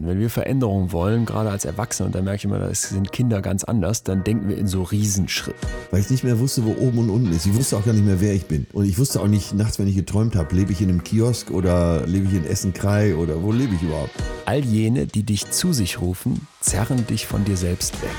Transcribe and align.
Wenn 0.00 0.20
wir 0.20 0.30
Veränderungen 0.30 0.92
wollen, 0.92 1.26
gerade 1.26 1.50
als 1.50 1.64
Erwachsene, 1.64 2.06
und 2.06 2.14
da 2.14 2.22
merke 2.22 2.36
ich 2.36 2.44
immer, 2.44 2.60
das 2.60 2.82
sind 2.82 3.10
Kinder 3.10 3.42
ganz 3.42 3.64
anders, 3.64 4.04
dann 4.04 4.22
denken 4.22 4.48
wir 4.48 4.56
in 4.56 4.68
so 4.68 4.84
Riesenschritten. 4.84 5.68
Weil 5.90 5.98
ich 5.98 6.08
nicht 6.08 6.22
mehr 6.22 6.38
wusste, 6.38 6.64
wo 6.64 6.70
oben 6.70 6.98
und 6.98 7.10
unten 7.10 7.32
ist. 7.32 7.46
Ich 7.46 7.54
wusste 7.56 7.76
auch 7.76 7.84
gar 7.84 7.94
nicht 7.94 8.04
mehr, 8.04 8.20
wer 8.20 8.32
ich 8.32 8.46
bin. 8.46 8.68
Und 8.72 8.84
ich 8.84 8.96
wusste 8.96 9.20
auch 9.20 9.26
nicht 9.26 9.54
nachts, 9.54 9.80
wenn 9.80 9.88
ich 9.88 9.96
geträumt 9.96 10.36
habe, 10.36 10.54
lebe 10.54 10.70
ich 10.70 10.80
in 10.80 10.88
einem 10.88 11.02
Kiosk 11.02 11.50
oder 11.50 12.06
lebe 12.06 12.28
ich 12.28 12.34
in 12.34 12.46
Essen-Krei 12.46 13.16
oder 13.16 13.42
wo 13.42 13.50
lebe 13.50 13.74
ich 13.74 13.82
überhaupt? 13.82 14.12
All 14.46 14.60
jene, 14.60 15.08
die 15.08 15.24
dich 15.24 15.50
zu 15.50 15.72
sich 15.72 16.00
rufen, 16.00 16.46
zerren 16.60 17.04
dich 17.08 17.26
von 17.26 17.44
dir 17.44 17.56
selbst 17.56 18.00
weg. 18.00 18.10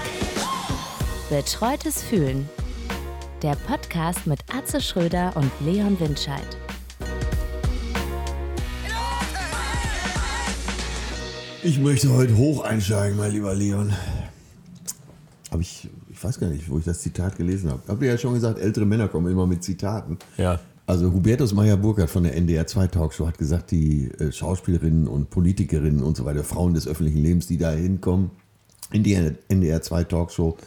Betreutes 1.29 2.03
Fühlen. 2.03 2.49
Der 3.41 3.55
Podcast 3.55 4.27
mit 4.27 4.41
Atze 4.53 4.81
Schröder 4.81 5.31
und 5.37 5.49
Leon 5.61 5.97
Windscheid. 6.01 6.57
Ich 11.61 11.77
möchte 11.77 12.13
heute 12.13 12.37
hoch 12.37 12.63
einsteigen, 12.63 13.17
mein 13.17 13.33
lieber 13.33 13.53
Leon. 13.53 13.91
Aber 15.49 15.59
ich, 15.59 15.89
ich 16.09 16.23
weiß 16.23 16.39
gar 16.39 16.49
nicht, 16.49 16.69
wo 16.69 16.77
ich 16.77 16.85
das 16.85 17.01
Zitat 17.01 17.35
gelesen 17.35 17.69
habe. 17.69 17.81
Habt 17.87 18.01
ihr 18.01 18.07
ja 18.07 18.17
schon 18.17 18.33
gesagt, 18.33 18.59
ältere 18.59 18.85
Männer 18.85 19.09
kommen 19.09 19.29
immer 19.29 19.45
mit 19.45 19.61
Zitaten. 19.61 20.17
Ja. 20.37 20.59
Also 20.85 21.11
Hubertus 21.11 21.53
Meyer-Burkhardt 21.53 22.09
von 22.09 22.23
der 22.23 22.35
NDR 22.35 22.65
2 22.65 22.87
Talkshow 22.87 23.27
hat 23.27 23.37
gesagt, 23.37 23.71
die 23.71 24.09
äh, 24.19 24.31
Schauspielerinnen 24.31 25.07
und 25.07 25.29
Politikerinnen 25.31 26.01
und 26.01 26.15
so 26.15 26.23
weiter, 26.23 26.45
Frauen 26.45 26.75
des 26.75 26.87
öffentlichen 26.87 27.21
Lebens, 27.21 27.47
die 27.47 27.57
da 27.57 27.71
hinkommen, 27.71 28.31
in 28.91 29.03
die 29.03 29.13
NDR 29.13 29.81
2 29.81 30.05
Talkshow, 30.05 30.57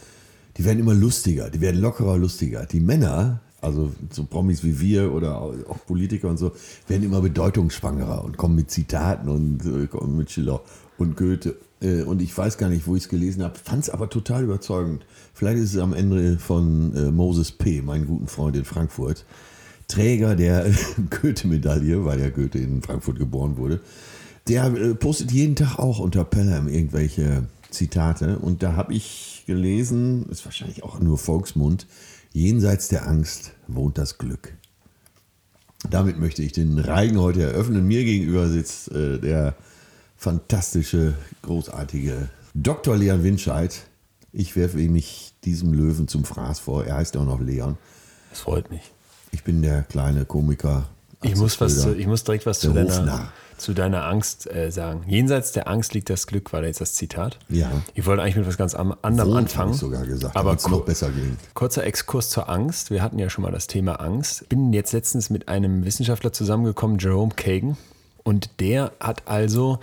die 0.58 0.64
werden 0.64 0.78
immer 0.78 0.94
lustiger, 0.94 1.48
die 1.48 1.60
werden 1.62 1.80
lockerer, 1.80 2.18
lustiger. 2.18 2.66
Die 2.66 2.80
Männer, 2.80 3.40
also 3.62 3.92
so 4.10 4.24
Promis 4.24 4.62
wie 4.62 4.78
wir 4.78 5.12
oder 5.12 5.40
auch 5.40 5.86
Politiker 5.86 6.28
und 6.28 6.36
so, 6.36 6.52
werden 6.86 7.02
immer 7.02 7.22
bedeutungsschwangerer 7.22 8.22
und 8.24 8.36
kommen 8.36 8.56
mit 8.56 8.70
Zitaten 8.70 9.28
und 9.28 9.64
äh, 9.64 9.86
kommen 9.86 10.18
mit 10.18 10.30
Schiller 10.30 10.60
und 10.98 11.16
Goethe. 11.16 11.56
Äh, 11.80 12.02
und 12.02 12.22
ich 12.22 12.36
weiß 12.36 12.58
gar 12.58 12.68
nicht, 12.68 12.86
wo 12.86 12.96
ich 12.96 13.04
es 13.04 13.08
gelesen 13.08 13.42
habe, 13.42 13.58
fand 13.58 13.84
es 13.84 13.90
aber 13.90 14.08
total 14.08 14.44
überzeugend. 14.44 15.04
Vielleicht 15.34 15.58
ist 15.58 15.74
es 15.74 15.80
am 15.80 15.92
Ende 15.92 16.38
von 16.38 16.94
äh, 16.94 17.10
Moses 17.10 17.52
P., 17.52 17.82
meinen 17.82 18.06
guten 18.06 18.28
Freund 18.28 18.56
in 18.56 18.64
Frankfurt, 18.64 19.24
Träger 19.88 20.36
der 20.36 20.70
Goethe-Medaille, 21.22 22.04
weil 22.04 22.20
ja 22.20 22.30
Goethe 22.30 22.58
in 22.58 22.82
Frankfurt 22.82 23.18
geboren 23.18 23.56
wurde. 23.56 23.80
Der 24.48 24.66
äh, 24.66 24.94
postet 24.94 25.32
jeden 25.32 25.56
Tag 25.56 25.78
auch 25.78 25.98
unter 25.98 26.24
Pelham 26.24 26.68
irgendwelche 26.68 27.44
Zitate. 27.70 28.38
Und 28.38 28.62
da 28.62 28.76
habe 28.76 28.94
ich 28.94 29.44
gelesen, 29.46 30.26
ist 30.30 30.44
wahrscheinlich 30.44 30.82
auch 30.82 31.00
nur 31.00 31.18
Volksmund, 31.18 31.86
jenseits 32.32 32.88
der 32.88 33.08
Angst 33.08 33.52
wohnt 33.68 33.98
das 33.98 34.18
Glück. 34.18 34.54
Damit 35.90 36.18
möchte 36.18 36.42
ich 36.42 36.52
den 36.52 36.78
Reigen 36.78 37.20
heute 37.20 37.42
eröffnen. 37.42 37.86
Mir 37.86 38.04
gegenüber 38.04 38.48
sitzt 38.48 38.92
äh, 38.92 39.18
der 39.18 39.56
fantastische, 40.22 41.14
großartige 41.42 42.28
Dr. 42.54 42.96
Leon 42.96 43.24
Winscheid. 43.24 43.82
Ich 44.32 44.56
werfe 44.56 44.78
mich 44.78 45.34
diesem 45.44 45.74
Löwen 45.74 46.06
zum 46.08 46.24
Fraß 46.24 46.60
vor. 46.60 46.86
Er 46.86 46.96
heißt 46.96 47.16
auch 47.16 47.24
noch 47.24 47.40
Leon. 47.40 47.76
Das 48.30 48.40
freut 48.40 48.70
mich. 48.70 48.92
Ich 49.32 49.42
bin 49.42 49.62
der 49.62 49.82
kleine 49.82 50.24
Komiker. 50.24 50.88
Ich 51.22 51.36
muss, 51.36 51.60
was 51.60 51.80
zu, 51.80 51.96
ich 51.96 52.06
muss 52.06 52.24
direkt 52.24 52.46
was 52.46 52.60
zu 52.60 52.72
deiner, 52.72 53.32
zu 53.56 53.74
deiner 53.74 54.04
Angst 54.06 54.50
äh, 54.52 54.70
sagen. 54.70 55.04
Jenseits 55.06 55.52
der 55.52 55.68
Angst 55.68 55.92
liegt 55.94 56.08
das 56.08 56.26
Glück, 56.26 56.52
war 56.52 56.60
da 56.60 56.66
jetzt 56.68 56.80
das 56.80 56.94
Zitat. 56.94 57.38
Ja. 57.48 57.70
Ich 57.94 58.06
wollte 58.06 58.22
eigentlich 58.22 58.36
mit 58.36 58.46
was 58.46 58.56
ganz 58.56 58.74
anderem 58.74 59.30
Wohnt, 59.30 59.38
anfangen. 59.38 59.72
Ich 59.72 59.78
sogar 59.78 60.06
gesagt, 60.06 60.36
aber 60.36 60.54
es 60.54 60.68
noch 60.68 60.84
besser 60.84 61.10
gelingt. 61.10 61.38
Kurzer 61.54 61.84
Exkurs 61.84 62.30
zur 62.30 62.48
Angst. 62.48 62.90
Wir 62.90 63.02
hatten 63.02 63.18
ja 63.18 63.28
schon 63.28 63.42
mal 63.42 63.52
das 63.52 63.66
Thema 63.66 64.00
Angst. 64.00 64.48
Bin 64.48 64.72
jetzt 64.72 64.92
letztens 64.92 65.30
mit 65.30 65.48
einem 65.48 65.84
Wissenschaftler 65.84 66.32
zusammengekommen, 66.32 66.98
Jerome 66.98 67.34
Kagan. 67.34 67.76
Und 68.24 68.60
der 68.60 68.92
hat 69.00 69.22
also 69.26 69.78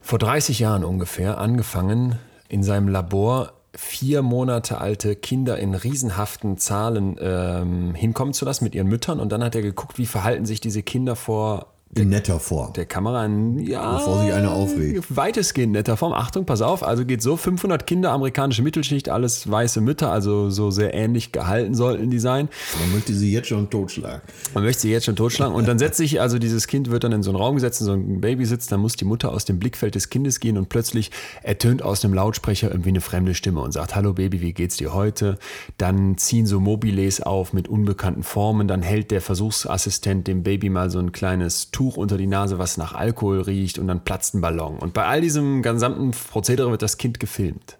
vor 0.00 0.18
30 0.18 0.58
Jahren 0.58 0.84
ungefähr 0.84 1.38
angefangen, 1.38 2.18
in 2.48 2.62
seinem 2.62 2.88
Labor 2.88 3.52
vier 3.74 4.22
Monate 4.22 4.78
alte 4.78 5.16
Kinder 5.16 5.58
in 5.58 5.74
riesenhaften 5.74 6.58
Zahlen 6.58 7.16
ähm, 7.20 7.94
hinkommen 7.94 8.34
zu 8.34 8.44
lassen 8.44 8.64
mit 8.64 8.74
ihren 8.74 8.86
Müttern. 8.86 9.18
Und 9.20 9.32
dann 9.32 9.42
hat 9.42 9.54
er 9.54 9.62
geguckt, 9.62 9.98
wie 9.98 10.06
verhalten 10.06 10.46
sich 10.46 10.60
diese 10.60 10.82
Kinder 10.82 11.16
vor 11.16 11.73
in 11.96 12.08
netter 12.08 12.40
Form. 12.40 12.72
Der 12.72 12.86
Kamera 12.86 13.24
in, 13.24 13.58
ja, 13.58 13.96
Bevor 13.96 14.22
sich 14.22 14.32
einer 14.32 14.52
aufregt. 14.52 15.04
Weitestgehend 15.14 15.72
netter 15.72 15.96
Form. 15.96 16.12
Achtung, 16.12 16.44
pass 16.44 16.62
auf. 16.62 16.82
Also 16.82 17.04
geht 17.04 17.22
so: 17.22 17.36
500 17.36 17.86
Kinder, 17.86 18.12
amerikanische 18.12 18.62
Mittelschicht, 18.62 19.08
alles 19.08 19.50
weiße 19.50 19.80
Mütter, 19.80 20.10
also 20.10 20.50
so 20.50 20.70
sehr 20.70 20.94
ähnlich 20.94 21.32
gehalten 21.32 21.74
sollten 21.74 22.10
die 22.10 22.18
sein. 22.18 22.48
Man 22.80 22.92
möchte 22.92 23.14
sie 23.14 23.32
jetzt 23.32 23.48
schon 23.48 23.70
totschlagen. 23.70 24.22
Man 24.54 24.64
möchte 24.64 24.82
sie 24.82 24.90
jetzt 24.90 25.06
schon 25.06 25.16
totschlagen. 25.16 25.54
Und 25.54 25.68
dann 25.68 25.78
setzt 25.78 25.96
sich, 25.96 26.20
also 26.20 26.38
dieses 26.38 26.66
Kind 26.66 26.90
wird 26.90 27.04
dann 27.04 27.12
in 27.12 27.22
so 27.22 27.30
einen 27.30 27.38
Raum 27.38 27.54
gesetzt, 27.54 27.80
in 27.80 27.86
so 27.86 27.92
ein 27.92 28.20
Baby 28.20 28.44
sitzt, 28.44 28.72
dann 28.72 28.80
muss 28.80 28.96
die 28.96 29.04
Mutter 29.04 29.32
aus 29.32 29.44
dem 29.44 29.58
Blickfeld 29.58 29.94
des 29.94 30.10
Kindes 30.10 30.40
gehen 30.40 30.58
und 30.58 30.68
plötzlich 30.68 31.10
ertönt 31.42 31.82
aus 31.82 32.04
einem 32.04 32.14
Lautsprecher 32.14 32.70
irgendwie 32.70 32.90
eine 32.90 33.00
fremde 33.00 33.34
Stimme 33.34 33.60
und 33.60 33.72
sagt: 33.72 33.94
Hallo 33.94 34.12
Baby, 34.12 34.40
wie 34.40 34.52
geht's 34.52 34.76
dir 34.76 34.94
heute? 34.94 35.38
Dann 35.78 36.18
ziehen 36.18 36.46
so 36.46 36.60
Mobiles 36.60 37.20
auf 37.20 37.52
mit 37.52 37.68
unbekannten 37.68 38.22
Formen. 38.22 38.68
Dann 38.68 38.82
hält 38.82 39.10
der 39.10 39.20
Versuchsassistent 39.20 40.26
dem 40.26 40.42
Baby 40.42 40.70
mal 40.70 40.90
so 40.90 40.98
ein 40.98 41.12
kleines 41.12 41.70
Tuch 41.70 41.83
unter 41.90 42.16
die 42.16 42.26
Nase, 42.26 42.58
was 42.58 42.76
nach 42.76 42.94
Alkohol 42.94 43.42
riecht 43.42 43.78
und 43.78 43.86
dann 43.86 44.04
platzt 44.04 44.34
ein 44.34 44.40
Ballon. 44.40 44.78
Und 44.78 44.94
bei 44.94 45.04
all 45.04 45.20
diesem 45.20 45.62
gesamten 45.62 46.10
Prozedere 46.10 46.70
wird 46.70 46.82
das 46.82 46.98
Kind 46.98 47.20
gefilmt. 47.20 47.78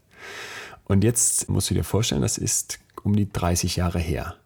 Und 0.85 1.05
jetzt 1.05 1.49
musst 1.49 1.71
du 1.71 1.75
dir 1.75 1.85
vorstellen, 1.85 2.23
das 2.23 2.39
ist 2.39 2.79
um 3.03 3.17
die 3.17 3.33
30 3.33 3.77
Jahre 3.77 3.99
her. 3.99 4.37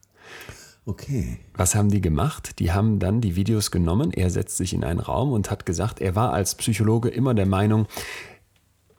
Okay. 0.87 1.39
Was 1.55 1.75
haben 1.75 1.91
die 1.91 2.01
gemacht? 2.01 2.59
Die 2.61 2.73
haben 2.73 2.99
dann 2.99 3.21
die 3.21 3.37
Videos 3.37 3.71
genommen. 3.71 4.13
Er 4.13 4.31
setzt 4.31 4.57
sich 4.57 4.73
in 4.73 4.85
einen 4.85 5.01
Raum 5.01 5.33
und 5.33 5.51
hat 5.51 5.67
gesagt, 5.67 6.01
er 6.01 6.15
war 6.15 6.33
als 6.33 6.55
Psychologe 6.55 7.11
immer 7.11 7.35
der 7.35 7.45
Meinung, 7.45 7.87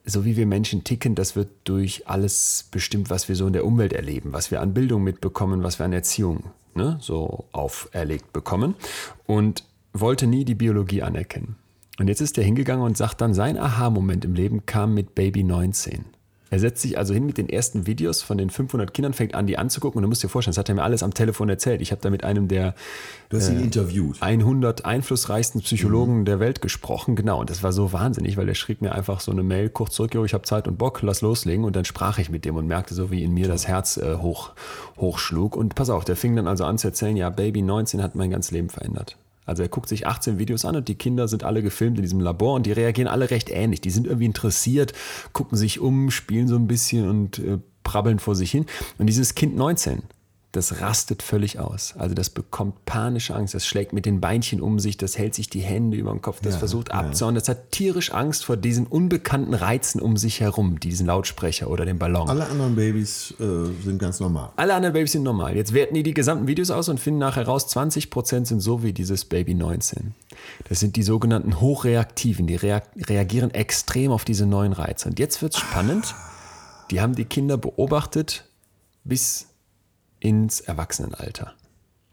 so 0.05 0.25
wie 0.25 0.37
wir 0.37 0.45
Menschen 0.45 0.83
ticken, 0.83 1.15
das 1.15 1.35
wird 1.35 1.49
durch 1.63 2.07
alles 2.07 2.67
bestimmt, 2.71 3.09
was 3.09 3.27
wir 3.27 3.35
so 3.35 3.47
in 3.47 3.53
der 3.53 3.65
Umwelt 3.65 3.93
erleben, 3.93 4.33
was 4.33 4.51
wir 4.51 4.61
an 4.61 4.73
Bildung 4.73 5.03
mitbekommen, 5.03 5.63
was 5.63 5.79
wir 5.79 5.85
an 5.85 5.93
Erziehung 5.93 6.43
ne, 6.75 6.97
so 7.01 7.45
auferlegt 7.51 8.33
bekommen. 8.33 8.75
Und 9.25 9.63
wollte 9.93 10.27
nie 10.27 10.45
die 10.45 10.55
Biologie 10.55 11.03
anerkennen. 11.03 11.55
Und 11.99 12.07
jetzt 12.07 12.21
ist 12.21 12.37
er 12.37 12.43
hingegangen 12.43 12.85
und 12.85 12.97
sagt 12.97 13.21
dann, 13.21 13.33
sein 13.33 13.57
Aha-Moment 13.57 14.23
im 14.23 14.33
Leben 14.33 14.65
kam 14.65 14.93
mit 14.93 15.15
Baby 15.15 15.43
19. 15.43 16.05
Er 16.51 16.59
setzt 16.59 16.81
sich 16.81 16.97
also 16.97 17.13
hin 17.13 17.25
mit 17.25 17.37
den 17.37 17.47
ersten 17.47 17.85
Videos 17.85 18.23
von 18.23 18.37
den 18.37 18.49
500 18.49 18.91
Kindern, 18.93 19.13
fängt 19.13 19.35
an, 19.35 19.45
die 19.45 19.57
anzugucken. 19.57 19.99
Und 19.99 20.03
du 20.03 20.09
musst 20.09 20.23
dir 20.23 20.29
vorstellen, 20.29 20.53
das 20.53 20.57
hat 20.57 20.69
er 20.69 20.75
mir 20.75 20.83
alles 20.83 21.03
am 21.03 21.13
Telefon 21.13 21.47
erzählt. 21.47 21.79
Ich 21.81 21.91
habe 21.91 22.01
da 22.01 22.09
mit 22.09 22.23
einem 22.23 22.47
der 22.47 22.73
du 23.29 23.37
hast 23.37 23.49
ihn 23.49 23.59
interviewt. 23.59 24.17
100 24.21 24.83
einflussreichsten 24.83 25.61
Psychologen 25.61 26.21
mhm. 26.21 26.25
der 26.25 26.39
Welt 26.39 26.61
gesprochen. 26.61 27.15
Genau, 27.15 27.39
und 27.39 27.51
das 27.51 27.61
war 27.61 27.71
so 27.71 27.93
wahnsinnig, 27.93 28.35
weil 28.35 28.49
er 28.49 28.55
schrieb 28.55 28.81
mir 28.81 28.93
einfach 28.93 29.19
so 29.19 29.31
eine 29.31 29.43
Mail 29.43 29.69
kurz 29.69 29.93
zurück, 29.93 30.15
jo, 30.15 30.25
ich 30.25 30.33
habe 30.33 30.43
Zeit 30.43 30.67
und 30.67 30.77
Bock, 30.79 31.03
lass 31.03 31.21
loslegen. 31.21 31.65
Und 31.65 31.75
dann 31.75 31.85
sprach 31.85 32.17
ich 32.17 32.31
mit 32.31 32.45
dem 32.45 32.55
und 32.55 32.65
merkte 32.65 32.95
so, 32.95 33.11
wie 33.11 33.23
in 33.23 33.33
mir 33.33 33.47
das 33.47 33.67
Herz 33.67 33.97
äh, 33.97 34.15
hoch, 34.15 34.51
hochschlug. 34.97 35.55
Und 35.55 35.75
pass 35.75 35.91
auf, 35.91 36.03
der 36.03 36.15
fing 36.15 36.35
dann 36.35 36.47
also 36.47 36.65
an 36.65 36.79
zu 36.79 36.87
erzählen, 36.87 37.15
ja, 37.15 37.29
Baby 37.29 37.61
19 37.61 38.01
hat 38.01 38.15
mein 38.15 38.31
ganzes 38.31 38.51
Leben 38.51 38.69
verändert. 38.69 39.17
Also 39.49 39.63
er 39.63 39.69
guckt 39.69 39.89
sich 39.89 40.07
18 40.07 40.39
Videos 40.39 40.63
an 40.65 40.75
und 40.75 40.87
die 40.87 40.95
Kinder 40.95 41.27
sind 41.27 41.43
alle 41.43 41.61
gefilmt 41.61 41.97
in 41.97 42.03
diesem 42.03 42.19
Labor 42.19 42.55
und 42.55 42.65
die 42.65 42.71
reagieren 42.71 43.07
alle 43.07 43.31
recht 43.31 43.49
ähnlich. 43.49 43.81
Die 43.81 43.89
sind 43.89 44.07
irgendwie 44.07 44.25
interessiert, 44.25 44.93
gucken 45.33 45.57
sich 45.57 45.79
um, 45.79 46.11
spielen 46.11 46.47
so 46.47 46.55
ein 46.55 46.67
bisschen 46.67 47.09
und 47.09 47.39
äh, 47.39 47.57
prabbeln 47.83 48.19
vor 48.19 48.35
sich 48.35 48.51
hin. 48.51 48.65
Und 48.97 49.07
dieses 49.07 49.35
Kind 49.35 49.55
19, 49.55 50.03
das 50.51 50.81
rastet 50.81 51.21
völlig 51.21 51.59
aus. 51.59 51.93
Also 51.97 52.15
das 52.15 52.31
bekommt 52.31 52.85
panische 52.85 53.35
Angst, 53.35 53.53
das 53.53 53.67
schlägt 53.67 53.93
mit 53.93 54.07
den 54.07 54.19
Beinchen 54.19 54.61
um 54.61 54.79
sich, 54.79 54.97
das 54.97 55.15
hält 55.15 55.35
sich 55.35 55.47
die 55.49 55.59
Hände 55.59 55.95
über 55.95 56.11
den 56.11 56.21
Kopf, 56.21 56.39
das 56.41 56.55
ja, 56.55 56.59
versucht 56.59 56.91
abzuhauen, 56.91 57.35
das 57.35 57.47
hat 57.47 57.71
tierisch 57.71 58.11
Angst 58.11 58.45
vor 58.45 58.57
diesen 58.57 58.87
unbekannten 58.87 59.53
Reizen 59.53 60.01
um 60.01 60.17
sich 60.17 60.39
herum, 60.39 60.79
diesen 60.79 61.05
Lautsprecher 61.05 61.69
oder 61.69 61.85
den 61.85 61.99
Ballon. 61.99 62.27
Alle 62.27 62.47
anderen 62.47 62.75
Babys 62.75 63.35
äh, 63.39 63.43
sind 63.83 63.99
ganz 63.99 64.19
normal. 64.19 64.49
Alle 64.55 64.73
anderen 64.73 64.93
Babys 64.93 65.11
sind 65.11 65.23
normal. 65.23 65.55
Jetzt 65.55 65.73
werten 65.73 65.93
die 65.93 66.03
die 66.03 66.15
gesamten 66.15 66.47
Videos 66.47 66.71
aus 66.71 66.89
und 66.89 66.99
finden 66.99 67.19
nachher 67.19 67.45
raus, 67.45 67.67
20% 67.67 68.45
sind 68.45 68.59
so 68.59 68.81
wie 68.81 68.91
dieses 68.91 69.25
Baby 69.25 69.53
19. 69.53 70.15
Das 70.67 70.79
sind 70.79 70.95
die 70.95 71.03
sogenannten 71.03 71.61
Hochreaktiven, 71.61 72.47
die 72.47 72.55
reagieren 72.55 73.51
extrem 73.51 74.11
auf 74.11 74.25
diese 74.25 74.47
neuen 74.47 74.73
Reize. 74.73 75.09
Und 75.09 75.19
jetzt 75.19 75.43
wird 75.43 75.53
es 75.53 75.59
spannend. 75.59 76.15
Die 76.89 77.01
haben 77.01 77.13
die 77.13 77.25
Kinder 77.25 77.57
beobachtet 77.57 78.45
bis 79.03 79.48
ins 80.19 80.61
Erwachsenenalter. 80.61 81.53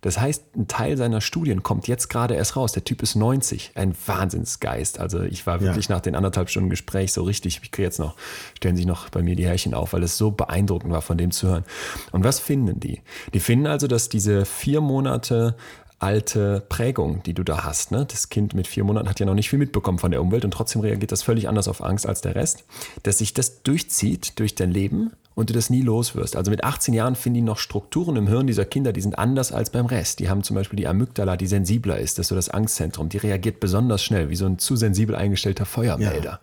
Das 0.02 0.20
heißt, 0.20 0.54
ein 0.54 0.68
Teil 0.68 0.96
seiner 0.96 1.20
Studien 1.20 1.64
kommt 1.64 1.88
jetzt 1.88 2.08
gerade 2.08 2.34
erst 2.34 2.54
raus. 2.54 2.70
Der 2.70 2.84
Typ 2.84 3.02
ist 3.02 3.16
90, 3.16 3.72
ein 3.74 3.92
Wahnsinnsgeist. 4.06 5.00
Also 5.00 5.22
ich 5.22 5.48
war 5.48 5.60
wirklich 5.60 5.88
ja. 5.88 5.96
nach 5.96 6.00
den 6.00 6.14
anderthalb 6.14 6.48
Stunden 6.48 6.70
Gespräch 6.70 7.12
so 7.12 7.24
richtig, 7.24 7.58
ich 7.60 7.72
kriege 7.72 7.86
jetzt 7.86 7.98
noch, 7.98 8.14
stellen 8.56 8.76
sich 8.76 8.86
noch 8.86 9.08
bei 9.08 9.22
mir 9.22 9.34
die 9.34 9.46
Härchen 9.46 9.74
auf, 9.74 9.94
weil 9.94 10.04
es 10.04 10.16
so 10.16 10.30
beeindruckend 10.30 10.92
war, 10.92 11.02
von 11.02 11.18
dem 11.18 11.32
zu 11.32 11.48
hören. 11.48 11.64
Und 12.12 12.22
was 12.22 12.38
finden 12.38 12.78
die? 12.78 13.00
Die 13.34 13.40
finden 13.40 13.66
also, 13.66 13.88
dass 13.88 14.08
diese 14.08 14.44
vier 14.44 14.80
Monate 14.80 15.56
alte 15.98 16.62
Prägung, 16.68 17.22
die 17.22 17.32
du 17.32 17.42
da 17.42 17.64
hast. 17.64 17.90
Ne? 17.90 18.06
Das 18.06 18.28
Kind 18.28 18.54
mit 18.54 18.66
vier 18.66 18.84
Monaten 18.84 19.08
hat 19.08 19.18
ja 19.18 19.26
noch 19.26 19.34
nicht 19.34 19.48
viel 19.48 19.58
mitbekommen 19.58 19.98
von 19.98 20.10
der 20.10 20.20
Umwelt 20.20 20.44
und 20.44 20.50
trotzdem 20.50 20.82
reagiert 20.82 21.10
das 21.10 21.22
völlig 21.22 21.48
anders 21.48 21.68
auf 21.68 21.82
Angst 21.82 22.06
als 22.06 22.20
der 22.20 22.34
Rest, 22.34 22.64
dass 23.02 23.18
sich 23.18 23.32
das 23.32 23.62
durchzieht 23.62 24.38
durch 24.38 24.54
dein 24.54 24.70
Leben 24.70 25.12
und 25.34 25.50
du 25.50 25.54
das 25.54 25.70
nie 25.70 25.80
los 25.82 26.14
wirst. 26.14 26.36
Also 26.36 26.50
mit 26.50 26.64
18 26.64 26.92
Jahren 26.92 27.14
finden 27.14 27.34
die 27.34 27.42
noch 27.42 27.58
Strukturen 27.58 28.16
im 28.16 28.26
Hirn 28.26 28.46
dieser 28.46 28.66
Kinder, 28.66 28.92
die 28.92 29.00
sind 29.00 29.18
anders 29.18 29.52
als 29.52 29.70
beim 29.70 29.86
Rest. 29.86 30.18
Die 30.18 30.28
haben 30.28 30.42
zum 30.42 30.54
Beispiel 30.54 30.76
die 30.76 30.86
Amygdala, 30.86 31.36
die 31.36 31.46
sensibler 31.46 31.98
ist, 31.98 32.18
das 32.18 32.24
ist 32.24 32.28
so 32.28 32.34
das 32.34 32.50
Angstzentrum. 32.50 33.08
Die 33.08 33.18
reagiert 33.18 33.60
besonders 33.60 34.04
schnell, 34.04 34.28
wie 34.28 34.36
so 34.36 34.46
ein 34.46 34.58
zu 34.58 34.76
sensibel 34.76 35.14
eingestellter 35.14 35.64
Feuermelder. 35.64 36.40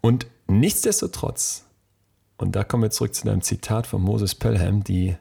Und 0.00 0.26
nichtsdestotrotz, 0.48 1.64
und 2.38 2.54
da 2.54 2.64
kommen 2.64 2.84
wir 2.84 2.90
zurück 2.90 3.14
zu 3.14 3.24
deinem 3.24 3.42
Zitat 3.42 3.86
von 3.86 4.02
Moses 4.02 4.34
Pelham, 4.34 4.82
die, 4.84 5.16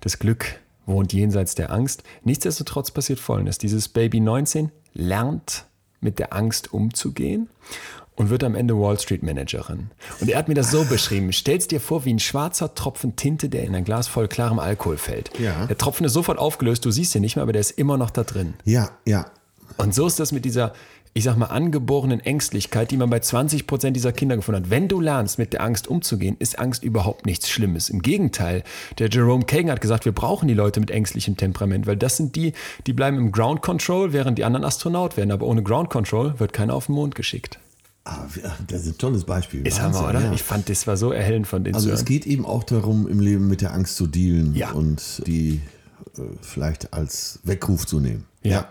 das 0.00 0.18
Glück 0.18 0.60
wohnt 0.86 1.12
jenseits 1.12 1.54
der 1.54 1.72
Angst. 1.72 2.02
Nichtsdestotrotz 2.22 2.90
passiert 2.90 3.20
Folgendes. 3.20 3.58
Dieses 3.58 3.88
Baby 3.88 4.20
19 4.20 4.70
lernt 4.92 5.64
mit 6.00 6.18
der 6.18 6.32
Angst 6.34 6.72
umzugehen 6.72 7.48
und 8.16 8.30
wird 8.30 8.44
am 8.44 8.54
Ende 8.54 8.78
Wall 8.78 8.98
Street 8.98 9.22
Managerin. 9.22 9.90
Und 10.20 10.28
er 10.28 10.38
hat 10.38 10.48
mir 10.48 10.54
das 10.54 10.70
so 10.70 10.84
beschrieben. 10.84 11.32
Stell's 11.32 11.66
dir 11.66 11.80
vor, 11.80 12.04
wie 12.04 12.12
ein 12.12 12.20
schwarzer 12.20 12.74
Tropfen 12.74 13.16
Tinte, 13.16 13.48
der 13.48 13.64
in 13.64 13.74
ein 13.74 13.84
Glas 13.84 14.06
voll 14.06 14.28
klarem 14.28 14.58
Alkohol 14.58 14.98
fällt. 14.98 15.36
Ja. 15.38 15.66
Der 15.66 15.76
Tropfen 15.76 16.06
ist 16.06 16.12
sofort 16.12 16.38
aufgelöst, 16.38 16.84
du 16.84 16.90
siehst 16.90 17.14
ihn 17.14 17.22
nicht 17.22 17.36
mehr, 17.36 17.42
aber 17.42 17.52
der 17.52 17.60
ist 17.60 17.72
immer 17.72 17.96
noch 17.96 18.10
da 18.10 18.22
drin. 18.22 18.54
Ja, 18.64 18.90
ja. 19.04 19.26
Und 19.76 19.94
so 19.94 20.06
ist 20.06 20.20
das 20.20 20.30
mit 20.30 20.44
dieser, 20.44 20.72
ich 21.16 21.22
sag 21.24 21.36
mal, 21.36 21.46
angeborenen 21.46 22.18
Ängstlichkeit, 22.18 22.90
die 22.90 22.96
man 22.96 23.08
bei 23.08 23.20
20 23.20 23.68
Prozent 23.68 23.96
dieser 23.96 24.12
Kinder 24.12 24.34
gefunden 24.34 24.62
hat. 24.64 24.70
Wenn 24.70 24.88
du 24.88 25.00
lernst, 25.00 25.38
mit 25.38 25.52
der 25.52 25.62
Angst 25.62 25.86
umzugehen, 25.86 26.34
ist 26.40 26.58
Angst 26.58 26.82
überhaupt 26.82 27.24
nichts 27.24 27.48
Schlimmes. 27.48 27.88
Im 27.88 28.02
Gegenteil, 28.02 28.64
der 28.98 29.08
Jerome 29.08 29.44
Kagan 29.44 29.70
hat 29.70 29.80
gesagt, 29.80 30.04
wir 30.06 30.12
brauchen 30.12 30.48
die 30.48 30.54
Leute 30.54 30.80
mit 30.80 30.90
ängstlichem 30.90 31.36
Temperament, 31.36 31.86
weil 31.86 31.96
das 31.96 32.16
sind 32.16 32.34
die, 32.34 32.52
die 32.88 32.92
bleiben 32.92 33.16
im 33.16 33.30
Ground 33.30 33.62
Control, 33.62 34.12
während 34.12 34.38
die 34.38 34.44
anderen 34.44 34.64
Astronaut 34.64 35.16
werden. 35.16 35.30
Aber 35.30 35.46
ohne 35.46 35.62
Ground 35.62 35.88
Control 35.88 36.38
wird 36.40 36.52
keiner 36.52 36.74
auf 36.74 36.86
den 36.86 36.96
Mond 36.96 37.14
geschickt. 37.14 37.60
Ah, 38.06 38.26
das 38.66 38.82
ist 38.82 38.88
ein 38.88 38.98
tolles 38.98 39.22
Beispiel. 39.24 39.64
Ist 39.66 39.80
Hammer, 39.80 40.08
oder? 40.10 40.20
ja. 40.20 40.32
Ich 40.32 40.42
fand, 40.42 40.68
das 40.68 40.86
war 40.88 40.96
so 40.96 41.12
erhellend 41.12 41.46
von 41.46 41.62
den 41.62 41.76
Also 41.76 41.90
es 41.90 42.04
geht 42.04 42.26
eben 42.26 42.44
auch 42.44 42.64
darum, 42.64 43.06
im 43.08 43.20
Leben 43.20 43.46
mit 43.46 43.60
der 43.60 43.72
Angst 43.72 43.94
zu 43.96 44.08
dealen 44.08 44.54
Ja. 44.56 44.72
und 44.72 45.22
die 45.28 45.60
äh, 46.18 46.22
vielleicht 46.42 46.92
als 46.92 47.38
Weckruf 47.44 47.86
zu 47.86 48.00
nehmen. 48.00 48.24
Ja. 48.42 48.68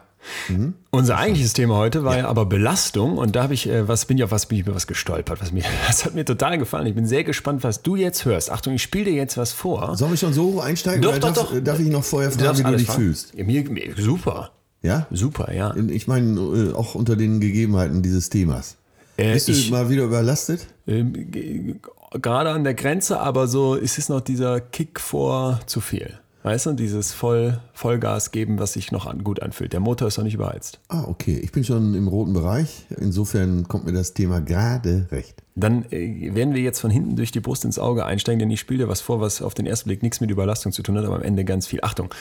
Unser 0.91 1.17
eigentliches 1.17 1.53
Thema 1.53 1.75
heute 1.75 2.03
war 2.03 2.17
ja, 2.17 2.27
aber 2.27 2.45
Belastung 2.45 3.17
und 3.17 3.35
da 3.35 3.43
habe 3.43 3.53
ich 3.53 3.67
äh, 3.67 3.87
was 3.87 4.05
bin 4.05 4.17
ich 4.17 4.23
auf 4.23 4.31
was 4.31 4.45
bin 4.45 4.57
ich 4.59 4.65
mir 4.65 4.75
was 4.75 4.87
gestolpert, 4.87 5.41
was 5.41 5.51
mir 5.51 5.63
das 5.87 6.05
hat 6.05 6.15
mir 6.15 6.25
total 6.25 6.57
gefallen. 6.57 6.87
Ich 6.87 6.95
bin 6.95 7.05
sehr 7.05 7.23
gespannt, 7.23 7.63
was 7.63 7.81
du 7.83 7.95
jetzt 7.95 8.25
hörst. 8.25 8.51
Achtung, 8.51 8.73
ich 8.73 8.83
spiele 8.83 9.05
dir 9.05 9.13
jetzt 9.13 9.37
was 9.37 9.51
vor. 9.51 9.95
Sollen 9.97 10.11
wir 10.11 10.17
schon 10.17 10.33
so 10.33 10.61
einsteigen? 10.61 11.01
Doch, 11.01 11.11
oder 11.11 11.19
doch, 11.19 11.33
darf, 11.33 11.49
doch. 11.51 11.63
darf 11.63 11.79
ich 11.79 11.87
noch 11.87 12.03
vorher 12.03 12.31
fragen, 12.31 12.57
wie 12.59 12.63
du 12.63 12.77
dich 12.77 12.87
fragen. 12.87 13.01
fühlst? 13.01 13.33
Ja, 13.35 13.43
mir, 13.43 13.69
mir, 13.69 13.93
super. 13.97 14.51
Ja? 14.81 15.07
Super, 15.11 15.53
ja. 15.53 15.73
Ich 15.75 16.07
meine, 16.07 16.39
äh, 16.39 16.73
auch 16.73 16.95
unter 16.95 17.15
den 17.15 17.39
Gegebenheiten 17.39 18.01
dieses 18.01 18.29
Themas. 18.29 18.75
Äh, 19.17 19.33
Bist 19.33 19.47
du 19.47 19.51
ich- 19.53 19.71
mal 19.71 19.89
wieder 19.89 20.03
überlastet? 20.03 20.67
Ähm, 20.87 21.79
Gerade 22.21 22.51
an 22.51 22.63
der 22.63 22.73
Grenze, 22.75 23.19
aber 23.19 23.47
so 23.47 23.75
es 23.75 23.97
ist 23.97 24.09
noch 24.09 24.21
dieser 24.21 24.59
Kick 24.61 24.99
vor 24.99 25.59
zu 25.65 25.81
viel. 25.81 26.19
Weißt 26.43 26.65
du, 26.65 26.73
dieses 26.73 27.13
Voll, 27.13 27.59
Vollgas 27.73 28.31
geben, 28.31 28.59
was 28.59 28.73
sich 28.73 28.91
noch 28.91 29.05
an, 29.05 29.23
gut 29.23 29.41
anfühlt. 29.41 29.71
Der 29.71 29.79
Motor 29.79 30.09
ist 30.09 30.17
noch 30.17 30.25
nicht 30.25 30.33
überheizt. 30.33 30.79
Ah, 30.89 31.05
okay. 31.07 31.39
Ich 31.41 31.53
bin 31.53 31.63
schon 31.63 31.93
im 31.93 32.09
roten 32.09 32.33
Bereich. 32.33 32.85
Insofern 32.99 33.67
kommt 33.69 33.85
mir 33.85 33.93
das 33.93 34.13
Thema 34.13 34.41
gerade 34.41 35.07
recht. 35.11 35.41
Dann 35.55 35.85
äh, 35.89 36.35
werden 36.35 36.53
wir 36.53 36.61
jetzt 36.61 36.81
von 36.81 36.91
hinten 36.91 37.15
durch 37.15 37.31
die 37.31 37.39
Brust 37.39 37.63
ins 37.63 37.79
Auge 37.79 38.05
einsteigen, 38.05 38.39
denn 38.39 38.51
ich 38.51 38.59
spiele 38.59 38.83
dir 38.83 38.89
was 38.89 38.99
vor, 38.99 39.21
was 39.21 39.41
auf 39.41 39.53
den 39.53 39.65
ersten 39.65 39.87
Blick 39.87 40.03
nichts 40.03 40.19
mit 40.19 40.31
Überlastung 40.31 40.73
zu 40.73 40.83
tun 40.83 40.97
hat, 40.97 41.05
aber 41.05 41.15
am 41.15 41.23
Ende 41.23 41.45
ganz 41.45 41.65
viel. 41.65 41.79
Achtung, 41.81 42.13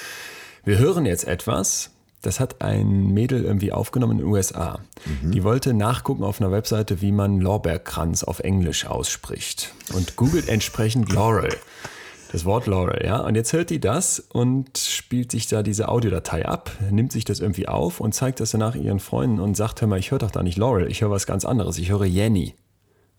wir 0.65 0.79
hören 0.79 1.05
jetzt 1.05 1.27
etwas, 1.27 1.91
das 2.21 2.39
hat 2.39 2.63
ein 2.63 3.13
Mädel 3.13 3.45
irgendwie 3.45 3.73
aufgenommen 3.73 4.13
in 4.13 4.19
den 4.19 4.27
USA. 4.29 4.79
Die 5.25 5.43
wollte 5.43 5.75
nachgucken 5.75 6.23
auf 6.23 6.41
einer 6.41 6.53
Webseite, 6.53 7.01
wie 7.01 7.11
man 7.11 7.41
Lorbeerkranz 7.41 8.23
auf 8.23 8.39
Englisch 8.39 8.87
ausspricht 8.87 9.75
und 9.93 10.15
googelt 10.15 10.49
entsprechend 10.49 11.13
Laurel. 11.13 11.51
Das 12.33 12.47
Wort 12.47 12.67
Laurel, 12.67 13.05
ja. 13.05 13.19
Und 13.19 13.35
jetzt 13.35 13.53
hört 13.53 13.69
die 13.69 13.79
das 13.79 14.19
und 14.19 14.79
spielt 14.79 15.31
sich 15.31 15.49
da 15.49 15.63
diese 15.63 15.89
Audiodatei 15.89 16.47
ab, 16.47 16.71
nimmt 16.91 17.13
sich 17.13 17.27
das 17.27 17.41
irgendwie 17.41 17.69
auf 17.69 18.01
und 18.01 18.15
zeigt 18.15 18.41
das 18.41 18.53
danach 18.53 18.75
ihren 18.75 19.01
Freunden 19.01 19.39
und 19.39 19.55
sagt, 19.55 19.83
hör 19.83 19.89
mal, 19.89 19.99
ich 19.99 20.13
höre 20.13 20.19
doch 20.19 20.31
da 20.31 20.43
nicht 20.43 20.57
Laurel, 20.57 20.91
ich 20.91 21.03
höre 21.03 21.11
was 21.11 21.27
ganz 21.27 21.45
anderes, 21.45 21.77
ich 21.77 21.91
höre 21.91 22.07
Jenny. 22.07 22.55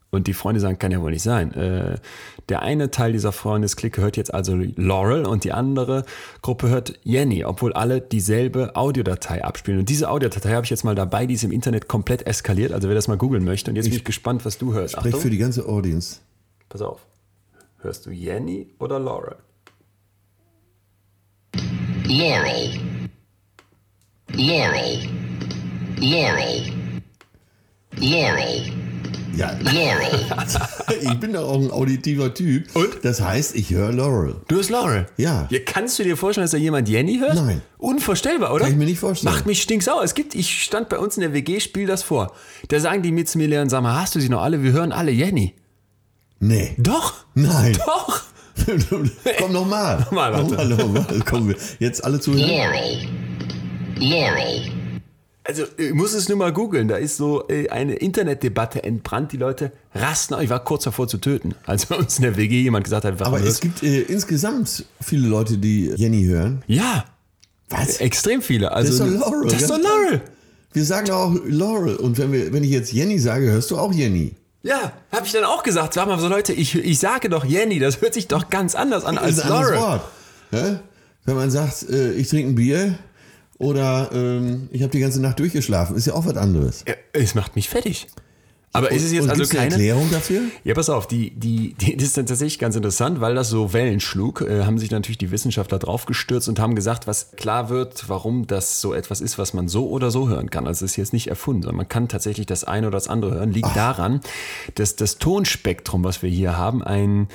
Und 0.10 0.26
die 0.26 0.34
Freunde 0.34 0.60
sagen, 0.60 0.80
kann 0.80 0.92
ja 0.92 1.02
wohl 1.02 1.12
nicht 1.12 1.24
sein. 1.24 1.54
Äh, 1.54 1.98
der 2.50 2.64
eine 2.64 2.90
Teil 2.90 3.14
dieser 3.14 3.32
Freundesklicke 3.32 4.02
hört 4.02 4.18
jetzt 4.18 4.34
also 4.34 4.56
Laurel 4.56 5.26
und 5.26 5.44
die 5.44 5.52
andere 5.52 6.06
Gruppe 6.42 6.70
hört 6.70 7.00
Jenny, 7.04 7.46
obwohl 7.46 7.74
alle 7.74 8.02
dieselbe 8.02 8.76
Audiodatei 8.76 9.44
abspielen. 9.44 9.80
Und 9.80 9.90
diese 9.90 10.10
Audiodatei 10.10 10.54
habe 10.54 10.66
ich 10.66 10.70
jetzt 10.72 10.84
mal 10.84 10.96
dabei, 10.96 11.28
die 11.28 11.36
ist 11.36 11.44
im 11.44 11.52
Internet 11.52 11.88
komplett 11.88 12.26
eskaliert. 12.28 12.74
Also 12.74 12.88
wer 12.88 12.96
das 12.96 13.08
mal 13.08 13.18
googeln 13.18 13.44
möchte. 13.44 13.72
Und 13.72 13.76
jetzt 13.76 13.90
bin 13.90 13.98
ich 13.98 14.04
gespannt, 14.04 14.46
was 14.46 14.60
du 14.60 14.74
hörst. 14.74 14.96
Sprech 14.96 15.16
für 15.16 15.32
die 15.32 15.38
ganze 15.38 15.68
Audience. 15.68 16.20
pass 16.70 16.82
auf. 16.82 17.00
Hörst 17.84 18.06
du 18.06 18.12
Jenny 18.12 18.70
oder 18.80 18.98
Laurel? 18.98 19.36
Laurel. 22.06 22.80
Laurel. 24.32 25.10
Laurel. 26.00 26.74
Laurel. 27.98 28.72
Ja, 29.36 29.52
Laurel. 29.60 30.26
ich 31.02 31.20
bin 31.20 31.34
doch 31.34 31.50
auch 31.50 31.60
ein 31.60 31.72
auditiver 31.72 32.34
Typ. 32.34 32.74
Und? 32.74 33.04
Das 33.04 33.20
heißt, 33.20 33.54
ich 33.54 33.72
höre 33.72 33.92
Laurel. 33.92 34.38
Du 34.48 34.56
hörst 34.56 34.70
Laurel? 34.70 35.08
Ja. 35.18 35.50
ja. 35.50 35.60
Kannst 35.66 36.00
du 36.00 36.04
dir 36.04 36.16
vorstellen, 36.16 36.46
dass 36.46 36.52
da 36.52 36.58
jemand 36.58 36.88
Jenny 36.88 37.18
hört? 37.18 37.36
Nein. 37.36 37.62
Unvorstellbar, 37.80 38.54
oder? 38.54 38.64
Kann 38.64 38.72
ich 38.72 38.80
mir 38.80 38.86
nicht 38.86 39.00
vorstellen. 39.00 39.34
Macht 39.34 39.46
mich 39.46 39.62
stinksauer. 39.62 40.04
Es 40.04 40.14
gibt, 40.14 40.36
ich 40.36 40.64
stand 40.64 40.88
bei 40.88 41.00
uns 41.00 41.18
in 41.18 41.22
der 41.22 41.34
WG, 41.34 41.60
spiel 41.60 41.86
das 41.86 42.02
vor. 42.02 42.34
Da 42.70 42.80
sagen 42.80 43.04
die 43.04 43.12
mit 43.12 43.28
zu 43.28 43.38
mir, 43.38 43.50
Leon, 43.50 43.68
sag 43.68 43.84
mal, 43.84 44.00
hast 44.00 44.16
du 44.16 44.22
sie 44.22 44.30
noch 44.30 44.42
alle? 44.42 44.64
Wir 44.64 44.72
hören 44.72 44.94
alle 44.94 45.12
Jenny. 45.12 45.54
Nee. 46.44 46.76
Doch. 46.78 47.14
Nein. 47.36 47.78
Doch. 47.86 48.22
Komm 49.40 49.54
nochmal. 49.54 50.00
Nochmal, 50.00 50.34
warte. 50.34 50.46
Nochmal, 50.52 50.68
nochmal. 50.68 51.06
Komm, 51.26 51.48
wir- 51.50 51.56
jetzt 51.80 52.04
alle 52.04 52.20
zuhören. 52.20 52.42
Laurel. 52.50 53.08
Laurel. 54.00 54.72
Also, 55.46 55.64
ich 55.78 55.94
muss 55.94 56.14
es 56.14 56.28
nur 56.30 56.38
mal 56.38 56.52
googeln. 56.54 56.88
Da 56.90 56.98
ist 56.98 57.18
so 57.18 57.48
äh, 57.48 57.70
eine 57.70 57.96
Internetdebatte 57.96 58.84
entbrannt. 58.84 59.32
Die 59.32 59.38
Leute 59.38 59.72
rasten. 59.96 60.36
Ich 60.42 60.50
war 60.50 60.64
kurz 60.64 60.84
davor 60.84 61.08
zu 61.08 61.18
töten. 61.18 61.56
Als 61.66 61.86
bei 61.86 61.96
uns 61.96 62.18
in 62.18 62.24
der 62.24 62.36
WG 62.38 62.62
jemand 62.62 62.84
gesagt 62.84 63.06
hat, 63.06 63.20
warum 63.20 63.36
Aber 63.36 63.44
es 63.46 63.60
gibt 63.62 63.82
äh, 63.84 64.02
insgesamt 64.02 64.86
viele 65.02 65.28
Leute, 65.28 65.58
die 65.58 65.92
Jenny 65.96 66.24
hören. 66.26 66.62
Ja. 66.68 67.06
Was? 67.70 67.98
Extrem 67.98 68.42
viele. 68.42 68.72
Also, 68.72 68.98
Das 69.06 69.08
ist 69.14 69.20
doch 69.22 69.28
Laurel, 69.32 69.50
Das 69.50 69.62
ist 69.62 69.70
doch 69.70 69.80
Laurel. 69.82 70.22
Wir 70.74 70.84
sagen 70.86 71.10
auch 71.12 71.34
Laurel. 71.46 71.96
Und 71.96 72.18
wenn, 72.18 72.32
wir, 72.32 72.52
wenn 72.54 72.64
ich 72.64 72.70
jetzt 72.72 72.92
Jenny 72.92 73.18
sage, 73.20 73.46
hörst 73.50 73.72
du 73.72 73.78
auch 73.78 73.94
Jenny. 73.94 74.36
Ja, 74.64 74.94
habe 75.12 75.26
ich 75.26 75.34
dann 75.34 75.44
auch 75.44 75.62
gesagt. 75.62 75.94
Sag 75.94 76.08
mal 76.08 76.18
so, 76.20 76.30
Leute, 76.30 76.54
ich, 76.54 76.76
ich 76.76 76.98
sage 76.98 77.30
doch 77.30 77.44
Jenny. 77.44 77.80
Das 77.80 78.02
hört 78.02 78.14
sich 78.14 78.28
doch 78.30 78.50
ganz 78.50 78.76
anders 78.76 79.04
an 79.04 79.18
als. 79.18 79.38
Wort. 79.48 80.02
Ja? 80.52 80.80
Wenn 81.26 81.36
man 81.36 81.52
sagt, 81.52 81.90
äh, 81.90 82.14
ich 82.14 82.30
trinke 82.30 82.52
ein 82.52 82.56
Bier 82.56 82.98
oder 83.58 84.10
ähm, 84.14 84.70
ich 84.72 84.82
habe 84.82 84.92
die 84.92 85.00
ganze 85.00 85.22
Nacht 85.22 85.40
durchgeschlafen, 85.40 85.96
ist 85.96 86.08
ja 86.08 86.14
auch 86.14 86.26
was 86.26 86.38
anderes. 86.38 86.86
Ja, 86.88 86.96
Es 87.12 87.36
macht 87.36 87.56
mich 87.56 87.70
fertig. 87.70 88.08
Aber 88.76 88.92
ist 88.92 89.04
es 89.04 89.12
jetzt 89.12 89.26
und 89.26 89.30
also 89.30 89.46
keine 89.46 89.70
Erklärung 89.70 90.10
dafür? 90.10 90.42
Ja, 90.64 90.74
pass 90.74 90.90
auf, 90.90 91.08
die, 91.08 91.30
die, 91.30 91.76
die, 91.76 91.96
das 91.96 92.08
ist 92.08 92.18
dann 92.18 92.26
tatsächlich 92.26 92.58
ganz 92.58 92.76
interessant, 92.76 93.22
weil 93.22 93.36
das 93.36 93.50
so 93.50 93.72
Wellen 93.72 94.00
schlug, 94.00 94.42
äh, 94.42 94.64
haben 94.64 94.80
sich 94.80 94.90
natürlich 94.90 95.20
die 95.20 95.30
Wissenschaftler 95.30 95.78
draufgestürzt 95.78 96.50
und 96.50 96.60
haben 96.60 96.74
gesagt, 96.74 97.06
was 97.06 97.34
klar 97.34 97.70
wird, 97.70 98.10
warum 98.10 98.48
das 98.48 98.82
so 98.82 98.96
etwas 98.96 99.22
ist, 99.22 99.38
was 99.38 99.54
man 99.54 99.68
so 99.68 99.88
oder 99.90 100.10
so 100.10 100.28
hören 100.28 100.50
kann. 100.50 100.66
Also 100.66 100.86
es 100.86 100.94
ist 100.94 100.98
jetzt 100.98 101.14
nicht 101.14 101.28
erfunden, 101.28 101.62
sondern 101.62 101.78
man 101.78 101.88
kann 101.88 102.08
tatsächlich 102.08 102.48
das 102.48 102.64
eine 102.64 102.88
oder 102.88 102.98
das 102.98 103.08
andere 103.08 103.36
hören. 103.36 103.52
Liegt 103.52 103.76
daran, 103.76 104.22
dass 104.74 104.96
das 104.96 105.20
Tonspektrum, 105.20 106.04
was 106.04 106.24
wir 106.24 106.30
hier 106.32 106.58
haben, 106.58 106.84
ein 106.84 107.28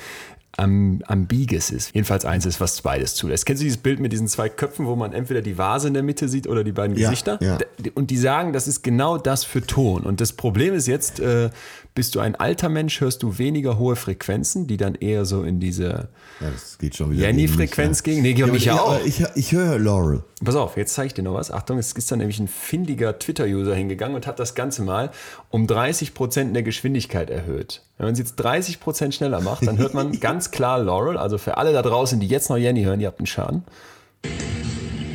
am, 0.57 1.01
ambiges 1.07 1.69
ist. 1.71 1.93
Jedenfalls 1.93 2.25
eins 2.25 2.45
ist, 2.45 2.59
was 2.59 2.81
beides 2.81 3.15
zulässt. 3.15 3.45
Kennst 3.45 3.61
du 3.61 3.65
dieses 3.65 3.77
Bild 3.77 3.99
mit 3.99 4.11
diesen 4.11 4.27
zwei 4.27 4.49
Köpfen, 4.49 4.85
wo 4.85 4.95
man 4.95 5.13
entweder 5.13 5.41
die 5.41 5.57
Vase 5.57 5.87
in 5.87 5.93
der 5.93 6.03
Mitte 6.03 6.27
sieht 6.27 6.47
oder 6.47 6.63
die 6.63 6.71
beiden 6.71 6.97
Ja, 6.97 7.09
Gesichter? 7.09 7.37
ja. 7.41 7.57
Und 7.95 8.09
die 8.11 8.17
sagen, 8.17 8.51
das 8.53 8.67
ist 8.67 8.81
genau 8.83 9.17
das 9.17 9.43
für 9.43 9.61
Ton. 9.61 10.03
Und 10.03 10.21
das 10.21 10.33
Problem 10.33 10.73
ist 10.73 10.87
jetzt, 10.87 11.19
äh, 11.19 11.49
bist 11.95 12.15
du 12.15 12.19
ein 12.19 12.35
alter 12.35 12.69
Mensch, 12.69 13.01
hörst 13.01 13.23
du 13.23 13.37
weniger 13.37 13.77
hohe 13.77 13.95
Frequenzen, 13.95 14.67
die 14.67 14.77
dann 14.77 14.95
eher 14.95 15.25
so 15.25 15.43
in 15.43 15.59
diese 15.59 16.09
Ja, 16.39 16.49
das 16.51 16.77
geht 16.77 16.95
schon 16.95 17.11
wieder. 17.11 17.25
Jenny-Frequenz 17.25 18.03
gegen 18.03 18.09
gegen. 18.21 18.21
Nee, 18.21 18.33
gegen 18.33 18.51
mich 18.51 18.65
ja 18.65 18.79
auch. 18.79 19.03
ich, 19.05 19.23
ich 19.35 19.51
höre 19.51 19.79
Laurel. 19.79 20.23
Pass 20.43 20.55
auf, 20.55 20.77
jetzt 20.77 20.93
zeige 20.93 21.07
ich 21.07 21.13
dir 21.13 21.23
noch 21.23 21.33
was. 21.33 21.51
Achtung, 21.51 21.77
es 21.77 21.91
ist 21.91 22.11
dann 22.11 22.19
nämlich 22.19 22.39
ein 22.39 22.47
findiger 22.47 23.17
Twitter-User 23.19 23.75
hingegangen 23.75 24.15
und 24.15 24.27
hat 24.27 24.39
das 24.39 24.55
Ganze 24.55 24.81
mal 24.81 25.11
um 25.49 25.65
30% 25.65 26.41
in 26.41 26.53
der 26.53 26.63
Geschwindigkeit 26.63 27.29
erhöht. 27.29 27.81
Wenn 27.97 28.07
man 28.07 28.13
es 28.13 28.19
jetzt 28.19 28.39
30% 28.39 29.11
schneller 29.11 29.41
macht, 29.41 29.67
dann 29.67 29.77
hört 29.77 29.93
man 29.93 30.11
ganz 30.19 30.51
klar 30.51 30.79
Laurel. 30.79 31.17
Also 31.17 31.37
für 31.37 31.57
alle 31.57 31.73
da 31.73 31.81
draußen, 31.81 32.19
die 32.19 32.27
jetzt 32.27 32.49
noch 32.49 32.57
Jenny 32.57 32.83
hören, 32.83 32.99
ihr 33.01 33.07
habt 33.07 33.19
einen 33.19 33.27
Schaden. 33.27 33.63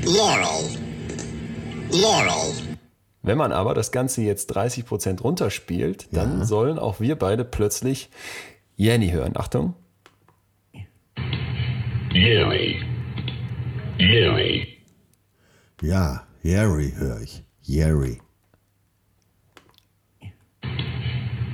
Laurel. 0.04 0.78
Laurel. 1.92 2.73
Wenn 3.24 3.38
man 3.38 3.52
aber 3.52 3.72
das 3.72 3.90
Ganze 3.90 4.20
jetzt 4.20 4.54
30% 4.54 5.22
runterspielt, 5.22 6.08
dann 6.12 6.44
sollen 6.44 6.78
auch 6.78 7.00
wir 7.00 7.16
beide 7.16 7.42
plötzlich 7.42 8.10
Jenny 8.76 9.08
hören. 9.08 9.32
Achtung. 9.34 9.74
Yeri. 12.12 12.82
Yeri. 13.98 14.78
Ja, 15.80 16.26
Jerry 16.42 16.92
höre 16.94 17.22
ich. 17.22 17.42
Jerry. 17.62 18.20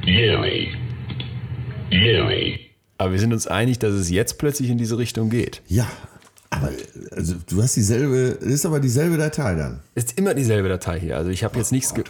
Yeri. 0.04 0.74
Yeri. 1.90 2.70
Aber 2.98 3.12
wir 3.12 3.20
sind 3.20 3.32
uns 3.32 3.46
einig, 3.46 3.78
dass 3.78 3.92
es 3.92 4.10
jetzt 4.10 4.38
plötzlich 4.38 4.70
in 4.70 4.78
diese 4.78 4.98
Richtung 4.98 5.30
geht. 5.30 5.62
Ja, 5.68 5.88
aber 6.60 6.70
also, 7.16 7.34
du 7.48 7.62
hast 7.62 7.76
dieselbe, 7.76 8.16
ist 8.16 8.66
aber 8.66 8.80
dieselbe 8.80 9.16
Datei 9.16 9.54
dann. 9.54 9.80
Ist 9.94 10.18
immer 10.18 10.34
dieselbe 10.34 10.68
Datei 10.68 11.00
hier. 11.00 11.16
Also 11.16 11.30
ich 11.30 11.44
habe 11.44 11.56
jetzt 11.58 11.72
nichts. 11.72 11.94
Ge 11.94 12.04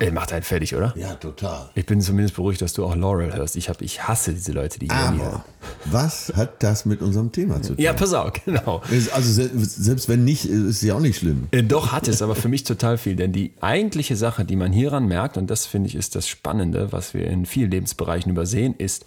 Ey, 0.00 0.10
macht 0.10 0.32
einen 0.32 0.42
fertig, 0.42 0.74
oder? 0.74 0.92
Ja, 0.96 1.14
total. 1.14 1.70
Ich 1.76 1.86
bin 1.86 2.00
zumindest 2.00 2.34
beruhigt, 2.34 2.60
dass 2.60 2.72
du 2.72 2.84
auch 2.84 2.96
Laurel 2.96 3.32
hörst. 3.32 3.54
Ich, 3.54 3.68
hab, 3.68 3.80
ich 3.80 4.02
hasse 4.08 4.32
diese 4.34 4.50
Leute, 4.50 4.80
die 4.80 4.88
Jenny 4.88 5.18
hören. 5.18 5.42
Was 5.84 6.32
hat 6.34 6.62
das 6.64 6.84
mit 6.84 7.00
unserem 7.00 7.30
Thema 7.30 7.62
zu 7.62 7.74
tun? 7.74 7.82
Ja, 7.82 7.92
pass 7.92 8.12
auf, 8.12 8.32
genau. 8.44 8.82
Also 9.12 9.30
se- 9.32 9.50
selbst 9.54 10.08
wenn 10.08 10.24
nicht, 10.24 10.46
ist 10.46 10.82
ja 10.82 10.94
auch 10.94 11.00
nicht 11.00 11.18
schlimm. 11.18 11.46
Äh, 11.52 11.62
Doch 11.62 11.92
hat 11.92 12.08
es, 12.08 12.22
aber 12.22 12.34
für 12.34 12.48
mich 12.48 12.64
total 12.64 12.98
viel. 12.98 13.14
Denn 13.14 13.30
die 13.32 13.52
eigentliche 13.60 14.16
Sache, 14.16 14.44
die 14.44 14.56
man 14.56 14.72
hieran 14.72 15.06
merkt, 15.06 15.36
und 15.36 15.48
das 15.48 15.64
finde 15.64 15.88
ich 15.88 15.94
ist 15.94 16.16
das 16.16 16.26
Spannende, 16.26 16.90
was 16.90 17.14
wir 17.14 17.28
in 17.28 17.46
vielen 17.46 17.70
Lebensbereichen 17.70 18.32
übersehen, 18.32 18.74
ist, 18.76 19.04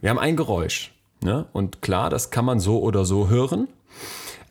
wir 0.00 0.08
haben 0.08 0.18
ein 0.18 0.36
Geräusch. 0.36 0.92
Ne? 1.22 1.44
Und 1.52 1.82
klar, 1.82 2.08
das 2.08 2.30
kann 2.30 2.44
man 2.46 2.58
so 2.58 2.80
oder 2.80 3.04
so 3.04 3.28
hören. 3.28 3.68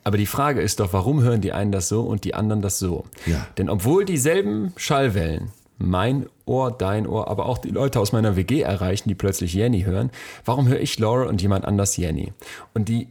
Aber 0.03 0.17
die 0.17 0.25
Frage 0.25 0.61
ist 0.61 0.79
doch, 0.79 0.93
warum 0.93 1.21
hören 1.21 1.41
die 1.41 1.53
einen 1.53 1.71
das 1.71 1.87
so 1.87 2.01
und 2.01 2.23
die 2.23 2.33
anderen 2.33 2.61
das 2.61 2.79
so? 2.79 3.05
Ja. 3.25 3.47
Denn 3.57 3.69
obwohl 3.69 4.05
dieselben 4.05 4.73
Schallwellen 4.75 5.51
mein 5.77 6.27
Ohr, 6.45 6.71
dein 6.71 7.07
Ohr, 7.07 7.27
aber 7.27 7.45
auch 7.45 7.57
die 7.57 7.69
Leute 7.69 7.99
aus 7.99 8.11
meiner 8.11 8.35
WG 8.35 8.61
erreichen, 8.61 9.09
die 9.09 9.15
plötzlich 9.15 9.53
Jenny 9.53 9.81
hören, 9.81 10.11
warum 10.45 10.67
höre 10.67 10.79
ich 10.79 10.97
Laura 10.99 11.27
und 11.27 11.41
jemand 11.41 11.65
anders 11.65 11.97
Jenny? 11.97 12.33
Und 12.73 12.89
die 12.89 13.07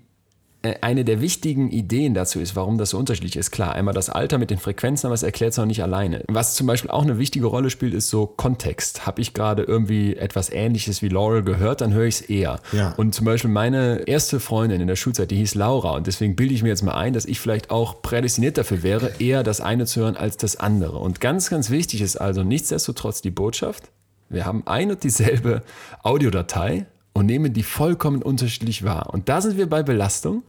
eine 0.62 1.04
der 1.04 1.22
wichtigen 1.22 1.70
Ideen 1.70 2.12
dazu 2.12 2.38
ist, 2.38 2.54
warum 2.54 2.76
das 2.76 2.90
so 2.90 2.98
unterschiedlich 2.98 3.36
ist. 3.36 3.50
Klar, 3.50 3.74
einmal 3.74 3.94
das 3.94 4.10
Alter 4.10 4.36
mit 4.36 4.50
den 4.50 4.58
Frequenzen, 4.58 5.06
aber 5.06 5.14
es 5.14 5.22
erklärt 5.22 5.52
es 5.52 5.58
noch 5.58 5.64
nicht 5.64 5.82
alleine. 5.82 6.22
Was 6.28 6.54
zum 6.54 6.66
Beispiel 6.66 6.90
auch 6.90 7.02
eine 7.02 7.18
wichtige 7.18 7.46
Rolle 7.46 7.70
spielt, 7.70 7.94
ist 7.94 8.10
so 8.10 8.26
Kontext. 8.26 9.06
Habe 9.06 9.22
ich 9.22 9.32
gerade 9.32 9.62
irgendwie 9.62 10.16
etwas 10.16 10.50
Ähnliches 10.50 11.00
wie 11.00 11.08
Laurel 11.08 11.42
gehört, 11.42 11.80
dann 11.80 11.94
höre 11.94 12.06
ich 12.06 12.16
es 12.16 12.20
eher. 12.22 12.60
Ja. 12.72 12.92
Und 12.98 13.14
zum 13.14 13.24
Beispiel 13.24 13.50
meine 13.50 14.02
erste 14.06 14.38
Freundin 14.38 14.82
in 14.82 14.86
der 14.86 14.96
Schulzeit, 14.96 15.30
die 15.30 15.36
hieß 15.36 15.54
Laura. 15.54 15.92
Und 15.92 16.06
deswegen 16.06 16.36
bilde 16.36 16.52
ich 16.52 16.62
mir 16.62 16.68
jetzt 16.68 16.82
mal 16.82 16.94
ein, 16.94 17.14
dass 17.14 17.24
ich 17.24 17.40
vielleicht 17.40 17.70
auch 17.70 18.02
prädestiniert 18.02 18.58
dafür 18.58 18.82
wäre, 18.82 19.12
eher 19.18 19.42
das 19.42 19.62
eine 19.62 19.86
zu 19.86 20.00
hören 20.00 20.16
als 20.16 20.36
das 20.36 20.56
andere. 20.56 20.98
Und 20.98 21.20
ganz, 21.20 21.48
ganz 21.48 21.70
wichtig 21.70 22.02
ist 22.02 22.16
also 22.16 22.42
nichtsdestotrotz 22.42 23.22
die 23.22 23.30
Botschaft. 23.30 23.90
Wir 24.28 24.44
haben 24.44 24.66
ein 24.66 24.90
und 24.90 25.02
dieselbe 25.04 25.62
Audiodatei 26.02 26.86
und 27.12 27.26
nehmen 27.26 27.52
die 27.52 27.62
vollkommen 27.62 28.22
unterschiedlich 28.22 28.84
wahr. 28.84 29.10
Und 29.12 29.28
da 29.28 29.40
sind 29.40 29.56
wir 29.56 29.68
bei 29.68 29.82
Belastung. 29.82 30.42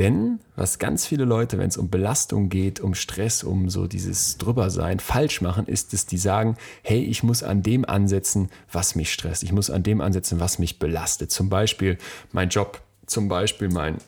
Denn 0.00 0.40
was 0.56 0.80
ganz 0.80 1.06
viele 1.06 1.24
Leute, 1.24 1.56
wenn 1.58 1.68
es 1.68 1.76
um 1.76 1.88
Belastung 1.88 2.48
geht, 2.48 2.80
um 2.80 2.94
Stress, 2.94 3.44
um 3.44 3.70
so 3.70 3.86
dieses 3.86 4.38
Drübersein 4.38 4.98
falsch 4.98 5.40
machen, 5.40 5.66
ist 5.68 5.94
es, 5.94 6.04
die 6.06 6.18
sagen, 6.18 6.56
hey, 6.82 7.04
ich 7.04 7.22
muss 7.22 7.44
an 7.44 7.62
dem 7.62 7.84
ansetzen, 7.84 8.50
was 8.72 8.96
mich 8.96 9.12
stresst. 9.12 9.44
Ich 9.44 9.52
muss 9.52 9.70
an 9.70 9.84
dem 9.84 10.00
ansetzen, 10.00 10.40
was 10.40 10.58
mich 10.58 10.80
belastet. 10.80 11.30
Zum 11.30 11.48
Beispiel 11.48 11.96
mein 12.32 12.48
Job, 12.48 12.80
zum 13.06 13.28
Beispiel 13.28 13.68
mein, 13.68 13.98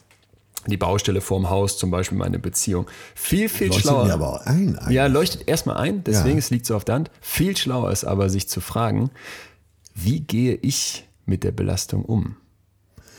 die 0.67 0.77
Baustelle 0.77 1.21
vorm 1.21 1.51
Haus, 1.51 1.79
zum 1.79 1.93
Beispiel 1.93 2.19
meine 2.19 2.41
Beziehung. 2.41 2.89
Viel, 3.15 3.49
viel 3.49 3.69
Leuchtet 3.69 3.83
schlauer. 3.85 4.07
mir 4.07 4.15
aber 4.15 4.29
auch 4.33 4.41
ein. 4.47 4.77
eigentlich. 4.77 4.97
Ja, 4.97 5.07
leuchtet 5.07 5.47
erstmal 5.49 5.77
ein, 5.77 6.03
deswegen 6.03 6.35
Ja. 6.35 6.39
es 6.41 6.51
liegt 6.51 6.67
so 6.67 6.75
auf 6.75 6.85
der 6.85 6.97
Hand. 6.97 7.13
Viel 7.21 7.57
schlauer 7.57 7.93
ist 7.93 8.03
aber, 8.05 8.29
sich 8.29 8.49
zu 8.49 8.61
fragen, 8.61 9.11
wie 9.95 10.19
gehe 10.19 10.57
ich 10.57 11.05
mit 11.27 11.45
der 11.45 11.53
Belastung 11.53 12.05
um? 12.05 12.37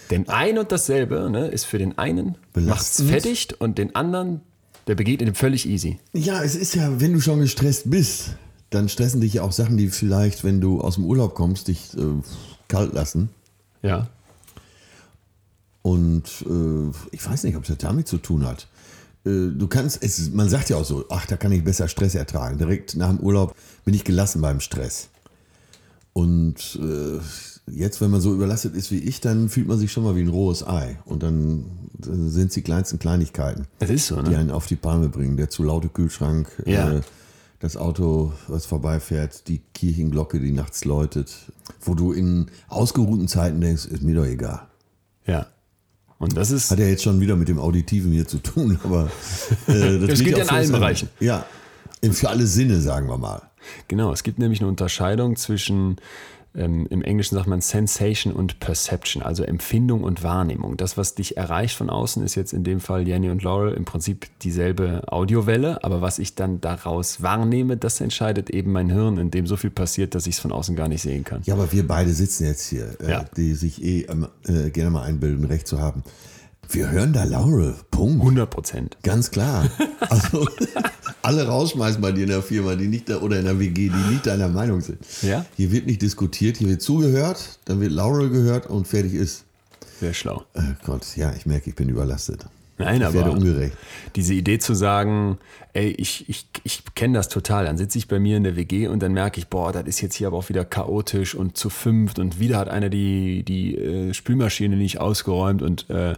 Denn 0.10 0.30
ein 0.30 0.58
und 0.58 0.72
dasselbe 0.72 1.30
ne, 1.30 1.48
ist 1.48 1.66
für 1.66 1.78
den 1.78 1.98
einen 1.98 2.38
macht's 2.56 3.02
fettigt 3.02 3.54
und 3.54 3.78
den 3.78 3.96
anderen, 3.96 4.42
der 4.88 4.96
begegnet 4.96 5.28
ihm 5.28 5.36
völlig 5.36 5.68
easy. 5.68 6.00
Ja, 6.14 6.42
es 6.42 6.56
ist 6.56 6.76
ja, 6.76 7.00
wenn 7.00 7.14
du 7.14 7.20
schon 7.20 7.40
gestresst 7.42 7.90
bist, 7.90 8.36
dann 8.70 8.90
stressen 8.90 9.22
dich 9.22 9.34
ja 9.34 9.44
auch 9.44 9.52
Sachen, 9.52 9.78
die 9.78 9.90
vielleicht, 9.90 10.44
wenn 10.44 10.62
du 10.62 10.82
aus 10.82 10.96
dem 10.96 11.06
Urlaub 11.06 11.36
kommst, 11.36 11.68
dich 11.68 11.94
äh, 11.98 12.22
kalt 12.68 12.94
lassen. 12.94 13.30
Ja. 13.82 14.08
Und 15.82 16.24
äh, 16.50 16.92
ich 17.12 17.26
weiß 17.26 17.44
nicht, 17.44 17.56
ob 17.56 17.64
das 17.64 17.78
damit 17.78 18.08
zu 18.08 18.18
tun 18.18 18.46
hat. 18.46 18.68
Äh, 19.26 19.52
du 19.56 19.68
kannst, 19.68 20.04
es, 20.04 20.32
man 20.32 20.50
sagt 20.50 20.70
ja 20.70 20.78
auch 20.78 20.86
so, 20.86 21.06
ach, 21.10 21.26
da 21.26 21.38
kann 21.38 21.52
ich 21.52 21.64
besser 21.64 21.88
Stress 21.88 22.16
ertragen. 22.16 22.58
Direkt 22.58 22.96
nach 22.96 23.10
dem 23.10 23.20
Urlaub 23.20 23.56
bin 23.86 23.94
ich 23.94 24.04
gelassen 24.04 24.42
beim 24.42 24.60
Stress. 24.60 25.10
Und 26.14 26.78
äh, 26.82 27.20
jetzt, 27.70 28.02
wenn 28.02 28.12
man 28.12 28.22
so 28.22 28.34
überlastet 28.34 28.76
ist 28.76 28.92
wie 28.92 29.00
ich, 29.00 29.22
dann 29.22 29.50
fühlt 29.50 29.68
man 29.68 29.78
sich 29.78 29.92
schon 29.92 30.04
mal 30.04 30.16
wie 30.16 30.22
ein 30.22 30.28
rohes 30.30 30.66
Ei. 30.66 30.98
Und 31.06 31.24
dann 31.24 31.66
äh, 32.02 32.30
sind 32.30 32.48
es 32.48 32.54
die 32.54 32.62
kleinsten 32.62 33.00
Kleinigkeiten, 33.00 33.68
Das 33.80 34.08
so, 34.08 34.22
die 34.22 34.32
ne? 34.32 34.38
einen 34.38 34.52
auf 34.52 34.68
die 34.68 34.76
Palme 34.76 35.10
bringen. 35.10 35.38
Der 35.38 35.50
zu 35.50 35.64
laute 35.64 35.90
Kühlschrank, 35.90 36.48
Ja. 36.66 36.92
äh, 36.94 37.02
das 37.60 37.76
Auto, 37.76 38.34
was 38.48 38.66
vorbeifährt, 38.68 39.48
die 39.48 39.62
Kirchenglocke, 39.74 40.40
die 40.40 40.52
nachts 40.52 40.86
läutet. 40.86 41.36
Wo 41.82 41.96
du 41.96 42.12
in 42.12 42.48
ausgeruhten 42.68 43.28
Zeiten 43.28 43.60
denkst, 43.62 43.86
ist 43.86 44.04
mir 44.04 44.16
doch 44.16 44.26
egal. 44.26 44.68
Ja. 45.26 45.48
Und 46.20 46.38
das 46.38 46.52
ist, 46.52 46.70
Hat 46.72 46.80
ja 46.80 46.86
jetzt 46.88 47.04
schon 47.04 47.20
wieder 47.20 47.36
mit 47.36 47.48
dem 47.48 47.60
Auditiven 47.60 48.12
hier 48.12 48.28
zu 48.28 48.38
tun, 48.40 48.80
aber 48.84 49.10
äh, 49.68 50.00
Das 50.00 50.20
gilt 50.20 50.26
geht 50.26 50.38
ja 50.38 50.44
in 50.44 50.50
allen 50.50 50.72
das- 50.72 50.80
Bereichen. 50.80 51.10
Ja, 51.20 51.46
für 52.12 52.30
alle 52.30 52.46
Sinne, 52.46 52.80
sagen 52.80 53.08
wir 53.10 53.18
mal. 53.18 53.42
Genau, 53.88 54.14
es 54.14 54.24
gibt 54.24 54.40
nämlich 54.40 54.60
eine 54.62 54.70
Unterscheidung 54.70 55.36
zwischen, 55.36 55.98
ähm, 56.58 56.88
im 56.90 57.02
Englischen 57.02 57.36
sagt 57.36 57.48
man 57.48 57.62
Sensation 57.62 58.34
und 58.34 58.60
Perception, 58.60 59.24
also 59.24 59.44
Empfindung 59.44 60.04
und 60.04 60.24
Wahrnehmung. 60.24 60.76
Das, 60.78 60.98
was 60.98 61.16
dich 61.16 61.38
erreicht 61.38 61.76
von 61.78 61.90
außen, 61.90 62.24
ist 62.24 62.36
jetzt 62.36 62.52
in 62.54 62.64
dem 62.64 62.80
Fall 62.80 63.08
Jenny 63.08 63.30
und 63.30 63.44
Laurel 63.44 63.74
im 63.74 63.86
Prinzip 63.86 64.28
dieselbe 64.42 65.04
Audiowelle, 65.12 65.84
aber 65.84 66.02
was 66.02 66.20
ich 66.20 66.36
dann 66.36 66.60
daraus 66.62 67.22
wahrnehme, 67.22 67.78
das 67.78 68.02
entscheidet 68.02 68.50
eben 68.50 68.72
mein 68.72 68.90
Hirn, 68.90 69.18
in 69.18 69.32
dem 69.32 69.48
so 69.48 69.56
viel 69.56 69.70
passiert, 69.70 70.16
dass 70.16 70.28
ich 70.28 70.36
es 70.36 70.42
von 70.42 70.52
außen 70.52 70.76
gar 70.76 70.88
nicht 70.88 71.02
sehen 71.02 71.24
kann. 71.24 71.42
Ja, 71.46 71.54
aber 71.54 71.72
wir 71.72 71.88
beide 71.88 72.12
sitzen 72.12 72.46
jetzt 72.46 72.68
hier, 72.68 72.98
äh, 73.02 73.12
Ja. 73.12 73.26
die 73.38 73.54
sich 73.54 73.84
eh 73.84 74.02
ähm, 74.10 74.28
äh, 74.48 74.70
gerne 74.72 74.90
mal 74.90 75.04
einbilden, 75.04 75.46
Recht 75.46 75.68
zu 75.68 75.80
haben. 75.80 76.04
Wir 76.70 76.90
hören 76.92 77.14
da 77.14 77.24
Laurel, 77.24 77.76
Punkt. 77.92 78.20
100 78.20 78.50
Prozent. 78.50 78.98
Ganz 79.04 79.32
klar. 79.32 79.70
Also 80.10 80.48
alle 81.27 81.46
rausschmeißen 81.46 82.01
bei 82.01 82.13
dir 82.13 82.24
in 82.24 82.29
der 82.29 82.41
Firma, 82.41 82.75
die 82.75 82.88
nicht 82.88 83.10
da, 83.10 83.17
oder 83.17 83.38
in 83.38 83.43
der 83.43 83.60
WG, 83.60 83.89
die 83.89 84.12
nicht 84.12 84.25
deiner 84.25 84.48
Meinung 84.48 84.79
sind. 84.79 85.00
Ja. 85.22 85.46
Hier 85.57 85.74
wird 85.74 85.86
nicht 85.86 86.01
diskutiert, 86.01 86.55
hier 86.55 86.69
wird 86.69 86.81
zugehört, 86.81 87.60
dann 87.65 87.81
wird 87.81 87.91
Laurel 87.91 88.29
gehört 88.29 88.67
und 88.67 88.88
fertig 88.88 89.13
ist. 89.13 89.43
Sehr 90.00 90.13
schlau. 90.13 90.46
Äh, 90.53 90.62
Gott, 90.86 91.17
ja, 91.17 91.34
ich 91.36 91.46
merke, 91.46 91.69
ich 91.69 91.75
bin 91.75 91.89
überlastet. 91.89 92.46
Nein, 92.77 93.01
ich 93.01 93.07
aber 93.07 93.31
ungerecht. 93.31 93.75
diese 94.15 94.36
Idee 94.36 94.60
zu 94.60 94.75
sagen, 94.75 95.39
ey, 95.74 95.89
ich, 95.98 96.29
ich, 96.29 96.48
ich 96.63 96.84
kenne 96.93 97.15
das 97.15 97.27
total, 97.27 97.65
dann 97.65 97.75
sitze 97.75 97.98
ich 97.98 98.07
bei 98.07 98.19
mir 98.19 98.38
in 98.38 98.43
der 98.43 98.55
WG 98.55 98.88
und 98.88 99.01
dann 99.01 99.13
merke 99.13 99.39
ich, 99.39 99.48
boah, 99.48 99.72
das 99.72 99.86
ist 99.86 100.00
jetzt 100.00 100.15
hier 100.15 100.27
aber 100.27 100.38
auch 100.38 100.50
wieder 100.50 100.63
chaotisch 100.63 101.34
und 101.34 101.57
zu 101.57 101.72
fünft 101.72 102.19
und 102.19 102.39
wieder 102.39 102.57
hat 102.60 102.69
einer 102.69 102.89
die, 102.89 103.43
die 103.43 103.75
äh, 103.75 104.13
Spülmaschine 104.13 104.77
nicht 104.77 105.00
ausgeräumt 105.00 105.63
und 105.63 105.89
äh, 105.89 106.13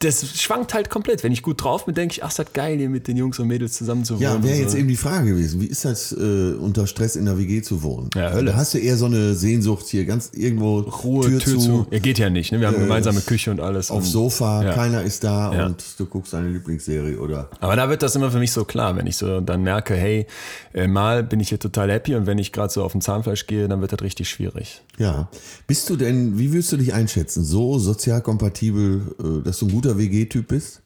das 0.00 0.38
schwankt 0.38 0.74
halt 0.74 0.90
komplett. 0.90 1.22
Wenn 1.22 1.32
ich 1.32 1.42
gut 1.42 1.62
drauf 1.62 1.86
bin, 1.86 1.94
denke 1.94 2.12
ich, 2.12 2.24
ach, 2.24 2.28
ist 2.28 2.38
das 2.38 2.52
geil, 2.52 2.76
hier 2.78 2.90
mit 2.90 3.08
den 3.08 3.16
Jungs 3.16 3.38
und 3.38 3.48
Mädels 3.48 3.72
zusammen 3.74 4.04
zu 4.04 4.14
wohnen. 4.14 4.22
Ja, 4.22 4.42
wäre 4.42 4.54
und 4.54 4.60
jetzt 4.60 4.72
so. 4.72 4.78
eben 4.78 4.88
die 4.88 4.96
Frage 4.96 5.30
gewesen, 5.30 5.60
wie 5.62 5.66
ist 5.66 5.84
das, 5.84 6.12
äh, 6.12 6.52
unter 6.58 6.86
Stress 6.86 7.16
in 7.16 7.24
der 7.24 7.38
WG 7.38 7.62
zu 7.62 7.82
wohnen? 7.82 8.10
Ja, 8.14 8.32
Hölle. 8.32 8.50
Da 8.52 8.56
hast 8.56 8.74
du 8.74 8.78
eher 8.78 8.96
so 8.96 9.06
eine 9.06 9.34
Sehnsucht 9.34 9.86
hier, 9.86 10.04
ganz 10.04 10.30
irgendwo 10.34 10.80
Ruhe, 10.80 11.38
Tür, 11.38 11.40
zu. 11.58 11.86
Ja, 11.90 11.98
geht 12.00 12.18
ja 12.18 12.28
nicht, 12.28 12.52
ne? 12.52 12.60
Wir 12.60 12.66
haben 12.68 12.78
gemeinsame 12.78 13.20
Küche 13.20 13.50
und 13.50 13.60
alles. 13.60 13.90
aufs 13.90 14.06
und, 14.06 14.12
Sofa, 14.12 14.62
Ja. 14.64 14.72
keiner 14.74 15.02
ist 15.02 15.24
da 15.24 15.52
Ja. 15.54 15.66
und 15.66 15.82
du 15.96 16.06
guckst 16.06 16.32
deine 16.32 16.48
Lieblingsserie 16.50 17.18
oder 17.18 17.48
Aber 17.60 17.76
da 17.76 17.88
wird 17.88 18.02
das 18.02 18.14
immer 18.16 18.30
für 18.30 18.38
mich 18.38 18.52
so 18.52 18.64
klar, 18.64 18.96
wenn 18.96 19.06
ich 19.06 19.16
so 19.16 19.40
dann 19.40 19.62
merke, 19.62 19.94
hey, 19.94 20.26
äh, 20.74 20.86
mal 20.86 21.22
bin 21.22 21.40
ich 21.40 21.48
hier 21.48 21.58
total 21.58 21.90
happy 21.90 22.14
und 22.14 22.26
wenn 22.26 22.38
ich 22.38 22.52
gerade 22.52 22.72
so 22.72 22.82
auf 22.82 22.92
dem 22.92 23.00
Zahnfleisch 23.00 23.46
gehe, 23.46 23.68
dann 23.68 23.80
wird 23.80 23.92
das 23.92 24.02
richtig 24.02 24.28
schwierig. 24.28 24.82
ja. 24.98 25.28
Bist 25.66 25.88
du 25.88 25.96
denn, 25.96 26.38
wie 26.38 26.52
würdest 26.52 26.72
du 26.72 26.76
dich 26.76 26.92
einschätzen? 26.92 27.42
So 27.44 27.78
sozial 27.78 28.20
kompatibel, 28.20 29.02
äh, 29.18 29.42
dass 29.44 29.58
du 29.60 29.66
ein 29.66 29.72
guter 29.84 29.98
WG-Typ 29.98 30.48
bist? 30.48 30.80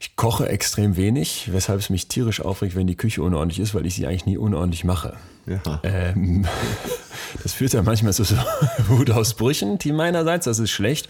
Ich 0.00 0.16
koche 0.16 0.48
extrem 0.48 0.96
wenig, 0.96 1.50
weshalb 1.52 1.78
es 1.78 1.90
mich 1.90 2.08
tierisch 2.08 2.40
aufregt, 2.40 2.74
wenn 2.74 2.86
die 2.86 2.96
Küche 2.96 3.22
unordentlich 3.22 3.60
ist, 3.60 3.74
weil 3.74 3.84
ich 3.84 3.94
sie 3.94 4.06
eigentlich 4.06 4.24
nie 4.24 4.38
unordentlich 4.38 4.84
mache. 4.84 5.18
Ja. 5.48 5.80
Ähm, 5.82 6.44
das 7.42 7.52
führt 7.52 7.72
ja 7.72 7.82
manchmal 7.82 8.12
zu 8.12 8.24
so 8.24 8.34
Wutausbrüchen, 8.88 9.78
die 9.78 9.92
meinerseits, 9.92 10.44
das 10.44 10.58
ist 10.58 10.70
schlecht. 10.70 11.08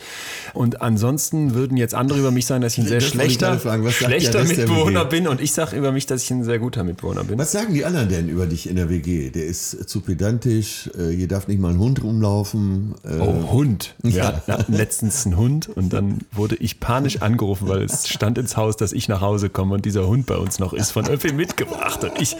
Und 0.54 0.80
ansonsten 0.80 1.54
würden 1.54 1.76
jetzt 1.76 1.94
andere 1.94 2.18
über 2.18 2.30
mich 2.30 2.46
sagen, 2.46 2.60
dass 2.62 2.74
ich 2.74 2.78
ein 2.84 2.86
sehr 2.88 3.00
Das 3.00 3.08
schlechter, 3.08 3.58
fragen. 3.58 3.90
Schlechter 3.90 4.44
Mitbewohner 4.44 5.04
bin 5.04 5.28
und 5.28 5.40
ich 5.40 5.52
sage 5.52 5.76
über 5.76 5.92
mich, 5.92 6.06
dass 6.06 6.22
ich 6.22 6.30
ein 6.30 6.44
sehr 6.44 6.58
guter 6.58 6.84
Mitbewohner 6.84 7.24
bin. 7.24 7.38
Was 7.38 7.52
sagen 7.52 7.74
die 7.74 7.84
anderen 7.84 8.08
denn 8.08 8.28
über 8.28 8.46
dich 8.46 8.68
in 8.68 8.76
der 8.76 8.88
WG? 8.90 9.30
Der 9.30 9.46
ist 9.46 9.88
zu 9.88 10.00
pedantisch, 10.00 10.90
äh, 10.98 11.14
hier 11.14 11.28
darf 11.28 11.48
nicht 11.48 11.60
mal 11.60 11.70
ein 11.72 11.78
Hund 11.78 12.02
rumlaufen. 12.02 12.94
Äh, 13.04 13.18
Oh, 13.20 13.50
Hund. 13.50 13.94
Ja. 14.04 14.42
hatten 14.46 14.72
letztens 14.72 15.26
einen 15.26 15.36
Hund 15.36 15.68
und 15.68 15.92
dann 15.92 16.18
wurde 16.32 16.56
ich 16.56 16.80
panisch 16.80 17.20
angerufen, 17.22 17.68
weil 17.68 17.82
es 17.82 18.08
stand 18.08 18.38
ins 18.38 18.56
Haus, 18.56 18.76
dass 18.76 18.92
ich 18.92 19.08
nach 19.08 19.20
Hause 19.20 19.48
komme 19.50 19.74
und 19.74 19.84
dieser 19.84 20.06
Hund 20.06 20.26
bei 20.26 20.36
uns 20.36 20.58
noch 20.58 20.72
ist, 20.72 20.92
von 20.92 21.06
Öffi 21.08 21.32
mitgebracht. 21.32 22.04
Und 22.04 22.12
ich 22.20 22.36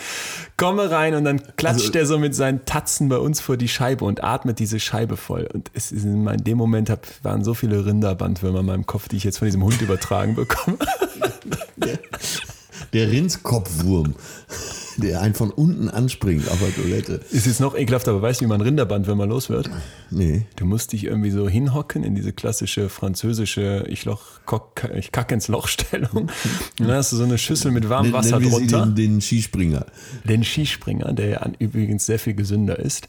komme 0.57 0.91
rein 0.91 1.15
und 1.15 1.25
dann 1.25 1.41
klatscht 1.57 1.81
Also- 1.81 1.88
er 1.97 2.07
so 2.07 2.19
mit 2.19 2.35
seinen 2.35 2.65
Tatzen 2.65 3.09
bei 3.09 3.19
uns 3.19 3.41
vor 3.41 3.57
die 3.57 3.69
Scheibe 3.69 4.05
und 4.05 4.25
atmet 4.25 4.59
diese 4.59 4.81
Scheibe 4.81 5.17
voll. 5.17 5.49
Und 5.53 5.71
es 5.75 5.93
ist 5.93 6.05
in 6.05 6.27
dem 6.45 6.59
Moment 6.59 6.91
hab, 6.91 7.07
waren 7.23 7.45
so 7.45 7.55
viele 7.55 7.85
Rinderbandwürmer 7.85 8.61
in 8.61 8.67
meinem 8.67 8.87
Kopf, 8.87 9.09
die 9.09 9.17
ich 9.17 9.25
jetzt 9.25 9.39
von 9.39 9.47
diesem 9.47 9.65
Hund 9.65 9.81
übertragen 9.81 10.35
bekomme. 10.35 10.79
Der 12.93 13.11
Rindskopfwurm. 13.11 14.15
Der 14.99 15.23
einen 15.23 15.35
von 15.35 15.51
unten 15.51 15.89
anspringt 15.89 16.51
auf 16.51 16.59
der 16.59 16.75
Toilette. 16.75 17.21
Ist 17.31 17.47
jetzt 17.47 17.61
noch 17.61 17.77
ekelhaft, 17.77 18.09
aber 18.09 18.21
weißt 18.21 18.41
du, 18.41 18.45
wie 18.45 18.49
man 18.49 18.61
Rinderband, 18.61 19.07
wenn 19.07 19.17
man 19.17 19.29
los 19.29 19.49
wird? 19.49 19.71
Nee. 20.11 20.47
Du 20.57 20.67
musst 20.67 20.93
dich 20.93 21.05
irgendwie 21.05 21.31
so 21.31 21.49
hinhocken 21.49 22.03
in 22.03 22.15
diese 22.15 22.33
klassische 22.33 22.89
französische 22.89 23.85
ich, 23.89 24.05
Loch, 24.05 24.41
kock, 24.45 24.91
ich 24.97 25.13
kack 25.13 25.31
ins 25.31 25.49
Loch-Stellung. 25.49 26.11
Und 26.11 26.31
dann 26.79 26.93
hast 26.93 27.13
du 27.13 27.17
so 27.17 27.25
eine 27.25 27.39
Schüssel 27.39 27.71
mit 27.71 27.89
warmem 27.89 28.13
Wasser 28.13 28.41
Nennen 28.41 28.51
drunter. 28.51 28.87
Den, 28.87 28.95
den 28.95 29.21
Skispringer. 29.21 29.87
den 30.25 30.45
Skispringer, 30.45 31.13
der 31.13 31.29
ja 31.29 31.51
übrigens 31.59 32.07
sehr 32.07 32.19
viel 32.19 32.35
gesünder 32.35 32.79
ist. 32.79 33.09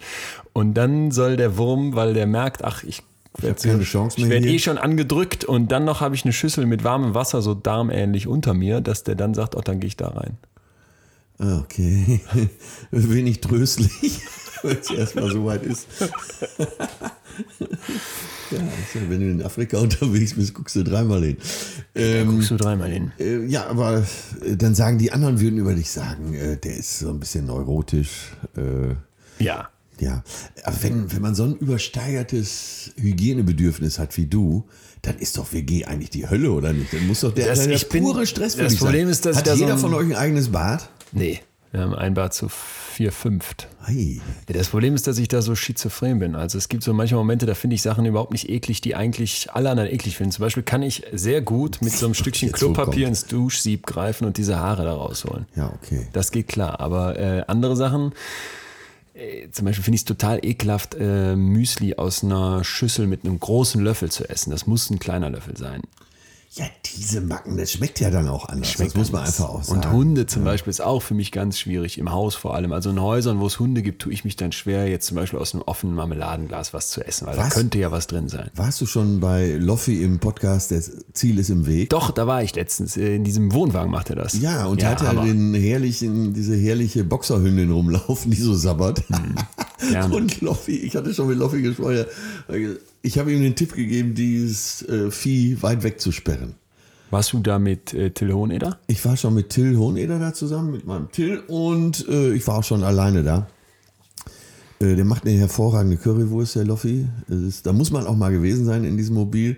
Und 0.53 0.75
dann 0.75 1.12
soll 1.12 1.38
der 1.38 1.58
Wurm, 1.58 1.96
weil 1.96 2.13
der 2.13 2.27
merkt, 2.27 2.63
ach, 2.63 2.84
ich 2.84 3.01
hab 3.41 3.62
keine 3.62 3.84
Chance 3.84 4.17
ich 4.17 4.25
mehr 4.25 4.41
werde 4.41 4.50
eh 4.50 4.60
schon 4.60 4.77
angedrückt 4.77 5.46
und 5.46 5.72
dann 5.72 5.86
noch 5.86 6.01
habe 6.01 6.15
ich 6.15 6.25
eine 6.25 6.34
Schüssel 6.34 6.65
mit 6.65 6.84
warmem 6.84 7.13
Wasser, 7.13 7.41
so 7.41 7.53
darmähnlich 7.53 8.27
unter 8.27 8.53
mir, 8.53 8.81
dass 8.81 9.03
der 9.03 9.15
dann 9.15 9.34
sagt, 9.34 9.55
oh, 9.55 9.62
dann 9.62 9.79
gehe 9.79 9.88
ich 9.88 9.98
da 9.98 10.10
rein. 10.10 10.38
Ah, 11.39 11.60
Okay. 11.62 12.19
Wenig 12.91 13.39
tröstlich, 13.41 14.22
wenn 14.62 14.77
es 14.77 14.89
erstmal 14.91 15.31
so 15.31 15.46
weit 15.46 15.63
ist. 15.65 15.88
ja, 18.51 18.60
wenn 19.08 19.19
du 19.19 19.31
in 19.31 19.41
Afrika 19.43 19.77
unterwegs 19.77 20.34
bist, 20.34 20.53
guckst 20.53 20.75
du 20.75 20.84
dreimal 20.84 21.24
hin. 21.24 21.38
Ähm, 21.96 22.31
Guckst 22.31 22.51
du 22.51 22.58
dreimal 22.58 22.89
hin. 22.91 23.12
äh, 23.19 23.46
ja, 23.46 23.67
aber 23.67 24.05
äh, 24.46 24.55
dann 24.58 24.75
sagen 24.75 24.98
die 24.98 25.12
anderen, 25.12 25.39
würden 25.39 25.60
über 25.60 25.74
dich 25.74 25.89
sagen, 25.89 26.34
äh, 26.34 26.58
der 26.58 26.77
ist 26.77 27.00
so 27.00 27.10
ein 27.10 27.19
bisschen 27.19 27.46
neurotisch. 27.46 28.31
Äh, 28.58 28.96
Ja. 29.43 29.69
ja, 30.00 30.24
aber 30.63 30.84
wenn, 30.84 31.12
wenn 31.13 31.22
man 31.22 31.36
so 31.36 31.43
ein 31.46 31.55
übersteigertes 31.55 32.91
Hygienebedürfnis 32.98 33.98
hat 34.00 34.17
wie 34.17 34.25
du, 34.25 34.65
dann 35.01 35.17
ist 35.19 35.38
doch 35.38 35.53
WG 35.53 35.86
eigentlich 35.86 36.10
die 36.10 36.29
Hölle, 36.29 36.51
oder 36.51 36.74
nicht? 36.74 36.91
Dann 36.91 37.08
muss 37.08 37.22
doch 37.22 37.34
der, 37.34 37.48
Das- 37.48 37.65
der 37.65 37.77
bin- 37.77 38.03
pure 38.03 38.27
Stress 38.27 38.55
für 38.55 38.63
das 38.63 38.75
Problem 38.75 39.03
sein. 39.03 39.10
ist, 39.12 39.25
dass 39.25 39.38
Hat 39.38 39.48
so 39.48 39.53
jeder 39.53 39.74
ein- 39.75 39.79
von 39.79 39.93
euch 39.93 40.08
ein 40.08 40.15
eigenes 40.15 40.50
Bad? 40.50 40.89
Nee. 41.12 41.42
Wir 41.72 41.82
haben 41.82 41.94
ein 41.94 42.16
Bad 42.16 42.34
zu 42.34 42.50
vier, 42.50 43.12
fünft. 43.12 43.68
Ei. 43.86 44.20
Das 44.48 44.70
Problem 44.70 44.96
ist, 44.96 45.06
dass 45.06 45.20
ich 45.20 45.28
da 45.28 45.44
so 45.44 45.54
schizophren 45.56 46.18
bin. 46.18 46.36
Also 46.36 46.58
es 46.58 46.68
gibt 46.68 46.82
so 46.82 46.94
manche 46.94 47.13
Momente, 47.13 47.46
da 47.46 47.54
finde 47.54 47.75
ich 47.75 47.84
Sachen 47.84 48.06
überhaupt 48.08 48.32
nicht 48.32 48.50
eklig, 48.50 48.82
die 48.82 48.96
eigentlich 48.96 49.51
alle 49.51 49.70
anderen 49.70 49.92
eklig 49.92 50.18
finden. 50.18 50.32
Zum 50.32 50.44
Beispiel 50.44 50.63
kann 50.63 50.82
ich 50.82 51.04
sehr 51.13 51.42
gut 51.42 51.80
mit 51.82 51.94
so 51.94 52.08
einem 52.08 52.16
Stückchen 52.16 52.51
Klopapier 52.51 53.08
ins 53.08 53.25
Duschsieb 53.25 53.86
greifen 53.86 54.25
und 54.25 54.38
diese 54.38 54.58
Haare 54.58 54.84
da 54.84 54.94
rausholen. 54.94 55.46
Ja, 55.56 55.72
okay. 55.82 56.08
Das 56.12 56.32
geht 56.32 56.48
klar. 56.48 56.80
Aber 56.80 57.20
äh, 57.20 57.44
andere 57.46 57.75
Sachen, 57.75 58.13
äh, 59.13 59.50
zum 59.51 59.66
Beispiel 59.66 59.84
finde 59.84 59.96
ich 59.96 60.01
es 60.01 60.06
total 60.06 60.44
ekelhaft, 60.44 60.96
äh, 61.00 61.36
Müsli 61.36 61.96
aus 61.96 62.24
einer 62.24 62.63
Schüssel 62.63 63.06
mit 63.06 63.25
einem 63.25 63.39
großen 63.39 63.80
Löffel 63.80 64.10
zu 64.10 64.28
essen. 64.28 64.50
Das 64.50 64.66
muss 64.66 64.89
ein 64.89 64.98
kleiner 64.98 65.30
Löffel 65.30 65.56
sein. 65.56 65.84
Ja, 66.51 66.65
diese 66.98 67.22
Macken, 67.22 67.58
das 67.58 67.72
schmeckt 67.74 68.00
ja 68.00 68.10
dann 68.10 68.27
auch 68.27 68.50
anders. 68.50 68.74
das 68.75 68.96
muss 68.96 69.12
man 69.12 69.22
anders. 69.22 69.39
einfach 69.39 69.53
auch 69.53 69.63
sagen. 69.63 69.82
Und 69.86 69.91
Hunde 69.91 70.25
zum 70.25 70.44
Beispiel 70.44 70.72
ist 70.72 70.82
auch 70.82 71.01
für 71.03 71.13
mich 71.13 71.32
ganz 71.32 71.60
schwierig, 71.60 72.00
im 72.00 72.12
Haus 72.12 72.34
vor 72.34 72.56
allem. 72.56 72.74
Also 72.74 72.89
in 72.89 73.00
Häusern, 73.00 73.39
wo 73.39 73.46
es 73.46 73.60
Hunde 73.60 73.84
gibt, 73.84 74.01
tue 74.01 74.12
ich 74.13 74.25
mich 74.25 74.36
dann 74.36 74.51
schwer, 74.51 74.88
jetzt 74.88 75.06
zum 75.06 75.15
Beispiel 75.15 75.38
aus 75.38 75.53
einem 75.53 75.62
offenen 75.62 75.94
Marmeladenglas 75.94 76.74
was 76.74 76.89
zu 76.89 77.06
essen, 77.06 77.27
weil 77.27 77.36
da 77.36 77.44
Was? 77.44 77.53
könnte 77.53 77.77
ja 77.77 77.91
was 77.91 78.08
drin 78.08 78.29
sein. 78.29 78.50
Warst 78.56 78.82
du 78.82 78.88
schon 78.88 79.20
bei 79.20 79.58
Loffi 79.60 80.01
im 80.03 80.18
Podcast, 80.18 80.72
das 80.72 80.91
Ziel 81.13 81.38
ist 81.38 81.50
im 81.51 81.68
Weg? 81.68 81.91
Doch, 81.91 82.10
da 82.10 82.25
war 82.25 82.41
ich 82.41 82.56
letztens. 82.56 82.98
äh, 82.98 83.15
In 83.15 83.24
diesem 83.24 83.53
Wohnwagen 83.53 83.91
macht 83.91 84.10
er 84.10 84.15
das. 84.15 84.34
Ja, 84.41 84.65
und 84.65 84.82
er 84.82 84.89
hat 84.89 85.03
ja 85.03 85.13
den 85.13 85.53
herrlichen, 85.53 86.34
diese 86.34 86.56
herrliche 86.56 87.03
Boxerhündin 87.03 87.70
rumlaufen, 87.72 88.32
die 88.32 88.41
so 88.41 88.56
sabbert. 88.56 89.03
gerne. 89.91 90.15
Und 90.15 90.41
Loffi, 90.41 90.77
ich 90.77 90.96
hatte 90.96 91.13
schon 91.13 91.27
mit 91.27 91.38
Loffi 91.38 91.62
gesprochen, 91.62 92.06
ich 93.01 93.18
habe 93.18 93.32
ihm 93.32 93.41
den 93.41 93.56
Tipp 93.56 93.74
gegeben, 93.74 94.13
dieses 94.13 94.82
äh, 94.88 95.12
Vieh 95.12 95.62
weit 95.62 95.84
wegzusperren. 95.84 96.56
Warst 97.12 97.34
du 97.34 97.39
da 97.39 97.58
mit 97.58 97.94
äh, 97.94 98.12
Till 98.12 98.32
Hoheneder? 98.34 98.79
Ich 98.88 99.03
war 99.03 99.18
schon 99.18 99.34
mit 99.34 99.50
Till 99.50 99.77
Hoheneder 99.77 100.20
da 100.20 100.34
zusammen, 100.34 100.72
mit 100.72 100.86
meinem 100.86 101.12
Till 101.12 101.39
und 101.48 102.08
äh, 102.08 102.34
ich 102.34 102.46
war 102.46 102.60
auch 102.60 102.63
schon 102.63 102.84
alleine 102.84 103.24
da. 103.24 103.48
Äh, 104.79 104.96
der 104.96 105.06
macht 105.06 105.25
eine 105.25 105.38
hervorragende 105.38 105.98
Currywurst, 105.98 106.56
der 106.56 106.65
Loffi. 106.65 107.08
Ist, 107.27 107.65
da 107.65 107.74
muss 107.74 107.91
man 107.91 108.06
auch 108.06 108.15
mal 108.15 108.32
gewesen 108.32 108.65
sein 108.65 108.84
in 108.84 108.98
diesem 108.98 109.15
Mobil. 109.15 109.58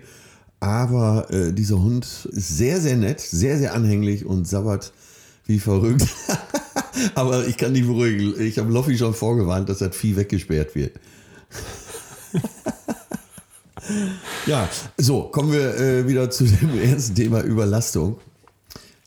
Aber 0.60 1.30
äh, 1.30 1.52
dieser 1.52 1.82
Hund 1.82 2.04
ist 2.30 2.56
sehr, 2.56 2.80
sehr 2.80 2.96
nett, 2.96 3.20
sehr, 3.20 3.58
sehr 3.58 3.74
anhänglich 3.74 4.24
und 4.24 4.46
sabbert 4.46 4.92
wie 5.46 5.58
verrückt. 5.58 6.06
Aber 7.14 7.46
ich 7.46 7.56
kann 7.56 7.74
dich 7.74 7.84
beruhigen. 7.84 8.40
Ich 8.40 8.58
habe 8.58 8.72
Loffi 8.72 8.96
schon 8.96 9.12
vorgewarnt, 9.12 9.68
dass 9.68 9.78
das 9.78 9.94
Vieh 9.94 10.16
weggesperrt 10.16 10.74
wird. 10.74 10.92
ja, 14.46 14.68
so, 14.96 15.24
kommen 15.24 15.52
wir 15.52 15.76
äh, 15.76 16.08
wieder 16.08 16.30
zu 16.30 16.44
dem 16.44 16.78
ersten 16.82 17.14
Thema 17.14 17.42
Überlastung. 17.42 18.18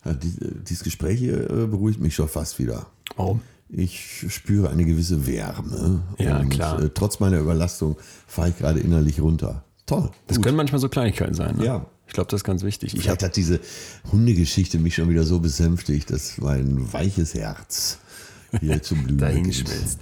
Ja, 0.04 0.14
die, 0.14 0.28
äh, 0.28 0.52
dieses 0.68 0.84
Gespräch 0.84 1.20
hier 1.20 1.50
äh, 1.50 1.68
beruhigt 1.68 2.00
mich 2.00 2.16
schon 2.16 2.28
fast 2.28 2.60
wieder. 2.60 2.88
Warum? 3.16 3.42
Ich 3.70 4.26
spüre 4.30 4.70
eine 4.70 4.86
gewisse 4.86 5.26
Wärme. 5.26 6.04
Ja, 6.20 6.40
und, 6.40 6.50
klar. 6.50 6.82
Äh, 6.82 6.90
trotz 6.94 7.20
meiner 7.20 7.40
Überlastung 7.40 7.98
fahre 8.28 8.50
ich 8.50 8.58
gerade 8.58 8.80
innerlich 8.80 9.20
runter. 9.20 9.64
Toll. 9.86 10.12
Das 10.28 10.38
gut. 10.38 10.46
können 10.46 10.58
manchmal 10.58 10.80
so 10.80 10.90
Kleinigkeiten 10.90 11.34
sein. 11.34 11.58
Ne? 11.58 11.66
Ja. 11.66 11.86
Ich 12.08 12.14
glaube, 12.14 12.30
das 12.30 12.42
ist 12.42 12.44
ganz 12.44 12.64
wichtig. 12.64 12.94
Ich 12.94 13.02
Vielleicht 13.02 13.24
hab, 13.24 13.30
hat 13.30 13.36
diese 13.36 13.60
Hundegeschichte 14.12 14.78
mich 14.78 14.96
schon 14.96 15.10
wieder 15.10 15.24
so 15.24 15.40
besänftigt, 15.40 16.12
dass 16.12 16.38
mein 16.38 16.94
weiches 16.94 17.34
Herz 17.34 17.98
hier 18.60 18.82
zum 18.82 19.04
Blühen 19.04 19.18
dahin 19.18 19.52
schmilzt. 19.52 20.00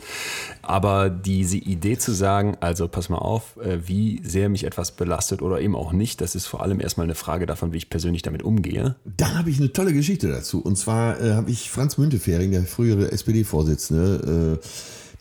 Aber 0.62 1.10
diese 1.10 1.58
Idee 1.58 1.98
zu 1.98 2.14
sagen, 2.14 2.56
also 2.60 2.88
pass 2.88 3.10
mal 3.10 3.18
auf, 3.18 3.58
äh, 3.58 3.80
wie 3.88 4.22
sehr 4.24 4.50
mich 4.50 4.64
etwas 4.64 4.92
belastet 4.92 5.42
oder 5.42 5.60
eben 5.60 5.76
auch 5.76 5.92
nicht, 5.92 6.22
das 6.22 6.36
ist 6.36 6.46
vor 6.46 6.62
allem 6.62 6.80
erstmal 6.80 7.06
eine 7.06 7.16
Frage 7.16 7.46
davon, 7.46 7.74
wie 7.74 7.78
ich 7.78 7.90
persönlich 7.90 8.22
damit 8.22 8.44
umgehe. 8.44 8.96
Da 9.18 9.36
habe 9.36 9.50
ich 9.50 9.60
eine 9.60 9.74
tolle 9.74 9.94
Geschichte 9.94 10.30
dazu. 10.30 10.62
Und 10.62 10.78
zwar 10.78 11.20
äh, 11.22 11.34
habe 11.34 11.52
ich 11.52 11.70
Franz 11.70 11.98
Müntefering, 11.98 12.52
der 12.52 12.64
frühere 12.64 13.12
SPD-Vorsitzende, 13.12 14.60
äh, 14.62 14.68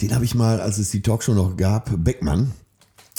den 0.00 0.14
habe 0.14 0.24
ich 0.24 0.35
mal, 0.35 0.61
als 0.61 0.78
es 0.78 0.90
die 0.90 1.02
Talkshow 1.02 1.35
noch 1.35 1.56
gab, 1.56 1.90
Beckmann, 1.96 2.52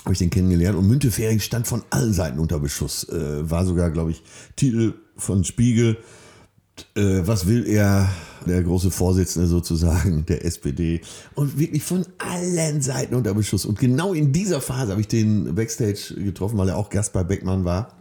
habe 0.03 0.13
ich 0.13 0.19
den 0.19 0.29
kennengelernt. 0.29 0.77
Und 0.77 0.87
Müntefering 0.87 1.39
stand 1.39 1.67
von 1.67 1.83
allen 1.89 2.13
Seiten 2.13 2.39
unter 2.39 2.59
Beschuss. 2.59 3.07
Äh, 3.09 3.49
war 3.49 3.65
sogar, 3.65 3.89
glaube 3.89 4.11
ich, 4.11 4.23
Titel 4.55 4.93
von 5.15 5.43
Spiegel. 5.43 5.97
Äh, 6.95 7.21
was 7.25 7.47
will 7.47 7.67
er, 7.67 8.09
der 8.45 8.61
große 8.63 8.91
Vorsitzende 8.91 9.47
sozusagen 9.47 10.25
der 10.25 10.45
SPD? 10.45 11.01
Und 11.35 11.57
wirklich 11.57 11.83
von 11.83 12.05
allen 12.17 12.81
Seiten 12.81 13.15
unter 13.15 13.33
Beschuss. 13.33 13.65
Und 13.65 13.79
genau 13.79 14.13
in 14.13 14.31
dieser 14.31 14.61
Phase 14.61 14.91
habe 14.91 15.01
ich 15.01 15.07
den 15.07 15.55
Backstage 15.55 16.15
getroffen, 16.15 16.57
weil 16.57 16.69
er 16.69 16.77
auch 16.77 16.89
Gast 16.89 17.13
bei 17.13 17.23
Beckmann 17.23 17.65
war. 17.65 17.93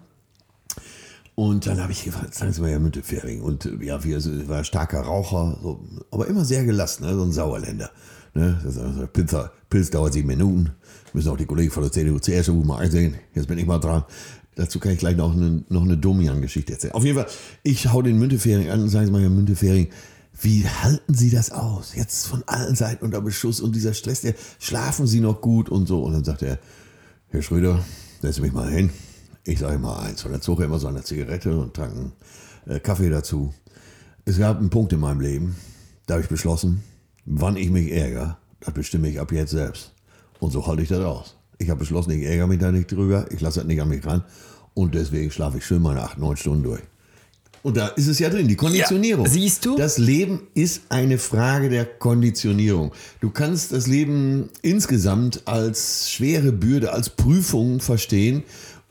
Und 1.34 1.66
dann 1.66 1.80
habe 1.80 1.92
ich 1.92 2.04
gefragt, 2.04 2.34
sagen 2.34 2.52
Sie 2.52 2.60
mal, 2.60 2.70
Herr 2.70 2.78
Müntefering. 2.78 3.40
Und 3.40 3.66
äh, 3.66 3.84
ja, 3.84 4.04
wir 4.04 4.18
er 4.18 4.48
war 4.48 4.64
starker 4.64 5.00
Raucher, 5.00 5.58
so, 5.62 5.80
aber 6.10 6.26
immer 6.28 6.44
sehr 6.44 6.64
gelassen, 6.64 7.06
ne? 7.06 7.14
so 7.14 7.22
ein 7.22 7.32
Sauerländer. 7.32 7.90
Ne? 8.34 8.60
Also, 8.64 9.06
Pilz, 9.12 9.34
Pilz 9.70 9.90
dauert 9.90 10.12
sieben 10.12 10.28
Minuten. 10.28 10.70
Müssen 11.12 11.30
auch 11.30 11.36
die 11.36 11.46
Kollegen 11.46 11.70
von 11.70 11.82
der 11.82 11.92
CDU 11.92 12.18
zuerst 12.18 12.48
mal 12.50 12.78
einsehen. 12.78 13.16
Jetzt 13.34 13.48
bin 13.48 13.58
ich 13.58 13.66
mal 13.66 13.78
dran. 13.78 14.04
Dazu 14.54 14.78
kann 14.78 14.92
ich 14.92 14.98
gleich 14.98 15.16
noch 15.16 15.32
eine, 15.32 15.64
noch 15.68 15.82
eine 15.82 15.96
Domian-Geschichte 15.96 16.74
erzählen. 16.74 16.92
Auf 16.92 17.04
jeden 17.04 17.16
Fall, 17.18 17.28
ich 17.62 17.90
hau 17.90 18.02
den 18.02 18.18
Müntefering 18.18 18.68
an 18.68 18.82
und 18.82 18.88
sage 18.88 19.10
mal, 19.10 19.22
Herr 19.22 19.30
Müntefering, 19.30 19.88
wie 20.40 20.66
halten 20.66 21.14
Sie 21.14 21.30
das 21.30 21.52
aus? 21.52 21.94
Jetzt 21.94 22.26
von 22.26 22.42
allen 22.46 22.74
Seiten 22.74 23.04
unter 23.04 23.20
Beschuss 23.20 23.60
und 23.60 23.74
dieser 23.74 23.94
Stress, 23.94 24.22
der 24.22 24.34
schlafen 24.58 25.06
Sie 25.06 25.20
noch 25.20 25.40
gut 25.40 25.68
und 25.68 25.86
so. 25.86 26.02
Und 26.02 26.12
dann 26.12 26.24
sagt 26.24 26.42
er, 26.42 26.58
Herr 27.28 27.42
Schröder, 27.42 27.84
setzen 28.20 28.34
Sie 28.34 28.40
mich 28.42 28.52
mal 28.52 28.70
hin. 28.70 28.90
Ich 29.44 29.58
sage 29.58 29.78
mal 29.78 30.00
eins. 30.00 30.24
Und 30.24 30.32
dann 30.32 30.42
zog 30.42 30.60
er 30.60 30.66
immer 30.66 30.78
so 30.78 30.86
eine 30.86 31.02
Zigarette 31.02 31.56
und 31.56 31.74
trank 31.74 31.92
einen 31.92 32.12
äh, 32.66 32.80
Kaffee 32.80 33.08
dazu. 33.08 33.54
Es 34.24 34.38
gab 34.38 34.58
einen 34.58 34.70
Punkt 34.70 34.92
in 34.92 35.00
meinem 35.00 35.20
Leben, 35.20 35.56
da 36.06 36.14
habe 36.14 36.22
ich 36.22 36.28
beschlossen, 36.28 36.82
wann 37.24 37.56
ich 37.56 37.70
mich 37.70 37.90
ärgere, 37.90 38.38
das 38.60 38.72
bestimme 38.74 39.08
ich 39.08 39.18
ab 39.18 39.32
jetzt 39.32 39.50
selbst. 39.50 39.92
Und 40.38 40.52
so 40.52 40.66
halte 40.66 40.82
ich 40.82 40.88
das 40.88 41.00
aus. 41.00 41.36
Ich 41.62 41.70
habe 41.70 41.80
beschlossen, 41.80 42.10
ich 42.10 42.24
ärgere 42.24 42.46
mich 42.46 42.58
da 42.58 42.72
nicht 42.72 42.90
drüber, 42.90 43.26
ich 43.30 43.40
lasse 43.40 43.60
das 43.60 43.66
nicht 43.66 43.80
an 43.80 43.88
mich 43.88 44.04
ran. 44.04 44.24
Und 44.74 44.94
deswegen 44.94 45.30
schlafe 45.30 45.58
ich 45.58 45.66
schön 45.66 45.82
meine 45.82 46.02
acht, 46.02 46.18
neun 46.18 46.36
Stunden 46.36 46.62
durch. 46.62 46.82
Und 47.62 47.76
da 47.76 47.88
ist 47.88 48.08
es 48.08 48.18
ja 48.18 48.28
drin, 48.28 48.48
die 48.48 48.56
Konditionierung. 48.56 49.24
Ja, 49.26 49.30
siehst 49.30 49.64
du? 49.64 49.76
Das 49.76 49.98
Leben 49.98 50.48
ist 50.54 50.82
eine 50.88 51.18
Frage 51.18 51.68
der 51.68 51.84
Konditionierung. 51.84 52.92
Du 53.20 53.30
kannst 53.30 53.70
das 53.70 53.86
Leben 53.86 54.48
insgesamt 54.62 55.46
als 55.46 56.10
schwere 56.10 56.50
Bürde, 56.50 56.92
als 56.92 57.10
Prüfung 57.10 57.78
verstehen. 57.78 58.42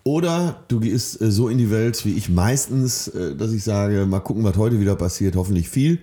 Oder 0.04 0.64
du 0.70 0.80
gehst 0.80 1.22
äh, 1.22 1.30
so 1.30 1.50
in 1.50 1.58
die 1.58 1.70
Welt 1.70 2.06
wie 2.06 2.14
ich 2.14 2.30
meistens, 2.30 3.10
äh, 3.10 3.36
dass 3.36 3.52
ich 3.52 3.64
sage, 3.64 4.06
mal 4.06 4.22
gucken, 4.22 4.44
was 4.44 4.56
heute 4.56 4.80
wieder 4.80 4.96
passiert, 4.96 5.36
hoffentlich 5.36 5.68
viel. 5.68 6.00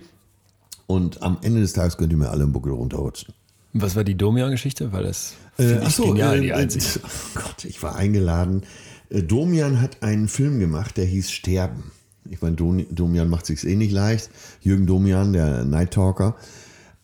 Und 0.85 1.23
am 1.23 1.37
Ende 1.41 1.61
des 1.61 1.73
Tages 1.73 1.97
könnt 1.97 2.11
ihr 2.11 2.17
mir 2.17 2.29
alle 2.29 2.43
im 2.43 2.51
Buckel 2.53 2.71
runterrutschen. 2.71 3.33
Was 3.73 3.95
war 3.95 4.03
die 4.03 4.15
Domian-Geschichte? 4.15 4.91
Weil 4.91 5.03
das 5.03 5.33
finde 5.55 5.81
ich 5.81 5.87
ach 5.87 5.91
so, 5.91 6.07
genial, 6.07 6.37
äh, 6.37 6.41
die 6.41 6.49
äh, 6.49 6.53
einzige. 6.53 6.85
Oh 7.03 7.39
Gott, 7.39 7.65
ich 7.65 7.81
war 7.83 7.95
eingeladen. 7.95 8.63
Äh, 9.09 9.23
Domian 9.23 9.81
hat 9.81 10.01
einen 10.01 10.27
Film 10.27 10.59
gemacht, 10.59 10.97
der 10.97 11.05
hieß 11.05 11.31
Sterben. 11.31 11.91
Ich 12.29 12.41
meine, 12.41 12.55
Domian 12.55 13.29
macht 13.29 13.45
sich's 13.45 13.63
eh 13.63 13.75
nicht 13.75 13.91
leicht. 13.91 14.29
Jürgen 14.61 14.85
Domian, 14.85 15.33
der 15.33 15.65
Night 15.65 15.91
Talker. 15.91 16.35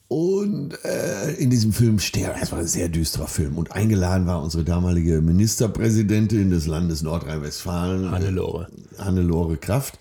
Und 0.08 0.78
äh, 0.86 1.34
in 1.34 1.50
diesem 1.50 1.74
Film 1.74 1.98
Sterben, 1.98 2.40
das 2.40 2.52
war 2.52 2.60
ein 2.60 2.68
sehr 2.68 2.90
düsterer 2.90 3.28
Film. 3.28 3.58
Und 3.58 3.72
eingeladen 3.72 4.28
war 4.28 4.42
unsere 4.44 4.64
damalige 4.64 5.22
Ministerpräsidentin 5.22 6.52
des 6.52 6.68
Landes 6.68 7.02
Nordrhein-Westfalen. 7.02 8.12
Hannelore. 8.12 8.68
Hannelore 9.00 9.58
Kraft. 9.58 9.98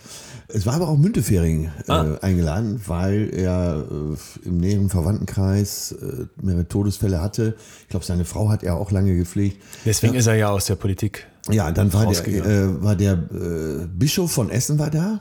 Es 0.48 0.66
war 0.66 0.74
aber 0.74 0.88
auch 0.88 0.96
Müntefering 0.98 1.70
äh, 1.86 1.90
Ah. 1.90 2.18
eingeladen, 2.20 2.80
weil 2.86 3.30
er 3.32 3.84
äh, 3.90 4.46
im 4.48 4.58
näheren 4.58 4.88
Verwandtenkreis 4.90 5.92
äh, 5.92 6.26
mehrere 6.40 6.68
Todesfälle 6.68 7.20
hatte. 7.22 7.56
Ich 7.82 7.88
glaube, 7.88 8.04
seine 8.04 8.24
Frau 8.24 8.50
hat 8.50 8.62
er 8.62 8.76
auch 8.76 8.90
lange 8.90 9.16
gepflegt. 9.16 9.62
Deswegen 9.84 10.14
ist 10.14 10.26
er 10.26 10.34
ja 10.34 10.50
aus 10.50 10.66
der 10.66 10.76
Politik. 10.76 11.26
Ja, 11.50 11.70
dann 11.72 11.92
war 11.92 12.06
der, 12.06 12.26
äh, 12.26 12.82
war 12.82 12.96
der 12.96 13.12
äh, 13.12 13.86
Bischof 13.86 14.32
von 14.32 14.50
Essen 14.50 14.78
war 14.78 14.90
da, 14.90 15.20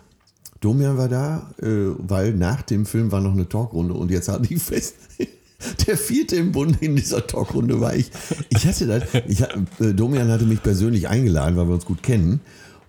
Domian 0.61 0.97
war 0.97 1.09
da, 1.09 1.51
weil 1.57 2.31
nach 2.35 2.61
dem 2.61 2.85
Film 2.85 3.11
war 3.11 3.19
noch 3.19 3.33
eine 3.33 3.49
Talkrunde 3.49 3.93
und 3.95 4.09
jetzt 4.11 4.29
hatten 4.29 4.43
die 4.47 4.55
fest. 4.55 4.95
Der 5.87 5.97
vierte 5.97 6.35
im 6.37 6.51
Bund 6.51 6.81
in 6.81 6.95
dieser 6.97 7.25
Talkrunde 7.25 7.79
war 7.79 7.95
ich. 7.95 8.11
Ich 8.49 8.65
hatte 8.65 8.85
das, 8.87 9.03
ich, 9.27 9.43
Domian 9.95 10.29
hatte 10.29 10.45
mich 10.45 10.61
persönlich 10.63 11.07
eingeladen, 11.07 11.55
weil 11.57 11.67
wir 11.67 11.73
uns 11.75 11.85
gut 11.85 12.01
kennen. 12.03 12.41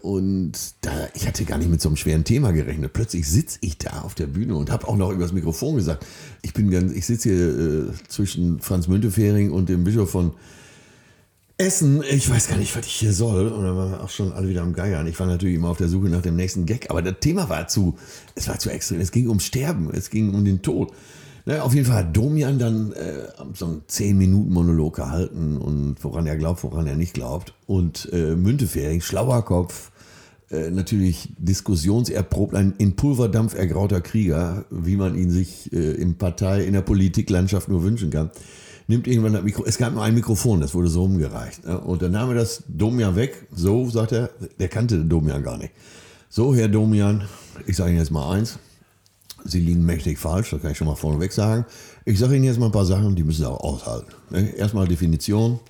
Und 0.05 0.53
da, 0.83 1.09
ich 1.15 1.27
hatte 1.27 1.47
gar 1.47 1.57
nicht 1.57 1.71
mit 1.71 1.81
so 1.81 1.89
einem 1.89 1.97
schweren 1.97 2.25
Thema 2.25 2.53
gerechnet. 2.53 2.93
Plötzlich 2.93 3.27
sitze 3.27 3.57
ich 3.63 3.79
da 3.79 4.03
auf 4.03 4.15
der 4.15 4.27
Bühne 4.27 4.55
und 4.55 4.71
habe 4.71 4.87
auch 4.87 4.99
noch 4.99 5.11
übers 5.11 5.33
Mikrofon 5.33 5.77
gesagt, 5.77 6.05
ich 6.43 6.53
bin 6.53 6.71
ganz, 6.71 6.93
ich 6.93 7.07
sitze 7.07 7.31
hier 7.31 7.89
äh, 7.89 7.93
zwischen 8.09 8.61
Franz 8.61 8.87
Müntefering 8.87 9.51
und 9.51 9.71
dem 9.71 9.83
Bischof 9.83 10.11
von 10.11 10.35
Essen, 11.57 12.03
ich 12.07 12.29
weiß 12.29 12.49
gar 12.49 12.59
nicht, 12.59 12.77
was 12.77 12.85
ich 12.85 12.93
hier 12.93 13.15
soll. 13.15 13.49
Und 13.49 13.65
dann 13.65 13.79
waren 13.79 13.93
wir 13.93 14.05
auch 14.05 14.11
schon 14.11 14.31
alle 14.35 14.47
wieder 14.47 14.61
am 14.61 14.75
Geiern. 14.75 15.07
Ich 15.07 15.19
war 15.19 15.27
natürlich 15.27 15.55
immer 15.55 15.71
auf 15.71 15.79
der 15.79 15.89
Suche 15.89 16.11
nach 16.11 16.21
dem 16.21 16.37
nächsten 16.37 16.67
Gag, 16.67 16.91
aber 16.91 17.01
das 17.01 17.15
Thema 17.21 17.49
war 17.49 17.67
zu, 17.69 17.97
es 18.35 18.47
war 18.47 18.59
zu 18.59 18.69
extrem. 18.69 19.01
Es 19.01 19.11
ging 19.11 19.29
ums 19.29 19.47
Sterben, 19.47 19.89
es 19.91 20.11
ging 20.11 20.35
um 20.35 20.45
den 20.45 20.61
Tod. 20.61 20.93
Naja, 21.47 21.63
auf 21.63 21.73
jeden 21.73 21.87
Fall 21.87 21.97
hat 21.97 22.15
Domian 22.15 22.59
dann 22.59 22.93
äh, 22.93 23.27
so 23.55 23.65
einen 23.65 23.83
10-Minuten-Monolog 23.89 24.97
gehalten 24.97 25.57
und 25.57 25.97
woran 26.05 26.27
er 26.27 26.37
glaubt, 26.37 26.63
woran 26.63 26.87
er 26.87 26.97
nicht 26.97 27.15
glaubt. 27.15 27.55
Und 27.67 28.11
äh, 28.13 28.37
Müntefering, 28.37 29.01
schlauer 29.01 29.43
Kopf, 29.47 29.91
äh, 30.55 30.71
natürlich 30.71 31.33
diskussionserprobt, 31.39 32.55
ein 32.55 32.75
in 32.79 32.97
Pulverdampf 32.97 33.55
ergrauter 33.55 34.01
Krieger, 34.01 34.65
wie 34.71 34.97
man 34.97 35.17
ihn 35.17 35.31
sich 35.31 35.73
äh, 35.73 35.93
im 35.93 36.17
Partei, 36.17 36.65
in 36.65 36.73
der 36.75 36.83
Politiklandschaft 36.83 37.69
nur 37.69 37.83
wünschen 37.83 38.11
kann, 38.11 38.31
nimmt 38.87 39.07
irgendwann 39.07 39.33
das 39.33 39.43
Mikro. 39.43 39.65
Es 39.65 39.79
gab 39.79 39.95
nur 39.95 40.03
ein 40.03 40.15
Mikrofon, 40.15 40.61
das 40.61 40.75
wurde 40.75 40.89
so 40.89 41.05
umgereicht. 41.05 41.65
Ne? 41.67 41.81
Und 41.81 42.03
dann 42.03 42.13
nahm 42.13 42.31
er 42.31 42.37
das 42.37 42.63
Domian 42.69 43.17
weg. 43.17 43.47
So, 43.53 43.89
sagt 43.91 44.13
er, 44.13 44.31
der 44.59 44.69
kannte 44.69 45.05
Domian 45.05 45.43
gar 45.43 45.59
nicht. 45.59 45.73
So, 46.29 46.55
Herr 46.55 46.69
Domian, 46.69 47.25
ich 47.67 47.77
sage 47.77 47.91
Ihnen 47.91 47.99
jetzt 47.99 48.11
mal 48.11 48.33
eins. 48.33 48.59
Sie 49.45 49.61
liegen 49.61 49.85
mächtig 49.85 50.19
falsch, 50.19 50.51
das 50.51 50.63
kann 50.63 50.71
ich 50.71 50.79
schon 50.79 50.87
mal 50.87 50.95
vorneweg 50.95 51.33
sagen. 51.33 51.67
Ich 52.07 52.19
sage 52.19 52.37
Ihnen 52.37 52.45
jetzt 52.45 52.59
mal 52.59 52.67
ein 52.67 52.73
paar 52.73 52.87
Sachen, 52.87 53.15
die 53.15 53.25
müssen 53.25 53.43
Sie 53.43 53.49
auch 53.49 53.61
aushalten. 53.61 54.11
Ne? 54.31 54.55
Erstmal 54.57 54.89
Definition. 54.89 55.61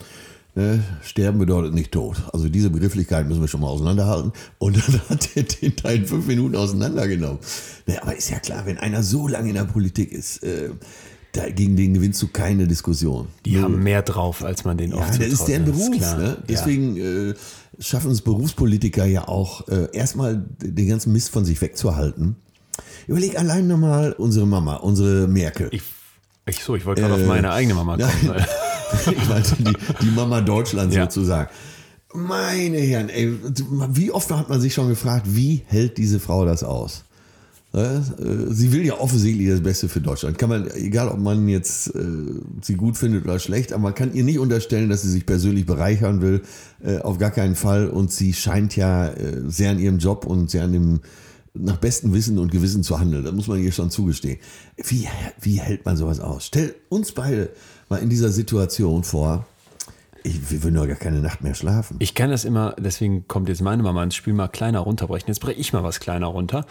Ne? 0.56 0.84
Sterben 1.02 1.38
bedeutet 1.38 1.74
nicht 1.74 1.90
tot. 1.90 2.16
Also 2.32 2.48
diese 2.48 2.70
Begrifflichkeit 2.70 3.26
müssen 3.26 3.40
wir 3.40 3.48
schon 3.48 3.60
mal 3.60 3.68
auseinanderhalten. 3.68 4.32
Und 4.58 4.76
dann 4.76 5.00
hat 5.08 5.28
er 5.34 5.42
den 5.42 5.74
Teil 5.74 5.96
in 5.96 6.06
fünf 6.06 6.26
Minuten 6.26 6.54
auseinandergenommen. 6.54 7.38
Ne, 7.86 8.00
aber 8.00 8.16
ist 8.16 8.30
ja 8.30 8.38
klar, 8.38 8.64
wenn 8.64 8.78
einer 8.78 9.02
so 9.02 9.26
lange 9.26 9.48
in 9.48 9.56
der 9.56 9.64
Politik 9.64 10.12
ist, 10.12 10.42
äh, 10.44 10.70
da, 11.32 11.48
gegen 11.48 11.74
den 11.76 11.94
gewinnst 11.94 12.22
du 12.22 12.28
keine 12.28 12.68
Diskussion. 12.68 13.26
Die 13.44 13.60
haben 13.60 13.82
mehr 13.82 14.02
drauf, 14.02 14.44
als 14.44 14.64
man 14.64 14.76
den 14.76 14.90
Ja, 14.92 14.98
oft 14.98 15.20
das 15.20 15.26
ist 15.26 15.46
deren 15.46 15.64
ne? 15.64 15.72
Beruf. 15.72 15.90
klar. 15.90 16.18
Ne? 16.18 16.24
Ja. 16.24 16.36
Deswegen 16.48 16.96
äh, 16.96 17.34
schaffen 17.80 18.12
es 18.12 18.20
Berufspolitiker 18.22 19.04
ja 19.04 19.26
auch, 19.26 19.66
äh, 19.66 19.88
erstmal 19.92 20.44
den 20.62 20.88
ganzen 20.88 21.12
Mist 21.12 21.30
von 21.30 21.44
sich 21.44 21.60
wegzuhalten. 21.60 22.36
Überleg 23.08 23.36
allein 23.36 23.66
nochmal 23.66 24.12
unsere 24.12 24.46
Mama, 24.46 24.76
unsere 24.76 25.26
Merkel. 25.26 25.68
Ich, 25.72 25.82
ich, 26.46 26.62
so, 26.62 26.76
ich 26.76 26.86
wollte 26.86 27.02
gerade 27.02 27.20
Äh, 27.20 27.22
auf 27.24 27.28
meine 27.28 27.50
eigene 27.50 27.74
Mama 27.74 27.96
kommen. 27.96 28.36
Meinte 29.28 29.56
die, 29.58 29.72
die 30.02 30.10
Mama 30.10 30.40
Deutschlands 30.40 30.94
Ja. 30.94 31.04
sozusagen. 31.04 31.50
Meine 32.14 32.78
Herren, 32.78 33.08
ey, 33.08 33.32
wie 33.90 34.10
oft 34.12 34.30
hat 34.30 34.48
man 34.48 34.60
sich 34.60 34.72
schon 34.74 34.88
gefragt, 34.88 35.26
wie 35.28 35.62
hält 35.66 35.98
diese 35.98 36.20
Frau 36.20 36.44
das 36.44 36.62
aus? 36.62 37.04
Äh, 37.72 38.00
Sie 38.50 38.70
will 38.72 38.86
ja 38.86 39.00
offensichtlich 39.00 39.48
das 39.48 39.60
Beste 39.60 39.88
für 39.88 40.00
Deutschland. 40.00 40.38
Kann 40.38 40.48
man, 40.48 40.70
egal 40.76 41.08
ob 41.08 41.18
man 41.18 41.48
jetzt 41.48 41.88
äh, 41.96 42.02
sie 42.62 42.74
gut 42.76 42.96
findet 42.96 43.24
oder 43.24 43.40
schlecht, 43.40 43.72
aber 43.72 43.82
man 43.82 43.94
kann 43.96 44.14
ihr 44.14 44.22
nicht 44.22 44.38
unterstellen, 44.38 44.88
dass 44.88 45.02
sie 45.02 45.10
sich 45.10 45.26
persönlich 45.26 45.66
bereichern 45.66 46.22
will. 46.22 46.42
Äh, 46.84 46.98
auf 46.98 47.18
gar 47.18 47.32
keinen 47.32 47.56
Fall. 47.56 47.88
Und 47.88 48.12
sie 48.12 48.32
scheint 48.32 48.76
ja 48.76 49.08
äh, 49.08 49.42
sehr 49.48 49.70
an 49.72 49.80
ihrem 49.80 49.98
Job 49.98 50.24
und 50.24 50.50
sehr 50.50 50.62
an 50.64 50.72
dem 50.72 51.00
nach 51.56 51.76
bestem 51.78 52.12
Wissen 52.12 52.38
und 52.38 52.50
Gewissen 52.52 52.82
zu 52.84 52.98
handeln. 53.00 53.24
Das 53.24 53.32
muss 53.32 53.46
man 53.48 53.60
ihr 53.60 53.70
schon 53.72 53.90
zugestehen. 53.90 54.38
Wie, 54.76 55.06
wie 55.40 55.60
hält 55.60 55.84
man 55.84 55.96
sowas 55.96 56.18
aus? 56.20 56.46
Stell 56.46 56.74
uns 56.88 57.12
beide 57.12 57.50
mal 57.88 57.98
in 57.98 58.10
dieser 58.10 58.30
Situation 58.30 59.04
vor. 59.04 59.46
Ich, 60.22 60.50
wir 60.50 60.62
würden 60.62 60.76
gar 60.86 60.96
keine 60.96 61.20
Nacht 61.20 61.42
mehr 61.42 61.54
schlafen. 61.54 61.96
Ich 62.00 62.14
kann 62.14 62.30
das 62.30 62.46
immer, 62.46 62.74
deswegen 62.78 63.28
kommt 63.28 63.50
jetzt 63.50 63.60
meine 63.60 63.82
Mama 63.82 64.02
ins 64.02 64.14
Spiel, 64.14 64.32
mal 64.32 64.48
kleiner 64.48 64.80
runterbrechen. 64.80 65.28
Jetzt 65.28 65.40
breche 65.40 65.60
ich 65.60 65.72
mal 65.74 65.82
was 65.82 66.00
kleiner 66.00 66.28
runter. 66.28 66.64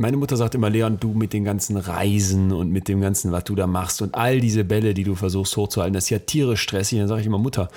Meine 0.00 0.16
Mutter 0.16 0.36
sagt 0.36 0.54
immer, 0.54 0.70
Leon, 0.70 1.00
du 1.00 1.12
mit 1.12 1.32
den 1.32 1.42
ganzen 1.42 1.76
Reisen 1.76 2.52
und 2.52 2.70
mit 2.70 2.86
dem 2.86 3.00
ganzen, 3.00 3.32
was 3.32 3.42
du 3.42 3.56
da 3.56 3.66
machst 3.66 4.00
und 4.00 4.14
all 4.14 4.38
diese 4.38 4.62
Bälle, 4.62 4.94
die 4.94 5.02
du 5.02 5.16
versuchst 5.16 5.56
hochzuhalten, 5.56 5.92
das 5.92 6.04
ist 6.04 6.10
ja 6.10 6.20
tierisch 6.20 6.62
stressig. 6.62 7.00
Dann 7.00 7.08
sage 7.08 7.22
ich 7.22 7.26
immer, 7.26 7.38
Mutter, 7.38 7.68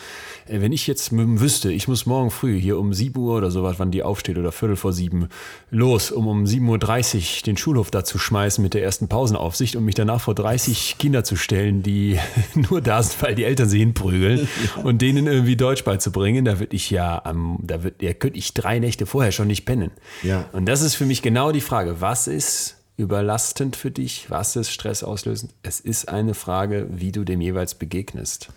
äh, 0.45 0.61
wenn 0.61 0.71
ich 0.71 0.85
jetzt 0.85 1.09
wüsste, 1.11 1.71
ich 1.71 1.87
muss 1.87 2.05
morgen 2.05 2.29
früh 2.29 2.59
hier 2.59 2.77
um 2.77 2.93
7 2.93 3.19
Uhr 3.19 3.37
oder 3.37 3.49
sowas, 3.49 3.79
wann 3.79 3.89
die 3.89 4.03
aufsteht 4.03 4.37
oder 4.37 4.51
Viertel 4.51 4.75
vor 4.75 4.93
sieben, 4.93 5.29
los, 5.71 6.11
um 6.11 6.27
um 6.27 6.43
7.30 6.43 7.17
Uhr 7.39 7.43
den 7.47 7.57
Schulhof 7.57 7.89
da 7.89 8.03
zu 8.03 8.19
schmeißen 8.19 8.61
mit 8.61 8.75
der 8.75 8.83
ersten 8.83 9.07
Pausenaufsicht 9.07 9.75
und 9.75 9.85
mich 9.85 9.95
danach 9.95 10.21
vor 10.21 10.35
30 10.35 10.97
Kinder 10.99 11.23
zu 11.23 11.35
stellen, 11.35 11.81
die 11.81 12.19
nur 12.69 12.81
da 12.81 13.01
sind, 13.01 13.19
weil 13.23 13.33
die 13.33 13.45
Eltern 13.45 13.67
sie 13.67 13.79
hinprügeln 13.79 14.47
und 14.83 15.01
denen 15.01 15.25
irgendwie 15.25 15.55
Deutsch 15.55 15.83
beizubringen, 15.83 16.45
da 16.45 16.59
würde 16.59 16.75
ich 16.75 16.91
ja 16.91 17.23
da 17.63 17.83
wird, 17.83 17.99
ja, 18.03 18.13
könnte 18.13 18.37
ich 18.37 18.53
drei 18.53 18.77
Nächte 18.77 19.07
vorher 19.07 19.31
schon 19.31 19.47
nicht 19.47 19.65
pennen. 19.65 19.89
Ja. 20.21 20.45
Und 20.51 20.67
das 20.67 20.83
ist 20.83 20.93
für 20.93 21.07
mich 21.07 21.23
genau 21.23 21.51
die 21.51 21.61
Frage, 21.61 21.99
was 21.99 22.10
ist 22.27 22.77
überlastend 22.97 23.75
für 23.75 23.91
dich, 23.91 24.29
was 24.29 24.55
ist 24.55 24.71
stressauslösend? 24.71 25.53
Es 25.63 25.79
ist 25.79 26.09
eine 26.09 26.33
Frage, 26.33 26.87
wie 26.91 27.11
du 27.11 27.23
dem 27.23 27.41
jeweils 27.41 27.75
begegnest. 27.75 28.49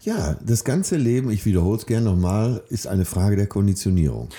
Ja, 0.00 0.36
das 0.44 0.64
ganze 0.64 0.96
Leben, 0.96 1.30
ich 1.30 1.46
wiederhole 1.46 1.78
es 1.78 1.86
gerne 1.86 2.06
nochmal, 2.06 2.62
ist 2.68 2.88
eine 2.88 3.04
Frage 3.04 3.36
der 3.36 3.46
Konditionierung. 3.46 4.30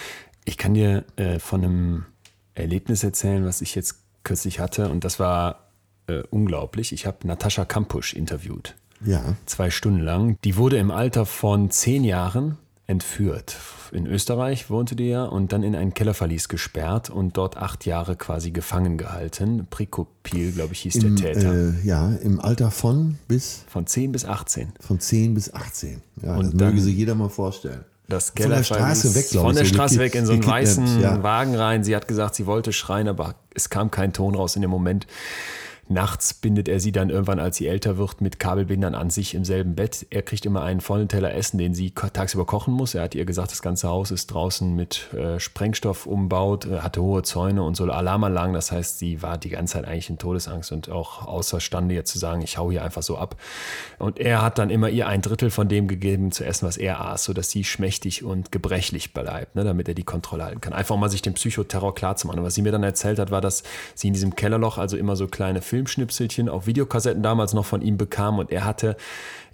Ich 0.44 0.58
kann 0.58 0.74
dir 0.74 1.06
äh, 1.16 1.40
von 1.40 1.64
einem 1.64 2.06
Erlebnis 2.54 3.04
erzählen, 3.04 3.46
was 3.46 3.62
ich 3.62 3.74
jetzt 3.76 3.96
kürzlich 4.24 4.60
hatte 4.60 4.90
und 4.90 5.06
das 5.06 5.20
war 5.20 5.70
äh, 6.08 6.24
unglaublich. 6.30 6.92
Ich 6.92 7.06
habe 7.06 7.26
Natascha 7.26 7.64
Kampusch 7.64 8.14
interviewt. 8.14 8.76
Ja. 9.06 9.36
zwei 9.46 9.70
Stunden 9.70 10.00
lang. 10.00 10.38
Die 10.44 10.56
wurde 10.56 10.78
im 10.78 10.90
Alter 10.90 11.26
von 11.26 11.70
zehn 11.72 12.04
Jahren 12.06 12.58
entführt. 12.88 13.56
In 13.92 14.08
Österreich 14.08 14.70
wohnte 14.70 14.96
die 14.96 15.08
ja 15.08 15.24
und 15.24 15.54
dann 15.54 15.64
in 15.64 15.76
ein 15.76 15.94
Kellerverlies 15.94 16.50
gesperrt 16.50 17.10
und 17.10 17.38
dort 17.38 17.56
acht 17.58 17.86
Jahre 17.86 18.16
quasi 18.16 18.52
gefangen 18.52 18.98
gehalten. 18.98 19.68
Prikopil, 19.70 20.52
glaube 20.52 20.74
ich, 20.74 20.82
hieß 20.82 20.96
Im, 20.96 21.16
der 21.16 21.34
Täter. 21.34 21.54
äh, 21.54 21.74
ja, 21.84 22.12
im 22.22 22.40
Alter 22.42 22.72
von 22.72 23.18
bis 23.28 23.64
Von 23.68 23.88
10 23.88 24.12
bis 24.12 24.26
18. 24.26 24.74
von 24.80 25.00
10 25.00 25.34
bis 25.34 25.54
18. 25.54 26.02
Ja, 26.22 26.36
Und 26.36 26.60
das 26.60 26.68
möge 26.70 26.82
sich 26.82 26.96
jeder 26.96 27.16
mal 27.16 27.30
vorstellen. 27.30 27.86
Das 28.10 28.32
Von 28.36 28.50
der 28.50 28.64
Straße 28.64 29.16
weg, 29.16 29.30
glaube 29.30 29.46
Von 29.48 29.52
ich, 29.54 29.58
der 29.60 29.66
so 29.68 29.74
Straße 29.76 30.00
weg 30.00 30.16
in 30.16 30.26
so 30.26 30.34
einen 30.34 30.46
weißen 30.46 31.00
ja. 31.00 31.24
Wagen 31.24 31.56
rein. 31.56 31.86
Sie 31.86 31.96
hat 31.96 32.08
gesagt, 32.08 32.36
sie 32.36 32.46
wollte 32.46 32.74
schreien, 32.74 33.08
aber 33.08 33.36
es 33.56 33.70
kam 33.70 33.92
kein 33.92 34.12
Ton 34.12 34.36
raus 34.36 34.56
in 34.58 34.62
dem 34.62 34.72
Moment. 34.72 35.08
Nachts 35.90 36.34
bindet 36.34 36.70
er 36.70 36.80
sie 36.80 36.94
dann 36.94 37.10
irgendwann, 37.10 37.40
als 37.40 37.58
sie 37.58 37.68
älter 37.68 37.98
wird, 37.98 38.22
mit 38.22 38.40
Kabelbindern 38.40 38.96
an 38.96 39.10
sich 39.10 39.36
im 39.36 39.44
selben 39.44 39.76
Bett. 39.76 40.06
Er 40.10 40.22
kriegt 40.22 40.46
immer 40.46 40.64
einen 40.64 40.80
vollen 40.80 41.10
Teller 41.10 41.34
Essen, 41.34 41.58
den 41.58 41.74
sie 41.74 41.92
tagsüber 41.92 42.46
kochen 42.46 42.74
muss. 42.74 42.96
Er 42.96 43.04
hat 43.04 43.16
ihr 43.16 43.26
gesagt, 43.26 43.52
das 43.52 43.62
ganze 43.62 43.90
Haus 43.90 44.10
ist 44.10 44.28
draußen 44.28 44.76
mit 44.76 45.14
äh, 45.14 45.40
Sprengstoff 45.40 46.06
umbaut, 46.06 46.66
äh, 46.66 46.80
hatte 46.80 47.02
hohe 47.02 47.24
Zäune 47.24 47.64
und 47.64 47.76
so 47.76 47.84
Alarmanlagen. 47.84 48.54
Das 48.54 48.72
heißt, 48.72 49.00
sie 49.00 49.22
war 49.22 49.38
die 49.38 49.50
ganze 49.50 49.74
Zeit 49.74 49.86
eigentlich 49.86 50.10
in 50.10 50.18
Todesangst 50.18 50.72
und 50.72 50.90
auch 50.90 51.28
außerstande 51.28 51.94
jetzt 51.94 52.12
zu 52.12 52.18
sagen, 52.18 52.42
ich 52.42 52.58
hau 52.58 52.72
hier 52.72 52.84
einfach 52.84 53.04
so 53.04 53.18
ab. 53.18 53.36
Und 54.00 54.20
er 54.20 54.42
hat 54.42 54.58
dann 54.60 54.70
immer 54.70 54.90
ihr 54.90 55.08
ein 55.08 55.22
Drittel 55.22 55.50
von 55.50 55.68
dem 55.68 55.90
gegeben 55.90 56.32
zu 56.32 56.46
essen, 56.46 56.66
was 56.66 56.78
er 56.78 57.02
aß, 57.02 57.26
sodass 57.26 57.50
sie 57.50 57.66
schmächtig 57.66 58.24
und 58.24 58.54
gebrechlich 58.54 59.14
bleibt, 59.14 59.56
ne, 59.56 59.66
damit 59.66 59.90
er 59.90 59.96
die 59.96 60.04
Kontrolle 60.04 60.46
halten 60.46 60.62
kann. 60.62 60.72
Einfach 60.72 60.96
mal 60.96 61.10
sich 61.10 61.22
den 61.22 61.34
Psychoterror 61.34 61.94
klarzumachen. 61.94 62.40
Und 62.40 62.46
was 62.46 62.56
sie 62.56 62.62
mir 62.62 62.72
dann 62.72 62.84
erzählt 62.84 63.20
hat, 63.20 63.32
war, 63.32 63.42
dass 63.42 63.64
sie 63.96 64.08
in 64.08 64.14
diesem 64.14 64.36
Kellerloch 64.36 64.78
also 64.78 64.96
immer 64.96 65.18
so 65.18 65.28
kleine 65.28 65.62
Filmschnipselchen 65.74 66.50
auf 66.50 66.68
Videokassetten 66.68 67.24
damals 67.24 67.56
noch 67.56 67.66
von 67.66 67.82
ihm 67.82 67.98
bekam 67.98 68.38
und 68.38 68.52
er 68.52 68.64
hatte 68.64 68.96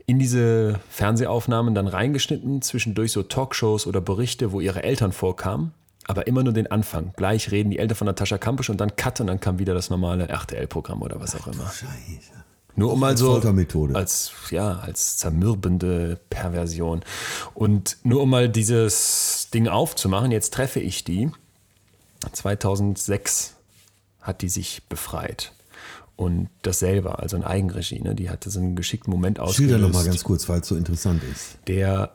in 0.06 0.20
diese 0.20 0.82
Fernsehaufnahmen 0.90 1.74
dann 1.74 1.88
reingeschnitten, 1.88 2.62
zwischendurch 2.62 3.14
so 3.14 3.24
Talkshows 3.24 3.88
oder 3.88 4.02
Berichte, 4.02 4.52
wo 4.52 4.60
ihre 4.60 4.84
Eltern 4.84 5.14
vorkamen. 5.14 5.72
Aber 6.08 6.28
immer 6.28 6.44
nur 6.44 6.52
den 6.52 6.70
Anfang. 6.70 7.14
Gleich 7.16 7.52
reden 7.52 7.70
die 7.70 7.80
Eltern 7.80 7.96
von 7.96 8.08
Natascha 8.08 8.38
Kampusch 8.38 8.70
und 8.70 8.82
dann 8.82 8.98
Cut 8.98 9.22
und 9.22 9.28
dann 9.28 9.40
kam 9.40 9.60
wieder 9.60 9.74
das 9.74 9.90
normale 9.90 10.28
RTL-Programm 10.28 11.02
oder 11.04 11.22
was 11.22 11.36
auch 11.36 11.48
immer. 11.48 11.70
Scheiße. 11.70 12.34
Nur 12.76 12.92
um 12.92 13.00
mal 13.00 13.12
Als 13.12 13.20
so 13.20 13.40
als 13.94 14.32
ja 14.52 14.80
als 14.80 15.18
zermürbende 15.18 16.20
Perversion 16.30 17.02
und 17.54 17.98
nur 18.04 18.24
um 18.24 18.30
mal 18.30 18.50
dieses 18.50 19.48
Ding 19.54 19.70
aufzumachen. 19.70 20.32
Jetzt 20.32 20.54
treffe 20.54 20.82
ich 20.82 21.06
die. 21.06 21.32
2006 22.30 23.54
hat 24.20 24.42
die 24.42 24.50
sich 24.50 24.84
befreit 24.90 25.54
und 26.20 26.50
das 26.64 26.80
selber, 26.80 27.20
also 27.20 27.38
in 27.38 27.46
Eigenregie. 27.46 28.02
Ne? 28.02 28.14
Die 28.14 28.30
hatte 28.30 28.50
so 28.50 28.60
einen 28.60 28.76
geschickten 28.76 29.10
Moment 29.10 29.38
Schilder 29.38 29.50
ausgelöst, 29.50 29.82
noch 29.82 29.94
mal 29.94 30.04
ganz 30.04 30.24
kurz, 30.26 30.50
weil 30.50 30.60
es 30.60 30.68
so 30.68 30.76
interessant 30.76 31.24
ist. 31.24 31.58
der 31.68 32.12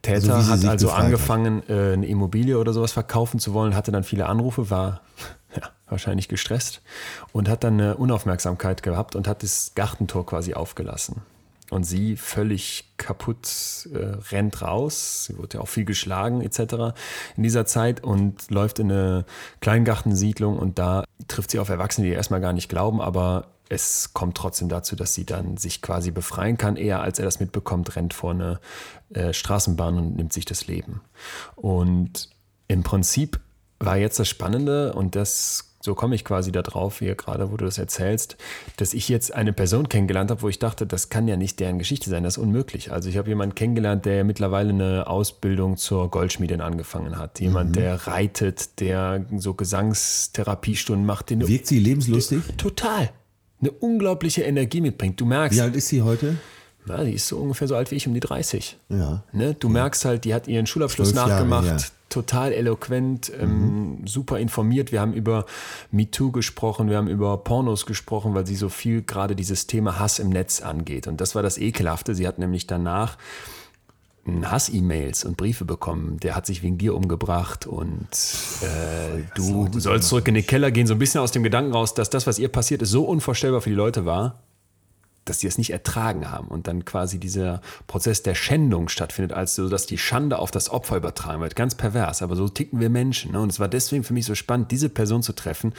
Täter 0.00 0.34
Also 0.34 0.50
hat 0.50 0.64
also 0.64 0.86
befreit 0.86 0.98
hat. 0.98 1.04
angefangen, 1.04 1.62
äh, 1.68 1.92
eine 1.92 2.06
Immobilie 2.06 2.58
oder 2.58 2.72
sowas 2.72 2.92
verkaufen 2.92 3.38
zu 3.38 3.52
wollen, 3.52 3.76
hatte 3.76 3.92
dann 3.92 4.02
viele 4.02 4.26
Anrufe, 4.26 4.70
war 4.70 5.02
ja, 5.54 5.68
wahrscheinlich 5.88 6.28
gestresst 6.28 6.80
und 7.32 7.50
hat 7.50 7.64
dann 7.64 7.74
eine 7.74 7.98
Unaufmerksamkeit 7.98 8.82
gehabt 8.82 9.14
und 9.14 9.28
hat 9.28 9.42
das 9.42 9.72
Gartentor 9.74 10.24
quasi 10.24 10.54
aufgelassen. 10.54 11.20
Und 11.72 11.84
sie 11.84 12.18
völlig 12.18 12.92
kaputt 12.98 13.88
äh, 13.94 14.16
rennt 14.30 14.60
raus. 14.60 15.24
Sie 15.24 15.38
wurde 15.38 15.56
ja 15.56 15.62
auch 15.62 15.68
viel 15.68 15.86
geschlagen 15.86 16.42
etc. 16.42 16.94
in 17.36 17.42
dieser 17.42 17.64
Zeit 17.64 18.04
und 18.04 18.50
läuft 18.50 18.78
in 18.78 18.92
eine 18.92 19.24
Kleingartensiedlung 19.60 20.58
und 20.58 20.78
da 20.78 21.04
trifft 21.28 21.50
sie 21.50 21.58
auf 21.58 21.70
Erwachsene, 21.70 22.06
die 22.06 22.12
erstmal 22.12 22.42
gar 22.42 22.52
nicht 22.52 22.68
glauben, 22.68 23.00
aber 23.00 23.46
es 23.70 24.12
kommt 24.12 24.36
trotzdem 24.36 24.68
dazu, 24.68 24.96
dass 24.96 25.14
sie 25.14 25.24
dann 25.24 25.56
sich 25.56 25.80
quasi 25.80 26.10
befreien 26.10 26.58
kann. 26.58 26.76
Eher 26.76 27.00
als 27.00 27.18
er 27.18 27.24
das 27.24 27.40
mitbekommt, 27.40 27.96
rennt 27.96 28.12
vor 28.12 28.32
eine 28.32 28.60
äh, 29.14 29.32
Straßenbahn 29.32 29.96
und 29.96 30.16
nimmt 30.16 30.34
sich 30.34 30.44
das 30.44 30.66
Leben. 30.66 31.00
Und 31.56 32.28
im 32.68 32.82
Prinzip 32.82 33.40
war 33.78 33.96
jetzt 33.96 34.18
das 34.18 34.28
Spannende 34.28 34.92
und 34.92 35.16
das, 35.16 35.71
so 35.82 35.94
komme 35.96 36.14
ich 36.14 36.24
quasi 36.24 36.52
da 36.52 36.62
drauf, 36.62 37.00
hier 37.00 37.16
gerade, 37.16 37.50
wo 37.50 37.56
du 37.56 37.64
das 37.64 37.76
erzählst, 37.76 38.36
dass 38.76 38.94
ich 38.94 39.08
jetzt 39.08 39.34
eine 39.34 39.52
Person 39.52 39.88
kennengelernt 39.88 40.30
habe, 40.30 40.40
wo 40.42 40.48
ich 40.48 40.60
dachte, 40.60 40.86
das 40.86 41.08
kann 41.08 41.26
ja 41.26 41.36
nicht 41.36 41.58
deren 41.58 41.78
Geschichte 41.78 42.08
sein, 42.08 42.22
das 42.22 42.36
ist 42.36 42.42
unmücklich. 42.42 42.92
Also 42.92 43.08
ich 43.08 43.16
habe 43.18 43.28
jemanden 43.28 43.56
kennengelernt, 43.56 44.04
der 44.04 44.22
mittlerweile 44.22 44.70
eine 44.70 45.08
Ausbildung 45.08 45.76
zur 45.76 46.08
Goldschmiedin 46.08 46.60
angefangen 46.60 47.18
hat. 47.18 47.40
Jemand, 47.40 47.74
der 47.74 48.06
reitet, 48.06 48.80
der 48.80 49.26
so 49.36 49.54
Gesangstherapiestunden 49.54 51.04
macht, 51.04 51.30
den 51.30 51.46
Wirkt 51.46 51.66
sie 51.66 51.80
lebenslustig? 51.80 52.42
total 52.56 53.10
eine 53.60 53.70
unglaubliche 53.70 54.42
Energie 54.42 54.80
mitbringt. 54.80 55.20
Du 55.20 55.26
merkst, 55.26 55.58
Wie 55.58 55.62
alt 55.62 55.76
ist 55.76 55.88
sie 55.88 56.02
heute? 56.02 56.36
Na, 56.84 57.04
die 57.04 57.12
ist 57.12 57.28
so 57.28 57.38
ungefähr 57.38 57.68
so 57.68 57.76
alt 57.76 57.90
wie 57.90 57.94
ich, 57.94 58.06
um 58.06 58.14
die 58.14 58.20
30. 58.20 58.76
Ja. 58.88 59.22
Ne? 59.32 59.54
Du 59.54 59.68
merkst 59.68 60.04
halt, 60.04 60.24
die 60.24 60.34
hat 60.34 60.48
ihren 60.48 60.66
Schulabschluss 60.66 61.10
Zwölf 61.10 61.28
Jahre, 61.28 61.30
nachgemacht, 61.30 61.66
ja. 61.66 61.74
Mhm. 61.74 62.08
total 62.08 62.52
eloquent, 62.52 63.32
ähm, 63.40 63.98
super 64.04 64.38
informiert. 64.38 64.90
Wir 64.90 65.00
haben 65.00 65.12
über 65.12 65.46
MeToo 65.92 66.32
gesprochen, 66.32 66.90
wir 66.90 66.96
haben 66.96 67.08
über 67.08 67.36
Pornos 67.38 67.86
gesprochen, 67.86 68.34
weil 68.34 68.46
sie 68.46 68.56
so 68.56 68.68
viel 68.68 69.02
gerade 69.02 69.36
dieses 69.36 69.68
Thema 69.68 70.00
Hass 70.00 70.18
im 70.18 70.30
Netz 70.30 70.60
angeht. 70.60 71.06
Und 71.06 71.20
das 71.20 71.34
war 71.34 71.42
das 71.42 71.56
Ekelhafte. 71.56 72.14
Sie 72.14 72.26
hat 72.26 72.38
nämlich 72.38 72.66
danach 72.66 73.16
Hass-E-Mails 74.26 75.24
und 75.24 75.36
Briefe 75.36 75.64
bekommen. 75.64 76.18
Der 76.20 76.36
hat 76.36 76.46
sich 76.46 76.62
wegen 76.62 76.78
dir 76.78 76.94
umgebracht 76.94 77.66
und 77.66 78.08
äh, 78.60 79.22
du 79.34 79.68
sollst 79.78 80.08
zurück 80.08 80.28
in 80.28 80.34
den 80.34 80.46
Keller 80.46 80.70
gehen. 80.70 80.86
So 80.86 80.94
ein 80.94 80.98
bisschen 80.98 81.20
aus 81.20 81.32
dem 81.32 81.42
Gedanken 81.42 81.72
raus, 81.72 81.94
dass 81.94 82.08
das, 82.08 82.26
was 82.26 82.38
ihr 82.38 82.48
passiert 82.48 82.82
ist, 82.82 82.90
so 82.90 83.04
unvorstellbar 83.04 83.60
für 83.60 83.70
die 83.70 83.76
Leute 83.76 84.04
war, 84.04 84.40
dass 85.24 85.40
sie 85.40 85.46
es 85.46 85.58
nicht 85.58 85.70
ertragen 85.70 86.30
haben 86.30 86.48
und 86.48 86.66
dann 86.66 86.84
quasi 86.84 87.18
dieser 87.18 87.60
Prozess 87.86 88.22
der 88.22 88.34
Schändung 88.34 88.88
stattfindet, 88.88 89.36
als 89.36 89.54
so, 89.54 89.68
dass 89.68 89.86
die 89.86 89.98
Schande 89.98 90.38
auf 90.38 90.50
das 90.50 90.70
Opfer 90.70 90.96
übertragen 90.96 91.40
wird. 91.40 91.56
Ganz 91.56 91.74
pervers, 91.74 92.22
aber 92.22 92.36
so 92.36 92.48
ticken 92.48 92.80
wir 92.80 92.90
Menschen. 92.90 93.32
Ne? 93.32 93.40
Und 93.40 93.52
es 93.52 93.60
war 93.60 93.68
deswegen 93.68 94.04
für 94.04 94.14
mich 94.14 94.26
so 94.26 94.34
spannend, 94.34 94.70
diese 94.70 94.88
Person 94.88 95.22
zu 95.22 95.32
treffen. 95.32 95.74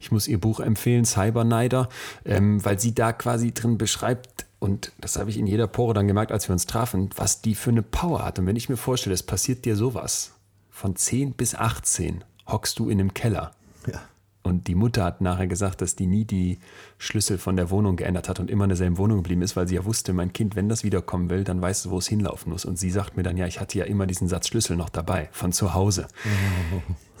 Ich 0.00 0.10
muss 0.10 0.26
ihr 0.26 0.40
Buch 0.40 0.58
empfehlen, 0.58 1.04
Cyberneider, 1.04 1.88
ähm, 2.24 2.64
weil 2.64 2.80
sie 2.80 2.92
da 2.94 3.12
quasi 3.12 3.52
drin 3.52 3.78
beschreibt, 3.78 4.46
und 4.58 4.92
das 5.00 5.16
habe 5.16 5.30
ich 5.30 5.38
in 5.38 5.46
jeder 5.46 5.66
Pore 5.66 5.94
dann 5.94 6.06
gemerkt, 6.06 6.32
als 6.32 6.48
wir 6.48 6.52
uns 6.52 6.66
trafen, 6.66 7.10
was 7.16 7.40
die 7.40 7.54
für 7.54 7.70
eine 7.70 7.82
Power 7.82 8.24
hat. 8.24 8.38
Und 8.38 8.46
wenn 8.46 8.56
ich 8.56 8.68
mir 8.68 8.76
vorstelle, 8.76 9.14
es 9.14 9.22
passiert 9.22 9.64
dir 9.64 9.76
sowas, 9.76 10.32
von 10.70 10.96
10 10.96 11.34
bis 11.34 11.54
18 11.54 12.24
hockst 12.46 12.78
du 12.78 12.88
in 12.88 12.98
einem 12.98 13.14
Keller. 13.14 13.52
Ja. 13.86 14.00
Und 14.42 14.66
die 14.66 14.74
Mutter 14.74 15.04
hat 15.04 15.20
nachher 15.20 15.46
gesagt, 15.46 15.80
dass 15.80 15.94
die 15.94 16.06
nie 16.06 16.24
die 16.24 16.58
Schlüssel 17.02 17.36
von 17.36 17.56
der 17.56 17.70
Wohnung 17.70 17.96
geändert 17.96 18.28
hat 18.28 18.38
und 18.38 18.48
immer 18.48 18.64
in 18.64 18.68
derselben 18.68 18.96
Wohnung 18.96 19.18
geblieben 19.18 19.42
ist, 19.42 19.56
weil 19.56 19.66
sie 19.66 19.74
ja 19.74 19.84
wusste, 19.84 20.12
mein 20.12 20.32
Kind, 20.32 20.54
wenn 20.54 20.68
das 20.68 20.84
wiederkommen 20.84 21.30
will, 21.30 21.42
dann 21.42 21.60
weißt 21.60 21.86
du, 21.86 21.90
wo 21.90 21.98
es 21.98 22.06
hinlaufen 22.06 22.52
muss. 22.52 22.64
Und 22.64 22.78
sie 22.78 22.90
sagt 22.90 23.16
mir 23.16 23.24
dann, 23.24 23.36
ja, 23.36 23.46
ich 23.46 23.58
hatte 23.58 23.76
ja 23.76 23.84
immer 23.84 24.06
diesen 24.06 24.28
Satz 24.28 24.46
Schlüssel 24.46 24.76
noch 24.76 24.88
dabei, 24.88 25.28
von 25.32 25.52
zu 25.52 25.74
Hause. 25.74 26.06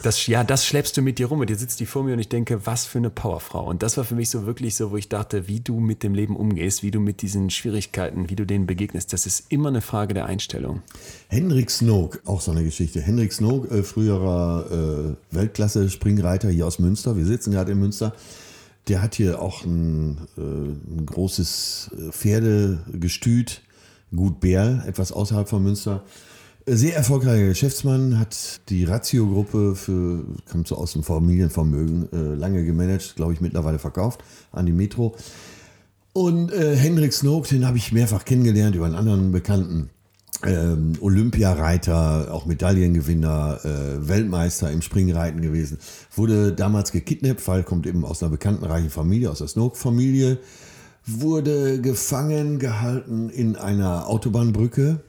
Das, 0.02 0.26
ja, 0.26 0.42
das 0.42 0.66
schleppst 0.66 0.96
du 0.96 1.02
mit 1.02 1.20
dir 1.20 1.26
rum 1.26 1.38
und 1.38 1.48
jetzt 1.48 1.60
sitzt 1.60 1.78
die 1.78 1.86
vor 1.86 2.02
mir 2.02 2.14
und 2.14 2.18
ich 2.18 2.28
denke, 2.28 2.66
was 2.66 2.86
für 2.86 2.98
eine 2.98 3.08
Powerfrau. 3.08 3.64
Und 3.64 3.84
das 3.84 3.96
war 3.96 4.02
für 4.02 4.16
mich 4.16 4.30
so 4.30 4.46
wirklich 4.46 4.74
so, 4.74 4.90
wo 4.90 4.96
ich 4.96 5.08
dachte, 5.08 5.46
wie 5.46 5.60
du 5.60 5.78
mit 5.78 6.02
dem 6.02 6.12
Leben 6.12 6.34
umgehst, 6.34 6.82
wie 6.82 6.90
du 6.90 6.98
mit 6.98 7.22
diesen 7.22 7.50
Schwierigkeiten, 7.50 8.28
wie 8.28 8.34
du 8.34 8.44
denen 8.44 8.66
begegnest, 8.66 9.12
das 9.12 9.26
ist 9.26 9.52
immer 9.52 9.68
eine 9.68 9.80
Frage 9.80 10.12
der 10.12 10.26
Einstellung. 10.26 10.82
Hendrik 11.28 11.70
Snook, 11.70 12.20
auch 12.24 12.40
so 12.40 12.50
eine 12.50 12.64
Geschichte. 12.64 13.00
Hendrik 13.00 13.32
Snook, 13.32 13.70
äh, 13.70 13.84
früherer 13.84 15.14
äh, 15.30 15.36
Weltklasse-Springreiter 15.36 16.48
hier 16.48 16.66
aus 16.66 16.80
Münster. 16.80 17.16
Wir 17.16 17.24
sitzen 17.24 17.52
gerade 17.52 17.70
in 17.70 17.78
Münster. 17.78 18.12
Der 18.88 19.00
hat 19.00 19.14
hier 19.14 19.40
auch 19.40 19.64
ein, 19.64 20.18
äh, 20.36 20.40
ein 20.40 21.06
großes 21.06 21.90
äh, 21.92 22.12
Pferdegestüt, 22.12 23.62
Gut 24.14 24.40
Bärl, 24.40 24.82
etwas 24.86 25.12
außerhalb 25.12 25.48
von 25.48 25.62
Münster. 25.62 26.02
Äh, 26.66 26.74
Sehr 26.74 26.96
erfolgreicher 26.96 27.46
Geschäftsmann, 27.46 28.18
hat 28.18 28.60
die 28.68 28.84
Ratio-Gruppe 28.84 29.76
für, 29.76 30.24
kommt 30.50 30.66
so 30.68 30.76
aus 30.76 30.94
dem 30.94 31.04
Familienvermögen, 31.04 32.12
äh, 32.12 32.34
lange 32.34 32.64
gemanagt, 32.64 33.14
glaube 33.16 33.32
ich, 33.32 33.40
mittlerweile 33.40 33.78
verkauft 33.78 34.22
an 34.50 34.66
die 34.66 34.72
Metro. 34.72 35.14
Und 36.12 36.52
äh, 36.52 36.76
Hendrik 36.76 37.12
Snook, 37.12 37.48
den 37.48 37.66
habe 37.66 37.78
ich 37.78 37.92
mehrfach 37.92 38.24
kennengelernt 38.24 38.76
über 38.76 38.86
einen 38.86 38.96
anderen 38.96 39.32
Bekannten. 39.32 39.90
Ähm, 40.46 40.94
Olympiareiter, 41.00 42.32
auch 42.32 42.46
Medaillengewinner, 42.46 43.60
äh, 43.64 44.08
Weltmeister 44.08 44.70
im 44.70 44.82
Springreiten 44.82 45.40
gewesen. 45.40 45.78
Wurde 46.14 46.52
damals 46.52 46.92
gekidnappt, 46.92 47.46
weil 47.46 47.62
kommt 47.62 47.86
eben 47.86 48.04
aus 48.04 48.22
einer 48.22 48.30
bekannten 48.30 48.64
reichen 48.64 48.90
Familie, 48.90 49.30
aus 49.30 49.38
der 49.38 49.48
Snook-Familie. 49.48 50.38
Wurde 51.06 51.80
gefangen 51.80 52.58
gehalten 52.58 53.28
in 53.30 53.56
einer 53.56 54.08
Autobahnbrücke. 54.08 55.00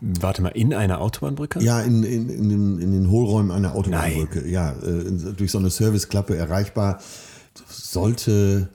Warte 0.00 0.42
mal, 0.42 0.48
in 0.48 0.74
einer 0.74 1.00
Autobahnbrücke? 1.00 1.60
Ja, 1.60 1.80
in, 1.80 2.02
in, 2.02 2.28
in, 2.28 2.48
den, 2.48 2.78
in 2.80 2.92
den 2.92 3.10
Hohlräumen 3.10 3.50
einer 3.52 3.74
Autobahnbrücke. 3.74 4.48
Ja, 4.48 4.72
äh, 4.72 5.32
durch 5.36 5.52
so 5.52 5.58
eine 5.58 5.70
Serviceklappe 5.70 6.36
erreichbar. 6.36 7.00
Sollte 7.68 8.68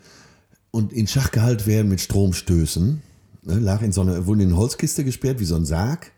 und 0.72 0.94
in 0.94 1.08
Schach 1.08 1.32
gehalten 1.32 1.66
werden 1.66 1.90
mit 1.90 2.00
Stromstößen. 2.00 3.02
Ne, 3.44 3.60
lag 3.60 3.82
in 3.82 3.92
so 3.92 4.02
einer, 4.02 4.26
wurde 4.26 4.44
in 4.44 4.50
eine 4.50 4.58
Holzkiste 4.58 5.04
gesperrt, 5.04 5.40
wie 5.40 5.46
so 5.46 5.56
ein 5.56 5.66
Sarg. 5.66 6.12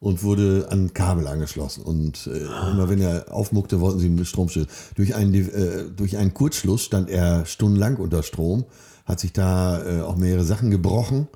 Und 0.00 0.22
wurde 0.22 0.68
an 0.70 0.94
Kabel 0.94 1.26
angeschlossen. 1.26 1.82
Und 1.82 2.28
äh, 2.28 2.70
immer 2.70 2.88
wenn 2.88 3.00
er 3.00 3.34
aufmuckte, 3.34 3.80
wollten 3.80 3.98
sie 3.98 4.06
ihm 4.06 4.24
Stromstöße. 4.24 4.68
Durch 4.94 5.16
einen, 5.16 5.34
äh, 5.34 5.86
durch 5.96 6.16
einen 6.16 6.34
Kurzschluss 6.34 6.84
stand 6.84 7.10
er 7.10 7.46
stundenlang 7.46 7.96
unter 7.96 8.22
Strom. 8.22 8.64
Hat 9.06 9.18
sich 9.18 9.32
da 9.32 9.84
äh, 9.84 10.02
auch 10.02 10.16
mehrere 10.16 10.44
Sachen 10.44 10.70
gebrochen. 10.70 11.26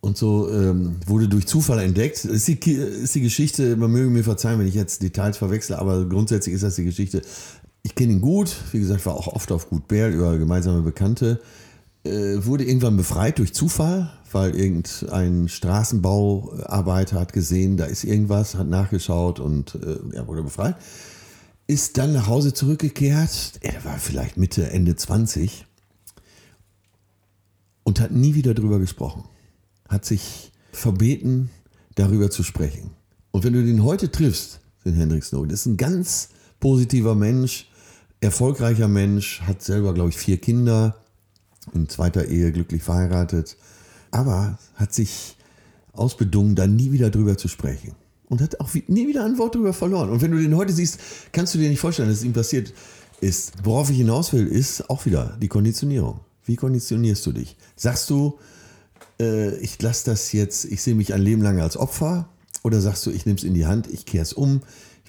Und 0.00 0.16
so 0.16 0.50
ähm, 0.50 0.96
wurde 1.06 1.28
durch 1.28 1.46
Zufall 1.46 1.80
entdeckt. 1.80 2.24
Ist 2.24 2.48
die, 2.48 2.72
ist 2.72 3.14
die 3.14 3.20
Geschichte, 3.20 3.76
man 3.76 3.90
möge 3.90 4.08
mir 4.08 4.24
verzeihen, 4.24 4.58
wenn 4.58 4.68
ich 4.68 4.74
jetzt 4.74 5.02
Details 5.02 5.36
verwechsle, 5.36 5.78
aber 5.78 6.06
grundsätzlich 6.06 6.54
ist 6.54 6.62
das 6.62 6.76
die 6.76 6.84
Geschichte. 6.84 7.22
Ich 7.82 7.94
kenne 7.94 8.12
ihn 8.12 8.20
gut, 8.20 8.54
wie 8.72 8.80
gesagt, 8.80 9.04
war 9.04 9.14
auch 9.14 9.26
oft 9.26 9.52
auf 9.52 9.68
Gut 9.68 9.88
Bärl 9.88 10.12
über 10.12 10.38
gemeinsame 10.38 10.82
Bekannte. 10.82 11.40
Äh, 12.02 12.44
wurde 12.46 12.64
irgendwann 12.64 12.96
befreit 12.96 13.38
durch 13.38 13.52
Zufall, 13.52 14.10
weil 14.32 14.56
irgendein 14.56 15.48
Straßenbauarbeiter 15.48 17.20
hat 17.20 17.34
gesehen, 17.34 17.76
da 17.76 17.84
ist 17.84 18.04
irgendwas, 18.04 18.54
hat 18.54 18.68
nachgeschaut 18.68 19.38
und 19.38 19.74
äh, 19.74 19.98
er 20.16 20.26
wurde 20.26 20.42
befreit. 20.42 20.76
Ist 21.66 21.98
dann 21.98 22.14
nach 22.14 22.26
Hause 22.26 22.54
zurückgekehrt. 22.54 23.60
Er 23.60 23.84
war 23.84 23.98
vielleicht 23.98 24.38
Mitte, 24.38 24.70
Ende 24.70 24.96
20 24.96 25.66
und 27.82 28.00
hat 28.00 28.12
nie 28.12 28.34
wieder 28.34 28.54
drüber 28.54 28.78
gesprochen. 28.78 29.24
Hat 29.88 30.04
sich 30.04 30.52
verbeten, 30.72 31.50
darüber 31.96 32.30
zu 32.30 32.42
sprechen. 32.42 32.92
Und 33.30 33.44
wenn 33.44 33.52
du 33.52 33.62
den 33.62 33.84
heute 33.84 34.10
triffst, 34.10 34.60
den 34.84 34.94
Hendrik 34.94 35.22
Snow, 35.22 35.46
das 35.46 35.60
ist 35.60 35.66
ein 35.66 35.76
ganz 35.76 36.30
positiver 36.60 37.14
Mensch, 37.14 37.68
erfolgreicher 38.20 38.88
Mensch, 38.88 39.42
hat 39.42 39.62
selber, 39.62 39.92
glaube 39.92 40.10
ich, 40.10 40.16
vier 40.16 40.38
Kinder, 40.38 40.96
in 41.74 41.88
zweiter 41.88 42.26
Ehe 42.26 42.52
glücklich 42.52 42.82
verheiratet, 42.82 43.56
aber 44.10 44.58
hat 44.74 44.92
sich 44.92 45.36
ausbedungen, 45.92 46.54
da 46.54 46.66
nie 46.66 46.92
wieder 46.92 47.10
drüber 47.10 47.36
zu 47.36 47.48
sprechen. 47.48 47.92
Und 48.28 48.40
hat 48.40 48.60
auch 48.60 48.72
nie 48.86 49.08
wieder 49.08 49.24
ein 49.24 49.38
Wort 49.38 49.56
drüber 49.56 49.72
verloren. 49.72 50.10
Und 50.10 50.22
wenn 50.22 50.30
du 50.30 50.38
den 50.38 50.56
heute 50.56 50.72
siehst, 50.72 51.00
kannst 51.32 51.54
du 51.54 51.58
dir 51.58 51.68
nicht 51.68 51.80
vorstellen, 51.80 52.08
dass 52.08 52.18
es 52.18 52.24
ihm 52.24 52.32
passiert 52.32 52.72
ist. 53.20 53.52
Worauf 53.64 53.90
ich 53.90 53.96
hinaus 53.96 54.32
will, 54.32 54.46
ist 54.46 54.88
auch 54.88 55.04
wieder 55.04 55.36
die 55.42 55.48
Konditionierung. 55.48 56.20
Wie 56.44 56.56
konditionierst 56.56 57.26
du 57.26 57.32
dich? 57.32 57.56
Sagst 57.74 58.08
du, 58.08 58.38
äh, 59.20 59.56
ich 59.56 59.80
lasse 59.82 60.06
das 60.06 60.32
jetzt, 60.32 60.64
ich 60.64 60.80
sehe 60.80 60.94
mich 60.94 61.12
ein 61.12 61.22
Leben 61.22 61.42
lang 61.42 61.60
als 61.60 61.76
Opfer? 61.76 62.28
Oder 62.62 62.80
sagst 62.80 63.04
du, 63.06 63.10
ich 63.10 63.26
nehme 63.26 63.36
es 63.36 63.44
in 63.44 63.54
die 63.54 63.66
Hand, 63.66 63.88
ich 63.88 64.04
kehre 64.04 64.22
es 64.22 64.32
um, 64.32 64.60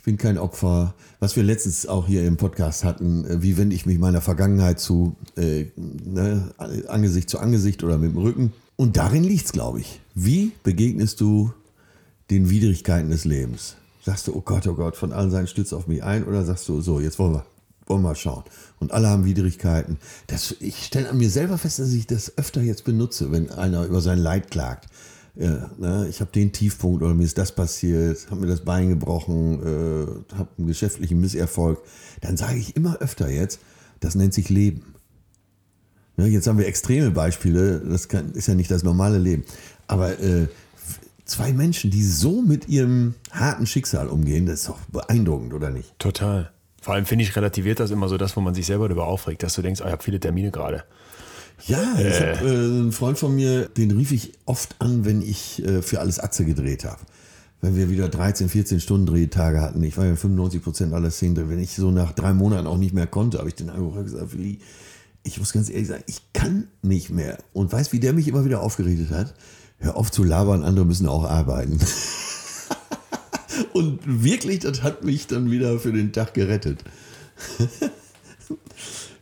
ich 0.01 0.05
bin 0.05 0.17
kein 0.17 0.39
Opfer? 0.39 0.95
Was 1.19 1.35
wir 1.35 1.43
letztens 1.43 1.85
auch 1.85 2.07
hier 2.07 2.25
im 2.25 2.35
Podcast 2.35 2.83
hatten, 2.83 3.23
äh, 3.23 3.43
wie 3.43 3.55
wende 3.57 3.75
ich 3.75 3.85
mich 3.85 3.99
meiner 3.99 4.19
Vergangenheit 4.19 4.79
zu, 4.79 5.15
äh, 5.37 5.65
ne, 5.75 6.55
Angesicht 6.87 7.29
zu 7.29 7.37
Angesicht 7.37 7.83
oder 7.83 7.99
mit 7.99 8.13
dem 8.13 8.17
Rücken? 8.17 8.51
Und 8.77 8.97
darin 8.97 9.23
liegt 9.23 9.45
es, 9.45 9.51
glaube 9.51 9.79
ich. 9.79 10.01
Wie 10.15 10.53
begegnest 10.63 11.21
du 11.21 11.53
den 12.31 12.49
Widrigkeiten 12.49 13.11
des 13.11 13.25
Lebens? 13.25 13.75
Sagst 14.03 14.25
du, 14.25 14.35
oh 14.35 14.41
Gott, 14.41 14.65
oh 14.65 14.73
Gott, 14.73 14.95
von 14.95 15.13
allen 15.13 15.29
Seiten 15.29 15.45
stützt 15.45 15.71
auf 15.71 15.85
mich 15.85 16.03
ein? 16.03 16.23
Oder 16.23 16.45
sagst 16.45 16.67
du, 16.67 16.81
so, 16.81 16.99
jetzt 16.99 17.19
wollen 17.19 17.33
wir, 17.33 17.45
wollen 17.85 18.01
wir 18.01 18.15
schauen. 18.15 18.43
Und 18.79 18.93
alle 18.93 19.07
haben 19.07 19.25
Widrigkeiten. 19.25 19.99
Das, 20.25 20.55
ich 20.61 20.83
stelle 20.83 21.11
an 21.11 21.19
mir 21.19 21.29
selber 21.29 21.59
fest, 21.59 21.77
dass 21.77 21.93
ich 21.93 22.07
das 22.07 22.39
öfter 22.39 22.61
jetzt 22.61 22.85
benutze, 22.85 23.31
wenn 23.31 23.51
einer 23.51 23.85
über 23.85 24.01
sein 24.01 24.17
Leid 24.17 24.49
klagt. 24.49 24.87
Ja, 25.35 25.71
ne, 25.77 26.07
ich 26.09 26.19
habe 26.19 26.31
den 26.31 26.51
Tiefpunkt 26.51 27.01
oder 27.01 27.13
mir 27.13 27.23
ist 27.23 27.37
das 27.37 27.53
passiert, 27.53 28.29
habe 28.29 28.41
mir 28.41 28.47
das 28.47 28.61
Bein 28.61 28.89
gebrochen, 28.89 29.61
äh, 29.61 30.35
habe 30.35 30.49
einen 30.57 30.67
geschäftlichen 30.67 31.21
Misserfolg, 31.21 31.79
dann 32.19 32.35
sage 32.37 32.57
ich 32.57 32.75
immer 32.75 32.97
öfter 32.97 33.29
jetzt, 33.29 33.59
das 33.99 34.15
nennt 34.15 34.33
sich 34.33 34.49
Leben. 34.49 34.95
Ne, 36.17 36.27
jetzt 36.27 36.47
haben 36.47 36.57
wir 36.57 36.67
extreme 36.67 37.11
Beispiele, 37.11 37.79
das 37.79 38.09
kann, 38.09 38.31
ist 38.33 38.47
ja 38.47 38.55
nicht 38.55 38.69
das 38.69 38.83
normale 38.83 39.17
Leben. 39.17 39.45
Aber 39.87 40.19
äh, 40.19 40.47
zwei 41.23 41.53
Menschen, 41.53 41.91
die 41.91 42.03
so 42.03 42.41
mit 42.41 42.67
ihrem 42.67 43.15
harten 43.31 43.65
Schicksal 43.65 44.07
umgehen, 44.07 44.45
das 44.45 44.61
ist 44.61 44.69
doch 44.69 44.79
beeindruckend, 44.91 45.53
oder 45.53 45.69
nicht? 45.69 45.97
Total. 45.97 46.51
Vor 46.81 46.95
allem 46.95 47.05
finde 47.05 47.23
ich, 47.23 47.35
relativiert 47.35 47.79
das 47.79 47.91
immer 47.91 48.09
so 48.09 48.17
das, 48.17 48.35
wo 48.35 48.41
man 48.41 48.53
sich 48.53 48.65
selber 48.65 48.89
darüber 48.89 49.05
aufregt, 49.05 49.43
dass 49.43 49.53
du 49.53 49.61
denkst, 49.61 49.81
oh, 49.81 49.85
ich 49.85 49.91
habe 49.91 50.03
viele 50.03 50.19
Termine 50.19 50.51
gerade. 50.51 50.83
Ja, 51.67 51.95
ich 51.99 52.19
habe 52.21 52.47
äh, 52.47 52.49
einen 52.49 52.91
Freund 52.91 53.17
von 53.17 53.35
mir, 53.35 53.67
den 53.69 53.91
rief 53.91 54.11
ich 54.11 54.33
oft 54.45 54.75
an, 54.79 55.05
wenn 55.05 55.21
ich 55.21 55.63
äh, 55.63 55.81
für 55.81 55.99
alles 55.99 56.19
Atze 56.19 56.45
gedreht 56.45 56.85
habe. 56.85 56.99
Wenn 57.61 57.75
wir 57.75 57.89
wieder 57.89 58.09
13, 58.09 58.49
14 58.49 58.79
Stunden 58.79 59.05
Drehtage 59.05 59.61
hatten. 59.61 59.83
Ich 59.83 59.95
war 59.95 60.05
ja 60.05 60.15
95 60.15 60.63
Prozent 60.63 60.93
aller 60.93 61.11
Szenen 61.11 61.35
drin. 61.35 61.49
Wenn 61.49 61.59
ich 61.59 61.75
so 61.75 61.91
nach 61.91 62.11
drei 62.13 62.33
Monaten 62.33 62.65
auch 62.65 62.77
nicht 62.77 62.93
mehr 62.93 63.05
konnte, 63.05 63.37
habe 63.37 63.49
ich 63.49 63.55
den 63.55 63.69
angerufen 63.69 63.99
und 63.99 64.05
gesagt, 64.05 64.33
Willi, 64.33 64.59
ich 65.23 65.37
muss 65.37 65.53
ganz 65.53 65.69
ehrlich 65.69 65.87
sagen, 65.87 66.03
ich 66.07 66.21
kann 66.33 66.67
nicht 66.81 67.11
mehr. 67.11 67.37
Und 67.53 67.71
weißt, 67.71 67.93
wie 67.93 67.99
der 67.99 68.13
mich 68.13 68.27
immer 68.27 68.45
wieder 68.45 68.61
aufgerichtet 68.61 69.11
hat? 69.11 69.35
Hör 69.77 69.95
auf 69.95 70.11
zu 70.11 70.23
labern, 70.23 70.63
andere 70.63 70.85
müssen 70.85 71.07
auch 71.07 71.25
arbeiten. 71.25 71.79
und 73.73 73.99
wirklich, 74.05 74.59
das 74.59 74.81
hat 74.81 75.03
mich 75.03 75.27
dann 75.27 75.51
wieder 75.51 75.79
für 75.79 75.91
den 75.91 76.13
Tag 76.13 76.33
gerettet. 76.33 76.83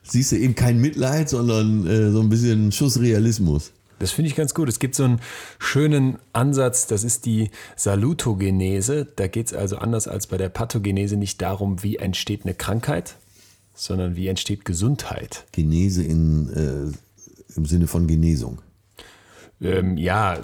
Siehst 0.10 0.32
du 0.32 0.38
eben 0.38 0.56
kein 0.56 0.80
Mitleid, 0.82 1.30
sondern 1.30 1.86
äh, 1.88 2.12
so 2.12 2.20
ein 2.22 2.30
bisschen 2.30 2.72
Schuss 2.72 3.00
Realismus. 3.00 3.72
Das 4.00 4.12
finde 4.12 4.30
ich 4.30 4.36
ganz 4.36 4.54
gut. 4.54 4.70
Es 4.70 4.80
gibt 4.80 4.96
so 4.96 5.04
einen 5.04 5.20
schönen 5.60 6.18
Ansatz, 6.32 6.88
das 6.88 7.04
ist 7.04 7.26
die 7.26 7.50
Salutogenese. 7.76 9.06
Da 9.16 9.28
geht 9.28 9.48
es 9.48 9.54
also 9.54 9.78
anders 9.78 10.08
als 10.08 10.28
bei 10.28 10.38
der 10.38 10.50
Pathogenese 10.50 11.18
nicht 11.18 11.42
darum, 11.42 11.84
wie 11.84 11.98
entsteht 11.98 12.46
eine 12.46 12.54
Krankheit, 12.54 13.16
sondern 13.74 14.16
wie 14.16 14.28
entsteht 14.28 14.64
Gesundheit. 14.66 15.46
Genese 15.52 16.04
in, 16.04 16.50
äh, 16.50 17.56
im 17.58 17.66
Sinne 17.66 17.88
von 17.88 18.08
Genesung. 18.08 18.62
Ähm, 19.62 19.98
ja, 19.98 20.40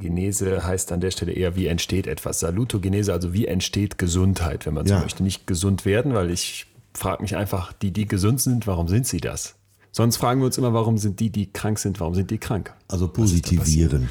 Genese 0.00 0.64
heißt 0.64 0.90
an 0.90 1.00
der 1.00 1.10
Stelle 1.10 1.32
eher, 1.32 1.54
wie 1.56 1.66
entsteht 1.66 2.06
etwas. 2.06 2.40
Salutogenese, 2.40 3.12
also 3.12 3.34
wie 3.34 3.46
entsteht 3.46 3.98
Gesundheit, 3.98 4.64
wenn 4.64 4.72
man 4.74 4.86
so 4.86 4.94
Ja. 4.94 5.00
möchte. 5.00 5.22
Nicht 5.22 5.46
gesund 5.46 5.84
werden, 5.84 6.14
weil 6.14 6.30
ich 6.30 6.66
frage 6.94 7.22
mich 7.22 7.36
einfach, 7.36 7.72
die, 7.72 7.90
die 7.90 8.06
gesund 8.06 8.40
sind, 8.40 8.66
warum 8.66 8.88
sind 8.88 9.06
sie 9.06 9.18
das? 9.18 9.56
Sonst 9.92 10.16
fragen 10.16 10.40
wir 10.40 10.46
uns 10.46 10.58
immer, 10.58 10.72
warum 10.74 10.98
sind 10.98 11.20
die, 11.20 11.30
die 11.30 11.52
krank 11.52 11.78
sind, 11.78 12.00
warum 12.00 12.14
sind 12.14 12.30
die 12.30 12.38
krank? 12.38 12.74
Also 12.88 13.08
positivieren. 13.08 14.08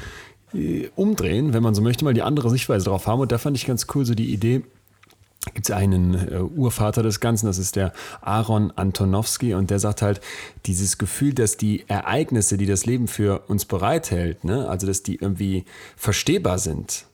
Äh, 0.54 0.88
Umdrehen, 0.94 1.52
wenn 1.52 1.62
man 1.62 1.74
so 1.74 1.82
möchte, 1.82 2.04
mal 2.04 2.14
die 2.14 2.22
andere 2.22 2.48
Sichtweise 2.50 2.86
drauf 2.86 3.06
haben. 3.06 3.20
Und 3.20 3.32
da 3.32 3.38
fand 3.38 3.56
ich 3.56 3.66
ganz 3.66 3.86
cool 3.94 4.06
so 4.06 4.14
die 4.14 4.32
Idee, 4.32 4.62
gibt 5.52 5.68
es 5.68 5.74
einen 5.74 6.14
äh, 6.14 6.40
Urvater 6.40 7.02
des 7.02 7.20
Ganzen, 7.20 7.46
das 7.46 7.58
ist 7.58 7.76
der 7.76 7.92
Aaron 8.22 8.70
Antonowski 8.70 9.54
und 9.54 9.70
der 9.70 9.78
sagt 9.78 10.00
halt, 10.00 10.20
dieses 10.64 10.96
Gefühl, 10.96 11.34
dass 11.34 11.56
die 11.56 11.84
Ereignisse, 11.88 12.56
die 12.56 12.66
das 12.66 12.86
Leben 12.86 13.08
für 13.08 13.40
uns 13.48 13.66
bereithält, 13.66 14.44
ne, 14.44 14.68
also 14.68 14.86
dass 14.86 15.02
die 15.02 15.16
irgendwie 15.16 15.64
verstehbar 15.96 16.58
sind, 16.58 17.04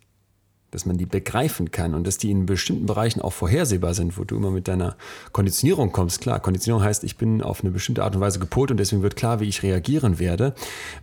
dass 0.71 0.87
man 0.87 0.97
die 0.97 1.07
begreifen 1.07 1.71
kann 1.71 1.95
und 1.95 2.07
dass 2.07 2.19
die 2.19 2.31
in 2.31 2.47
bestimmten 2.47 2.87
Bereichen 2.87 3.21
auch 3.21 3.33
vorhersehbar 3.33 3.95
sind, 3.95 4.17
wo 4.17 4.25
du 4.25 4.37
immer 4.37 4.51
mit 4.51 4.69
deiner 4.69 4.97
Konditionierung 5.33 5.93
kommst. 5.93 6.21
Klar, 6.21 6.41
Konditionierung 6.41 6.85
heißt, 6.85 7.05
ich 7.05 7.17
bin 7.17 7.43
auf 7.43 7.63
eine 7.63 7.71
bestimmte 7.71 8.05
Art 8.05 8.15
und 8.15 8.21
Weise 8.21 8.39
gepolt 8.39 8.71
und 8.71 8.77
deswegen 8.77 9.03
wird 9.03 9.17
klar, 9.17 9.41
wie 9.41 9.49
ich 9.49 9.63
reagieren 9.63 10.19
werde. 10.19 10.55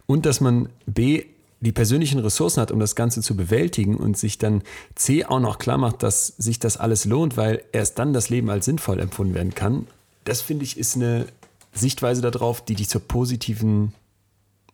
Und 0.06 0.26
dass 0.26 0.40
man 0.40 0.70
B, 0.86 1.26
die 1.60 1.72
persönlichen 1.72 2.20
Ressourcen 2.20 2.62
hat, 2.62 2.72
um 2.72 2.80
das 2.80 2.96
Ganze 2.96 3.22
zu 3.22 3.36
bewältigen 3.36 3.98
und 3.98 4.18
sich 4.18 4.38
dann 4.38 4.62
C 4.96 5.26
auch 5.26 5.40
noch 5.40 5.58
klar 5.58 5.78
macht, 5.78 6.04
dass 6.04 6.28
sich 6.28 6.60
das 6.60 6.78
alles 6.78 7.06
lohnt, 7.06 7.36
weil 7.36 7.64
erst 7.72 8.00
dann 8.00 8.14
das 8.14 8.30
Leben 8.30 8.50
als 8.50 8.66
sinnvoll 8.66 9.00
empfunden 9.00 9.34
werden 9.34 9.56
kann. 9.56 9.88
Das 10.24 10.42
finde 10.42 10.66
ich 10.66 10.78
ist 10.78 10.96
eine 10.96 11.26
Sichtweise 11.74 12.22
darauf, 12.22 12.64
die 12.64 12.76
dich 12.76 12.90
zur 12.90 13.02
positiven, 13.02 13.94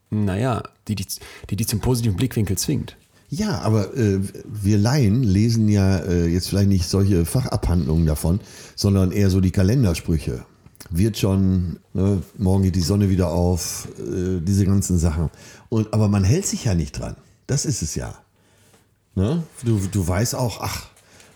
naja, 0.09 0.63
die 0.87 0.95
dich, 0.95 1.19
die 1.49 1.55
dich 1.55 1.67
zum 1.67 1.79
positiven 1.79 2.17
Blickwinkel 2.17 2.57
zwingt. 2.57 2.97
Ja, 3.35 3.61
aber 3.61 3.97
äh, 3.97 4.19
wir 4.45 4.77
Laien 4.77 5.23
lesen 5.23 5.67
ja 5.67 5.97
äh, 5.97 6.27
jetzt 6.27 6.49
vielleicht 6.49 6.69
nicht 6.69 6.87
solche 6.87 7.25
Fachabhandlungen 7.25 8.05
davon, 8.05 8.39
sondern 8.75 9.11
eher 9.11 9.31
so 9.31 9.41
die 9.41 9.49
Kalendersprüche. 9.49 10.45
Wird 10.91 11.17
schon, 11.17 11.79
ne, 11.93 12.21
morgen 12.37 12.61
geht 12.61 12.75
die 12.75 12.81
Sonne 12.81 13.09
wieder 13.09 13.29
auf, 13.29 13.87
äh, 13.97 14.39
diese 14.39 14.65
ganzen 14.67 14.99
Sachen. 14.99 15.31
Und, 15.69 15.95
aber 15.95 16.09
man 16.09 16.23
hält 16.23 16.45
sich 16.45 16.65
ja 16.65 16.75
nicht 16.75 16.99
dran. 16.99 17.15
Das 17.47 17.65
ist 17.65 17.81
es 17.81 17.95
ja. 17.95 18.13
Ne? 19.15 19.41
Du, 19.65 19.79
du 19.79 20.07
weißt 20.07 20.35
auch, 20.35 20.61
ach, 20.61 20.85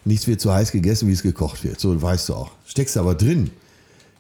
nichts 0.05 0.27
wird 0.27 0.39
so 0.39 0.53
heiß 0.53 0.71
gegessen, 0.71 1.07
wie 1.07 1.13
es 1.13 1.23
gekocht 1.23 1.63
wird. 1.63 1.79
So 1.79 1.99
weißt 1.99 2.29
du 2.29 2.35
auch. 2.35 2.51
Steckst 2.67 2.95
aber 2.95 3.15
drin. 3.15 3.49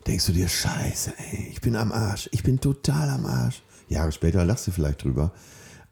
Denkst 0.07 0.25
du 0.25 0.31
dir, 0.31 0.47
scheiße, 0.47 1.13
ey, 1.15 1.49
ich 1.51 1.61
bin 1.61 1.75
am 1.75 1.91
Arsch. 1.91 2.27
Ich 2.31 2.41
bin 2.41 2.59
total 2.59 3.11
am 3.11 3.27
Arsch. 3.27 3.61
Jahre 3.87 4.11
später 4.11 4.43
lachst 4.45 4.65
du 4.65 4.71
vielleicht 4.71 5.03
drüber. 5.03 5.31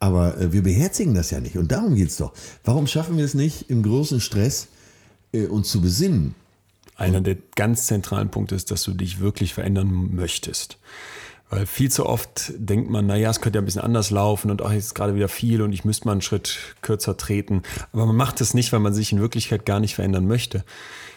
Aber 0.06 0.38
äh, 0.38 0.54
wir 0.54 0.62
beherzigen 0.62 1.16
das 1.16 1.32
ja 1.32 1.40
nicht. 1.40 1.58
Und 1.58 1.72
darum 1.72 1.96
geht 1.96 2.10
es 2.10 2.18
doch. 2.18 2.32
Warum 2.64 2.86
schaffen 2.86 3.18
wir 3.18 3.26
es 3.26 3.34
nicht, 3.34 3.72
im 3.72 3.82
großen 3.82 4.22
Stress 4.22 4.68
äh, 5.34 5.48
uns 5.48 5.70
zu 5.72 5.82
besinnen? 5.82 6.36
Einer 6.96 7.22
der 7.22 7.38
ganz 7.56 7.88
zentralen 7.88 8.30
Punkte 8.30 8.54
ist, 8.54 8.70
dass 8.70 8.84
du 8.84 8.94
dich 8.94 9.20
wirklich 9.20 9.56
verändern 9.56 10.16
möchtest. 10.16 10.78
Weil 11.50 11.66
viel 11.66 11.92
zu 11.92 12.06
oft 12.06 12.54
denkt 12.56 12.90
man, 12.90 13.08
naja, 13.08 13.32
es 13.32 13.42
könnte 13.42 13.58
ja 13.58 13.62
ein 13.64 13.66
bisschen 13.66 13.82
anders 13.82 14.12
laufen 14.12 14.52
und 14.52 14.62
auch 14.62 14.72
jetzt 14.72 14.94
gerade 14.94 15.16
wieder 15.16 15.28
viel 15.28 15.62
und 15.64 15.74
ich 15.74 15.86
müsste 15.86 16.06
mal 16.06 16.14
einen 16.14 16.22
Schritt 16.22 16.60
kürzer 16.82 17.18
treten. 17.18 17.64
Aber 17.92 18.06
man 18.06 18.16
macht 18.16 18.42
es 18.42 18.54
nicht, 18.54 18.72
weil 18.74 18.80
man 18.80 18.94
sich 18.94 19.12
in 19.12 19.20
Wirklichkeit 19.20 19.66
gar 19.66 19.80
nicht 19.80 19.96
verändern 19.96 20.28
möchte. 20.28 20.64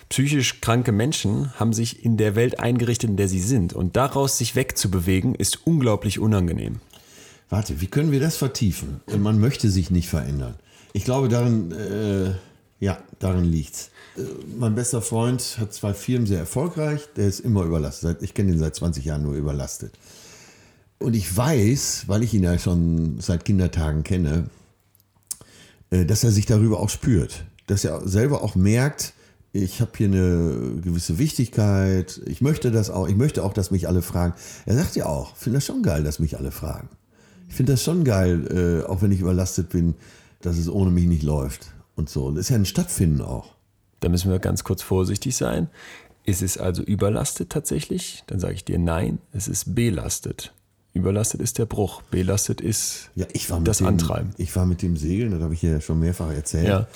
Psychisch 0.09 0.62
kranke 0.62 0.92
Menschen 0.92 1.53
haben 1.61 1.74
sich 1.74 2.05
in 2.05 2.16
der 2.16 2.35
Welt 2.35 2.59
eingerichtet, 2.59 3.11
in 3.11 3.16
der 3.16 3.29
sie 3.29 3.40
sind. 3.40 3.74
Und 3.74 3.96
daraus 3.96 4.38
sich 4.38 4.57
wegzubewegen, 4.57 5.35
ist 5.35 5.66
unglaublich 5.66 6.18
unangenehm. 6.18 6.81
Warte, 7.48 7.80
wie 7.80 7.87
können 7.87 8.12
wir 8.12 8.20
das 8.20 8.37
vertiefen? 8.37 9.00
Man 9.18 9.38
möchte 9.40 9.70
sich 9.70 9.90
nicht 9.90 10.08
verändern. 10.08 10.54
Ich 10.92 11.04
glaube, 11.04 11.28
darin, 11.28 11.72
äh, 11.72 12.32
ja, 12.80 12.98
darin 13.18 13.44
liegt's. 13.44 13.90
Äh, 14.16 14.22
mein 14.58 14.74
bester 14.74 15.00
Freund 15.00 15.56
hat 15.58 15.72
zwei 15.72 15.94
Firmen 15.94 16.26
sehr 16.26 16.40
erfolgreich. 16.40 17.08
Der 17.16 17.26
ist 17.26 17.40
immer 17.40 17.64
überlastet. 17.64 18.22
Ich 18.22 18.34
kenne 18.34 18.52
ihn 18.52 18.58
seit 18.58 18.74
20 18.74 19.04
Jahren 19.04 19.22
nur 19.22 19.34
überlastet. 19.34 19.92
Und 20.98 21.14
ich 21.14 21.34
weiß, 21.34 22.04
weil 22.06 22.22
ich 22.22 22.34
ihn 22.34 22.42
ja 22.42 22.58
schon 22.58 23.20
seit 23.20 23.44
Kindertagen 23.44 24.02
kenne, 24.02 24.50
äh, 25.90 26.04
dass 26.04 26.24
er 26.24 26.32
sich 26.32 26.46
darüber 26.46 26.80
auch 26.80 26.90
spürt. 26.90 27.44
Dass 27.66 27.84
er 27.84 28.06
selber 28.06 28.42
auch 28.42 28.56
merkt, 28.56 29.14
ich 29.52 29.80
habe 29.80 29.92
hier 29.96 30.08
eine 30.08 30.80
gewisse 30.82 31.18
Wichtigkeit, 31.18 32.20
ich 32.26 32.42
möchte 32.42 32.70
das 32.70 32.90
auch, 32.90 33.08
ich 33.08 33.16
möchte 33.16 33.42
auch, 33.42 33.54
dass 33.54 33.70
mich 33.70 33.88
alle 33.88 34.02
fragen. 34.02 34.34
Er 34.66 34.76
sagt 34.76 34.96
ja 34.96 35.06
auch, 35.06 35.37
finde 35.37 35.56
das 35.56 35.66
schon 35.66 35.82
geil, 35.82 36.02
dass 36.04 36.18
mich 36.18 36.37
alle 36.37 36.50
fragen. 36.50 36.88
Ich 37.48 37.54
finde 37.54 37.72
das 37.72 37.82
schon 37.82 38.04
geil, 38.04 38.82
äh, 38.84 38.87
auch 38.88 39.02
wenn 39.02 39.12
ich 39.12 39.20
überlastet 39.20 39.70
bin, 39.70 39.94
dass 40.40 40.58
es 40.58 40.68
ohne 40.68 40.90
mich 40.90 41.06
nicht 41.06 41.22
läuft 41.22 41.72
und 41.96 42.08
so. 42.08 42.30
Das 42.30 42.40
ist 42.42 42.48
ja 42.50 42.56
ein 42.56 42.64
Stattfinden 42.66 43.20
auch. 43.22 43.54
Da 44.00 44.08
müssen 44.08 44.30
wir 44.30 44.38
ganz 44.38 44.62
kurz 44.64 44.82
vorsichtig 44.82 45.34
sein. 45.37 45.68
Ist 46.24 46.42
es 46.42 46.58
also 46.58 46.82
überlastet 46.82 47.50
tatsächlich? 47.50 48.22
Dann 48.26 48.38
sage 48.38 48.54
ich 48.54 48.64
dir 48.64 48.78
nein, 48.78 49.18
es 49.32 49.48
ist 49.48 49.74
belastet. 49.74 50.52
Überlastet 50.92 51.40
ist 51.40 51.58
der 51.58 51.66
Bruch, 51.66 52.02
belastet 52.11 52.61
ist 52.61 53.11
Ja, 53.14 53.26
ich 53.32 53.50
war 53.50 53.58
mit 53.58 53.68
das 53.68 53.78
dem, 53.78 53.87
Antreiben. 53.87 54.30
Ich 54.37 54.54
war 54.54 54.66
mit 54.66 54.82
dem 54.82 54.96
Segeln, 54.96 55.30
das 55.32 55.40
habe 55.42 55.54
ich 55.54 55.62
ja 55.62 55.80
schon 55.80 56.00
mehrfach 56.00 56.32
erzählt. 56.32 56.68
Ja. 56.68 56.87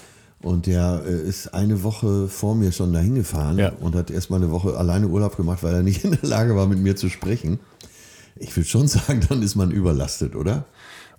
Und 0.42 0.66
der 0.66 1.02
äh, 1.06 1.12
ist 1.28 1.54
eine 1.54 1.82
Woche 1.82 2.28
vor 2.28 2.54
mir 2.54 2.72
schon 2.72 2.92
dahin 2.92 3.14
gefahren 3.14 3.58
Ja. 3.58 3.72
und 3.80 3.94
hat 3.94 4.10
erstmal 4.10 4.42
eine 4.42 4.50
Woche 4.50 4.76
alleine 4.76 5.06
Urlaub 5.08 5.36
gemacht, 5.36 5.62
weil 5.62 5.74
er 5.74 5.82
nicht 5.82 6.04
in 6.04 6.12
der 6.12 6.28
Lage 6.28 6.54
war, 6.56 6.66
mit 6.66 6.78
mir 6.78 6.96
zu 6.96 7.08
sprechen. 7.08 7.58
Ich 8.36 8.56
würde 8.56 8.68
schon 8.68 8.88
sagen, 8.88 9.20
dann 9.28 9.42
ist 9.42 9.54
man 9.56 9.70
überlastet, 9.70 10.34
oder? 10.36 10.64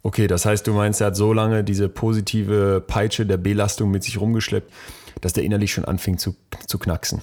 Okay, 0.02 0.28
das 0.28 0.46
heißt, 0.46 0.68
du 0.68 0.74
meinst, 0.74 1.00
er 1.02 1.08
hat 1.08 1.16
so 1.16 1.32
lange 1.32 1.64
diese 1.64 1.88
positive 1.88 2.84
Peitsche 2.86 3.26
der 3.26 3.38
Belastung 3.38 3.90
mit 3.92 4.04
sich 4.04 4.20
rumgeschleppt, 4.20 4.70
dass 5.22 5.32
der 5.34 5.44
innerlich 5.44 5.72
schon 5.72 5.86
anfing 5.86 6.18
zu, 6.18 6.36
zu 6.68 6.78
knacksen. 6.78 7.22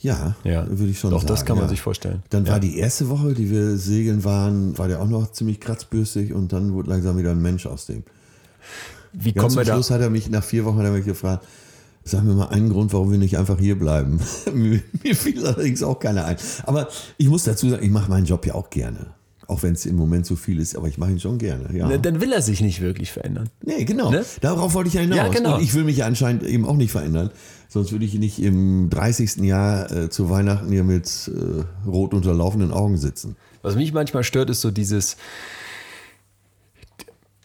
Ja, 0.00 0.36
Ja, 0.44 0.66
würde 0.68 0.90
ich 0.90 0.98
schon 1.00 1.10
doch, 1.10 1.20
sagen. 1.22 1.28
das 1.28 1.44
kann 1.46 1.56
man 1.56 1.64
ja. 1.64 1.70
sich 1.70 1.80
vorstellen. 1.80 2.22
Dann 2.30 2.44
Ja. 2.44 2.52
war 2.52 2.60
die 2.60 2.78
erste 2.78 3.08
Woche, 3.08 3.32
die 3.34 3.50
wir 3.50 3.76
segeln 3.78 4.22
waren, 4.22 4.76
war 4.78 4.86
der 4.86 5.00
auch 5.00 5.08
noch 5.08 5.32
ziemlich 5.32 5.58
kratzbürstig 5.60 6.32
und 6.34 6.52
dann 6.52 6.72
wurde 6.74 6.90
langsam 6.90 7.16
wieder 7.18 7.30
ein 7.30 7.40
Mensch 7.42 7.66
aus 7.66 7.86
dem. 7.86 8.04
Wie 9.12 9.32
Ganz 9.32 9.42
kommen 9.42 9.56
wir 9.56 9.64
da? 9.64 9.72
Schluss 9.74 9.90
hat 9.90 10.00
er 10.02 10.10
mich, 10.10 10.28
nach 10.28 10.44
vier 10.44 10.64
Wochen 10.66 10.76
hat 10.78 10.84
er 10.84 10.90
mich 10.92 11.04
gefragt, 11.06 11.46
sag 12.04 12.22
mir 12.22 12.34
mal 12.34 12.48
einen 12.48 12.68
Grund, 12.68 12.92
warum 12.92 13.10
wir 13.10 13.18
nicht 13.18 13.38
einfach 13.38 13.58
hier 13.58 13.78
bleiben. 13.78 14.20
mir, 14.54 14.80
fiel 15.14 15.44
allerdings 15.44 15.82
auch 15.82 15.98
keiner 15.98 16.26
ein. 16.26 16.36
Aber 16.64 16.88
ich 17.16 17.28
muss 17.28 17.44
dazu 17.44 17.68
sagen, 17.70 17.84
ich 17.84 17.90
mache 17.90 18.10
meinen 18.10 18.26
Job 18.26 18.46
ja 18.46 18.54
auch 18.54 18.70
gerne. 18.70 19.06
Auch 19.46 19.62
wenn 19.62 19.74
es 19.74 19.84
im 19.84 19.96
Moment 19.96 20.24
so 20.24 20.36
viel 20.36 20.58
ist, 20.58 20.74
aber 20.74 20.88
ich 20.88 20.96
mache 20.96 21.10
ihn 21.10 21.20
schon 21.20 21.36
gerne. 21.36 21.76
Ja. 21.76 21.86
Ne, 21.86 21.98
Dann 21.98 22.20
will 22.22 22.32
er 22.32 22.40
sich 22.40 22.62
nicht 22.62 22.80
wirklich 22.80 23.12
verändern. 23.12 23.50
Nee, 23.62 23.84
genau. 23.84 24.10
Ne? 24.10 24.24
Darauf 24.40 24.72
wollte 24.72 24.88
ich 24.88 24.94
ja 24.94 25.02
hinaus. 25.02 25.18
Ja, 25.18 25.28
genau. 25.28 25.56
Und 25.56 25.62
ich 25.62 25.74
will 25.74 25.84
mich 25.84 25.98
ja 25.98 26.06
anscheinend 26.06 26.44
eben 26.44 26.64
auch 26.64 26.76
nicht 26.76 26.92
verändern. 26.92 27.30
Sonst 27.68 27.92
würde 27.92 28.06
ich 28.06 28.14
nicht 28.14 28.40
im 28.40 28.88
30. 28.88 29.38
Jahr 29.38 29.90
äh, 29.90 30.08
zu 30.08 30.30
Weihnachten 30.30 30.70
hier 30.70 30.84
mit 30.84 31.30
äh, 31.34 31.88
rot 31.88 32.14
unterlaufenden 32.14 32.70
Augen 32.70 32.96
sitzen. 32.96 33.36
Was 33.60 33.74
mich 33.76 33.92
manchmal 33.92 34.24
stört, 34.24 34.48
ist 34.48 34.60
so 34.62 34.70
dieses, 34.70 35.16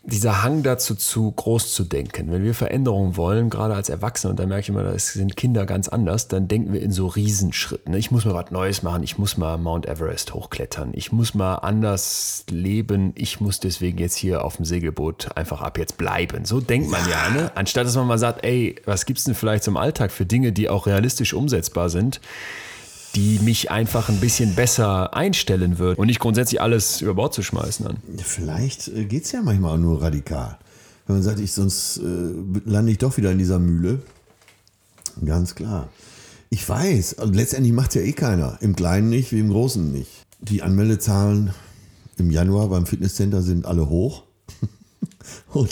dieser 0.03 0.43
Hang 0.43 0.63
dazu, 0.63 0.95
zu 0.95 1.31
groß 1.31 1.73
zu 1.73 1.83
denken. 1.83 2.31
Wenn 2.31 2.43
wir 2.43 2.53
Veränderungen 2.53 3.17
wollen, 3.17 3.49
gerade 3.49 3.75
als 3.75 3.89
Erwachsene, 3.89 4.31
und 4.31 4.39
da 4.39 4.45
merke 4.45 4.61
ich 4.61 4.69
immer, 4.69 4.83
das 4.83 5.13
sind 5.13 5.35
Kinder 5.35 5.65
ganz 5.65 5.89
anders, 5.89 6.27
dann 6.27 6.47
denken 6.47 6.73
wir 6.73 6.81
in 6.81 6.91
so 6.91 7.07
Riesenschritten. 7.07 7.93
Ich 7.93 8.09
muss 8.09 8.25
mal 8.25 8.33
was 8.33 8.51
Neues 8.51 8.81
machen, 8.81 9.03
ich 9.03 9.17
muss 9.17 9.37
mal 9.37 9.57
Mount 9.57 9.87
Everest 9.87 10.33
hochklettern, 10.33 10.91
ich 10.93 11.11
muss 11.11 11.33
mal 11.33 11.55
anders 11.55 12.45
leben, 12.49 13.11
ich 13.15 13.41
muss 13.41 13.59
deswegen 13.59 13.97
jetzt 13.97 14.15
hier 14.15 14.45
auf 14.45 14.55
dem 14.55 14.65
Segelboot 14.65 15.35
einfach 15.35 15.61
ab 15.61 15.77
jetzt 15.77 15.97
bleiben. 15.97 16.45
So 16.45 16.61
denkt 16.61 16.89
man 16.89 17.01
ja, 17.09 17.29
ne? 17.29 17.51
Anstatt 17.55 17.85
dass 17.85 17.95
man 17.95 18.07
mal 18.07 18.19
sagt, 18.19 18.43
ey, 18.43 18.75
was 18.85 19.05
gibt's 19.05 19.25
denn 19.25 19.35
vielleicht 19.35 19.63
zum 19.63 19.77
Alltag 19.77 20.11
für 20.11 20.25
Dinge, 20.25 20.51
die 20.51 20.69
auch 20.69 20.87
realistisch 20.87 21.33
umsetzbar 21.33 21.89
sind? 21.89 22.21
Die 23.15 23.39
mich 23.39 23.71
einfach 23.71 24.09
ein 24.09 24.19
bisschen 24.19 24.55
besser 24.55 25.15
einstellen 25.15 25.79
wird 25.79 25.97
und 25.97 26.07
nicht 26.07 26.19
grundsätzlich 26.19 26.61
alles 26.61 27.01
über 27.01 27.15
Bord 27.15 27.33
zu 27.33 27.41
schmeißen. 27.41 27.85
Ja, 27.85 27.93
Vielleicht 28.23 28.87
äh, 28.89 29.05
geht 29.05 29.25
es 29.25 29.31
ja 29.31 29.41
manchmal 29.41 29.73
auch 29.73 29.81
nur 29.81 30.01
radikal. 30.01 30.57
Wenn 31.07 31.15
man 31.15 31.23
sagt, 31.23 31.39
ich, 31.39 31.51
sonst 31.51 31.97
äh, 31.97 32.01
lande 32.65 32.91
ich 32.91 32.99
doch 32.99 33.17
wieder 33.17 33.31
in 33.31 33.39
dieser 33.39 33.59
Mühle. 33.59 33.99
Ganz 35.25 35.55
klar. 35.55 35.89
Ich 36.51 36.67
weiß, 36.67 37.19
also 37.19 37.33
letztendlich 37.33 37.73
macht 37.73 37.95
ja 37.95 38.01
eh 38.01 38.13
keiner. 38.13 38.57
Im 38.61 38.75
Kleinen 38.75 39.09
nicht, 39.09 39.31
wie 39.31 39.39
im 39.39 39.49
Großen 39.49 39.91
nicht. 39.91 40.11
Die 40.39 40.61
Anmeldezahlen 40.61 41.53
im 42.17 42.31
Januar 42.31 42.69
beim 42.69 42.85
Fitnesscenter 42.85 43.41
sind 43.41 43.65
alle 43.65 43.89
hoch. 43.89 44.23
Und 45.53 45.69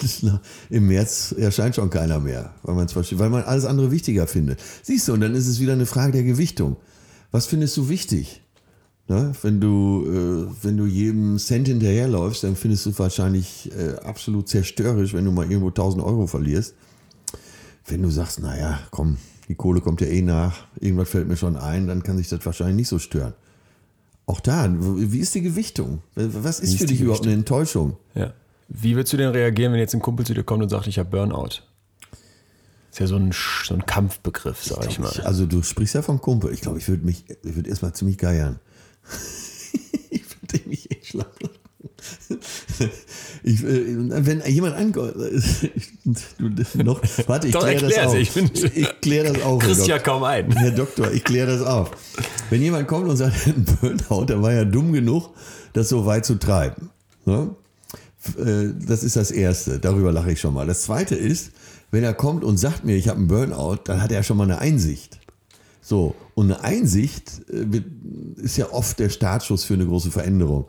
im 0.70 0.88
März 0.88 1.36
erscheint 1.38 1.76
schon 1.76 1.90
keiner 1.90 2.20
mehr, 2.20 2.54
weil, 2.64 2.76
man's 2.76 2.96
weil 2.96 3.30
man 3.30 3.44
alles 3.44 3.66
andere 3.66 3.92
wichtiger 3.92 4.28
findet. 4.28 4.60
Siehst 4.84 5.08
du, 5.08 5.14
und 5.14 5.22
dann 5.22 5.36
ist 5.36 5.48
es 5.48 5.60
wieder 5.60 5.74
eine 5.74 5.86
Frage 5.86 6.14
der 6.14 6.24
Gewichtung. 6.24 6.78
Was 7.32 7.46
findest 7.46 7.76
du 7.78 7.90
wichtig? 7.90 8.42
Ne? 9.08 9.32
Wenn, 9.42 9.62
du, 9.62 10.06
äh, 10.06 10.64
wenn 10.64 10.78
du 10.78 10.86
jedem 10.86 11.40
Cent 11.40 11.68
hinterherläufst, 11.68 12.44
dann 12.44 12.56
findest 12.56 12.86
du 12.86 13.00
wahrscheinlich 13.00 13.72
äh, 13.72 13.96
absolut 14.04 14.50
zerstörerisch, 14.50 15.14
wenn 15.14 15.26
du 15.26 15.32
mal 15.32 15.44
irgendwo 15.50 15.70
1000 15.70 16.04
Euro 16.04 16.28
verlierst. 16.28 16.76
Wenn 17.86 18.02
du 18.02 18.10
sagst, 18.10 18.42
naja, 18.42 18.80
komm, 18.92 19.18
die 19.48 19.56
Kohle 19.56 19.80
kommt 19.80 20.02
ja 20.02 20.08
eh 20.08 20.22
nach, 20.22 20.66
irgendwas 20.80 21.10
fällt 21.10 21.28
mir 21.28 21.38
schon 21.38 21.56
ein, 21.56 21.88
dann 21.88 22.04
kann 22.04 22.18
sich 22.18 22.28
das 22.28 22.46
wahrscheinlich 22.46 22.76
nicht 22.76 22.90
so 22.90 23.00
stören. 23.00 23.34
Auch 24.26 24.42
da, 24.42 24.68
wie 24.78 25.20
ist 25.20 25.34
die 25.36 25.42
Gewichtung? 25.42 26.02
Was 26.16 26.60
ist 26.60 26.74
ist 26.74 26.80
für 26.80 26.86
dich 26.86 27.00
überhaupt 27.00 27.24
eine 27.24 27.34
Enttäuschung? 27.34 27.96
Ja. 28.14 28.34
Wie 28.68 28.96
würdest 28.98 29.14
du 29.14 29.18
denn 29.18 29.30
reagieren, 29.30 29.72
wenn 29.72 29.80
jetzt 29.80 29.94
ein 29.94 30.02
Kumpel 30.02 30.26
zu 30.26 30.34
dir 30.34 30.44
kommt 30.44 30.64
und 30.64 30.70
sagt, 30.70 30.88
ich 30.88 31.00
habe 31.00 31.10
Burnout? 31.10 31.62
Ist 32.98 33.02
ja 33.02 33.08
so 33.08 33.18
ein, 33.18 33.32
so 33.32 33.76
ein 33.76 33.86
Kampfbegriff, 33.86 34.64
sag 34.64 34.88
ich 34.90 34.98
mal. 34.98 35.12
Ich, 35.14 35.24
also 35.24 35.46
du 35.46 35.62
sprichst 35.62 35.94
ja 35.94 36.02
vom 36.02 36.20
Kumpel. 36.20 36.52
Ich 36.52 36.62
glaube, 36.62 36.80
ich 36.80 36.88
würde 36.88 37.06
mich, 37.06 37.26
ich 37.44 37.56
würde 37.56 37.70
erstmal 37.70 37.94
ziemlich 37.94 38.18
geiern. 38.18 38.60
ich 40.10 40.24
würde 40.42 40.68
mich 40.68 40.90
echt 40.90 41.06
schlapp 41.10 41.32
lachen. 41.40 42.40
Ich, 43.44 43.64
äh, 43.64 44.26
wenn 44.26 44.42
jemand 44.48 44.76
ankommt, 44.78 45.14
noch, 46.84 47.02
warte, 47.28 47.48
ich 47.50 47.54
kläre 47.54 47.88
das 47.88 47.98
auf. 48.08 48.16
ich 48.16 48.32
bin- 48.32 48.50
ich 48.74 49.02
kläre 49.02 49.32
das 49.34 49.44
auf. 49.44 49.62
Kriegst 49.62 49.86
ja 49.88 50.00
kaum 50.00 50.24
ein. 50.24 50.52
Herr 50.54 50.72
Doktor, 50.72 51.12
ich 51.12 51.24
kläre 51.24 51.56
das 51.56 51.62
auf. 51.68 51.92
Wenn 52.50 52.64
jemand 52.64 52.88
kommt 52.88 53.08
und 53.10 53.18
sagt, 53.18 53.36
ein 53.46 53.64
Burnout, 53.80 54.26
der 54.26 54.42
war 54.42 54.54
ja 54.54 54.66
dumm 54.66 54.92
genug, 54.92 55.30
das 55.74 55.90
so 55.90 56.08
weit 56.08 56.26
zu 56.26 56.40
treiben. 56.40 56.90
Ne? 57.26 57.52
Äh, 58.40 58.74
Das 58.88 59.04
ist 59.04 59.16
das 59.16 59.30
Erste. 59.30 59.78
Darüber 59.78 60.12
lache 60.12 60.32
ich 60.32 60.40
schon 60.42 60.56
mal. 60.56 60.66
Das 60.66 60.82
Zweite 60.82 61.14
ist, 61.16 61.52
wenn 61.92 62.04
er 62.04 62.14
kommt 62.14 62.44
und 62.44 62.58
sagt 62.58 62.84
mir, 62.86 62.96
ich 62.96 63.08
habe 63.08 63.20
einen 63.20 63.28
Burnout, 63.28 63.78
dann 63.86 64.02
hat 64.02 64.12
er 64.12 64.24
schon 64.24 64.38
mal 64.38 64.44
eine 64.44 64.60
Einsicht. 64.60 65.20
So, 65.82 66.16
und 66.36 66.52
eine 66.52 66.64
Einsicht 66.64 67.32
äh, 67.50 67.82
ist 68.42 68.58
ja 68.58 68.72
oft 68.72 69.00
der 69.00 69.10
Startschuss 69.10 69.64
für 69.64 69.76
eine 69.76 69.86
große 69.86 70.12
Veränderung. 70.12 70.66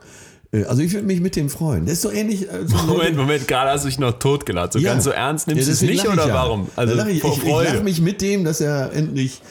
Äh, 0.51 0.63
Also 0.63 0.81
ich 0.81 0.93
würde 0.93 1.05
mich 1.07 1.19
mit 1.19 1.35
dem 1.35 1.49
freuen. 1.49 1.85
Das 1.85 1.95
ist 1.95 2.01
so 2.03 2.11
ähnlich. 2.11 2.49
äh, 2.49 2.65
so 2.65 2.77
Moment, 2.87 3.17
Moment, 3.17 3.47
gerade 3.47 3.71
hast 3.71 3.83
du 3.83 3.89
dich 3.89 3.99
noch 3.99 4.13
totgelacht. 4.19 4.73
So 4.73 4.79
Ja. 4.79 4.91
ganz 4.93 5.03
so 5.03 5.09
ernst 5.11 5.47
nimmst 5.47 5.61
Ja, 5.63 5.67
du 5.67 5.71
es 5.73 5.81
nicht 5.81 6.07
oder 6.07 6.27
ja. 6.27 6.33
warum? 6.33 6.69
Also 6.77 6.95
lach 6.95 7.07
ich, 7.07 7.17
ich, 7.17 7.23
ich 7.25 7.39
Freude. 7.41 7.73
lach 7.75 7.83
mich 7.83 7.99
mit 8.01 8.21
dem, 8.21 8.45
dass 8.45 8.61
er 8.61 8.93
endlich 8.93 9.41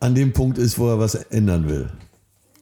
an 0.00 0.14
dem 0.14 0.32
Punkt 0.34 0.58
ist, 0.58 0.78
wo 0.78 0.88
er 0.90 0.98
was 0.98 1.14
ändern 1.14 1.66
will. 1.68 1.88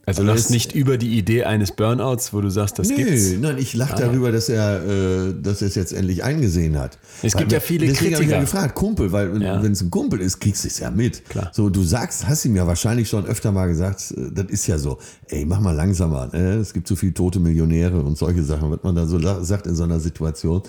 Also 0.06 0.20
Also 0.20 0.32
lachst 0.32 0.50
nicht 0.50 0.74
über 0.74 0.98
die 0.98 1.16
Idee 1.18 1.44
eines 1.44 1.72
Burnouts, 1.72 2.32
wo 2.32 2.40
du 2.40 2.50
sagst, 2.50 2.78
das 2.78 2.88
Nö, 2.88 2.96
gibt's. 2.96 3.32
nein, 3.40 3.56
ich 3.58 3.74
lache 3.74 3.96
darüber, 3.96 4.30
dass 4.32 4.48
er, 4.48 4.82
äh, 4.84 5.34
dass 5.40 5.62
er 5.62 5.68
es 5.68 5.74
jetzt 5.74 5.92
endlich 5.92 6.22
eingesehen 6.24 6.78
hat. 6.78 6.98
Es 7.22 7.36
gibt 7.36 7.52
ja 7.52 7.60
viele 7.60 7.86
deswegen 7.86 8.14
hab 8.14 8.20
Ich 8.20 8.28
Kritiker. 8.28 8.36
ja 8.36 8.40
gefragt, 8.42 8.74
Kumpel, 8.74 9.12
weil 9.12 9.40
Ja. 9.42 9.62
wenn 9.62 9.72
es 9.72 9.80
ein 9.80 9.90
Kumpel 9.90 10.20
ist, 10.20 10.40
kriegst 10.40 10.64
du 10.64 10.68
es 10.68 10.78
ja 10.78 10.90
mit. 10.90 11.24
Klar. 11.28 11.50
So, 11.54 11.70
du 11.70 11.82
sagst, 11.82 12.26
hast 12.28 12.44
ihm 12.44 12.54
ja 12.56 12.66
wahrscheinlich 12.66 13.08
schon 13.08 13.24
öfter 13.26 13.50
mal 13.52 13.66
gesagt, 13.66 14.12
äh, 14.16 14.30
das 14.32 14.46
ist 14.50 14.66
ja 14.66 14.78
so. 14.78 14.98
Ey, 15.28 15.44
mach 15.44 15.60
mal 15.60 15.72
langsamer. 15.74 16.28
Ne? 16.32 16.54
Es 16.56 16.72
gibt 16.74 16.86
so 16.86 16.96
viele 16.96 17.14
tote 17.14 17.40
Millionäre 17.40 18.00
und 18.02 18.18
solche 18.18 18.42
Sachen, 18.42 18.70
was 18.70 18.82
man 18.82 18.94
da 18.94 19.06
so 19.06 19.18
sagt 19.42 19.66
in 19.66 19.74
so 19.74 19.84
einer 19.84 20.00
Situation. 20.00 20.62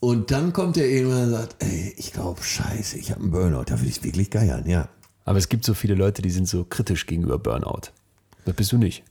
Und 0.00 0.30
dann 0.32 0.52
kommt 0.52 0.76
er 0.76 0.86
irgendwann 0.88 1.24
und 1.26 1.30
sagt, 1.30 1.56
ey, 1.60 1.94
ich 1.96 2.12
glaube, 2.12 2.42
scheiße, 2.42 2.96
ich 2.98 3.10
habe 3.10 3.20
einen 3.22 3.30
Burnout. 3.30 3.64
Da 3.66 3.78
würde 3.78 3.88
ich 3.88 4.02
wirklich 4.02 4.30
geiern, 4.30 4.64
ja. 4.66 4.88
Aber 5.24 5.38
es 5.38 5.48
gibt 5.48 5.64
so 5.64 5.74
viele 5.74 5.94
Leute, 5.94 6.22
die 6.22 6.30
sind 6.30 6.48
so 6.48 6.64
kritisch 6.64 7.06
gegenüber 7.06 7.38
Burnout. 7.38 7.90
Das 8.44 8.54
bist 8.54 8.72
du 8.72 8.78
nicht. 8.78 9.04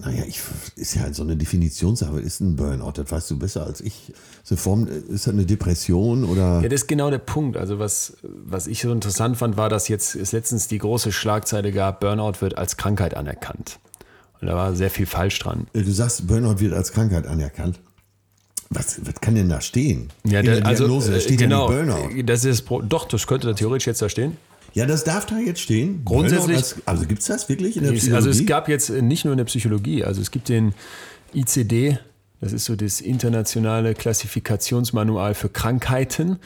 Naja, 0.00 0.22
ich, 0.28 0.40
ist 0.76 0.94
ja 0.94 1.12
so 1.12 1.24
eine 1.24 1.36
Definitionssache. 1.36 2.20
Ist 2.20 2.40
ein 2.40 2.54
Burnout? 2.54 2.92
Das 2.94 3.10
weißt 3.10 3.32
du 3.32 3.38
besser 3.38 3.66
als 3.66 3.80
ich. 3.80 4.12
So 4.44 4.54
Form, 4.54 4.86
ist 4.86 5.26
das 5.26 5.32
eine 5.32 5.44
Depression 5.44 6.24
oder? 6.24 6.60
Ja, 6.62 6.68
das 6.68 6.82
ist 6.82 6.86
genau 6.86 7.10
der 7.10 7.18
Punkt. 7.18 7.56
Also 7.56 7.80
was, 7.80 8.16
was 8.22 8.68
ich 8.68 8.80
so 8.80 8.92
interessant 8.92 9.36
fand, 9.36 9.56
war, 9.56 9.68
dass 9.68 9.88
jetzt 9.88 10.14
es 10.14 10.30
letztens 10.30 10.68
die 10.68 10.78
große 10.78 11.10
Schlagzeile 11.10 11.72
gab, 11.72 12.00
Burnout 12.00 12.40
wird 12.40 12.56
als 12.56 12.76
Krankheit 12.76 13.16
anerkannt. 13.16 13.80
Und 14.40 14.48
da 14.48 14.54
war 14.54 14.76
sehr 14.76 14.90
viel 14.90 15.06
falsch 15.06 15.38
dran. 15.40 15.66
Du 15.72 15.90
sagst, 15.90 16.26
Burnout 16.28 16.60
wird 16.60 16.72
als 16.72 16.92
Krankheit 16.92 17.26
anerkannt. 17.26 17.80
Was, 18.70 19.00
was 19.04 19.14
kann 19.20 19.34
denn 19.34 19.48
da 19.48 19.60
stehen? 19.60 20.10
Ja, 20.24 20.42
der 20.42 20.60
der, 20.60 20.66
also, 20.66 20.86
da 21.00 21.12
äh, 21.12 21.20
steht 21.20 21.38
genau, 21.38 21.70
ja 21.70 21.82
nicht 21.82 21.94
Burnout. 21.94 22.22
Das 22.24 22.44
ist 22.44 22.66
doch, 22.88 23.06
das 23.06 23.26
könnte 23.26 23.48
da 23.48 23.52
theoretisch 23.52 23.86
jetzt 23.86 24.00
da 24.00 24.08
stehen. 24.08 24.36
Ja, 24.74 24.86
das 24.86 25.04
darf 25.04 25.26
da 25.26 25.38
jetzt 25.38 25.60
stehen. 25.60 26.02
Grundsätzlich- 26.04 26.56
Als, 26.56 26.76
also 26.84 27.06
gibt 27.06 27.20
es 27.20 27.26
das 27.28 27.48
wirklich 27.48 27.76
in 27.76 27.84
der 27.84 27.92
Psychologie? 27.92 28.16
Also 28.16 28.30
es 28.30 28.44
gab 28.46 28.68
jetzt 28.68 28.90
äh, 28.90 29.02
nicht 29.02 29.24
nur 29.24 29.32
in 29.32 29.38
der 29.38 29.44
Psychologie, 29.44 30.04
also 30.04 30.20
es 30.20 30.30
gibt 30.30 30.48
den 30.48 30.74
ICD, 31.32 31.98
das 32.44 32.52
ist 32.52 32.66
so 32.66 32.76
das 32.76 33.00
internationale 33.00 33.94
Klassifikationsmanual 33.94 35.32
für 35.32 35.48
Krankheiten 35.48 36.38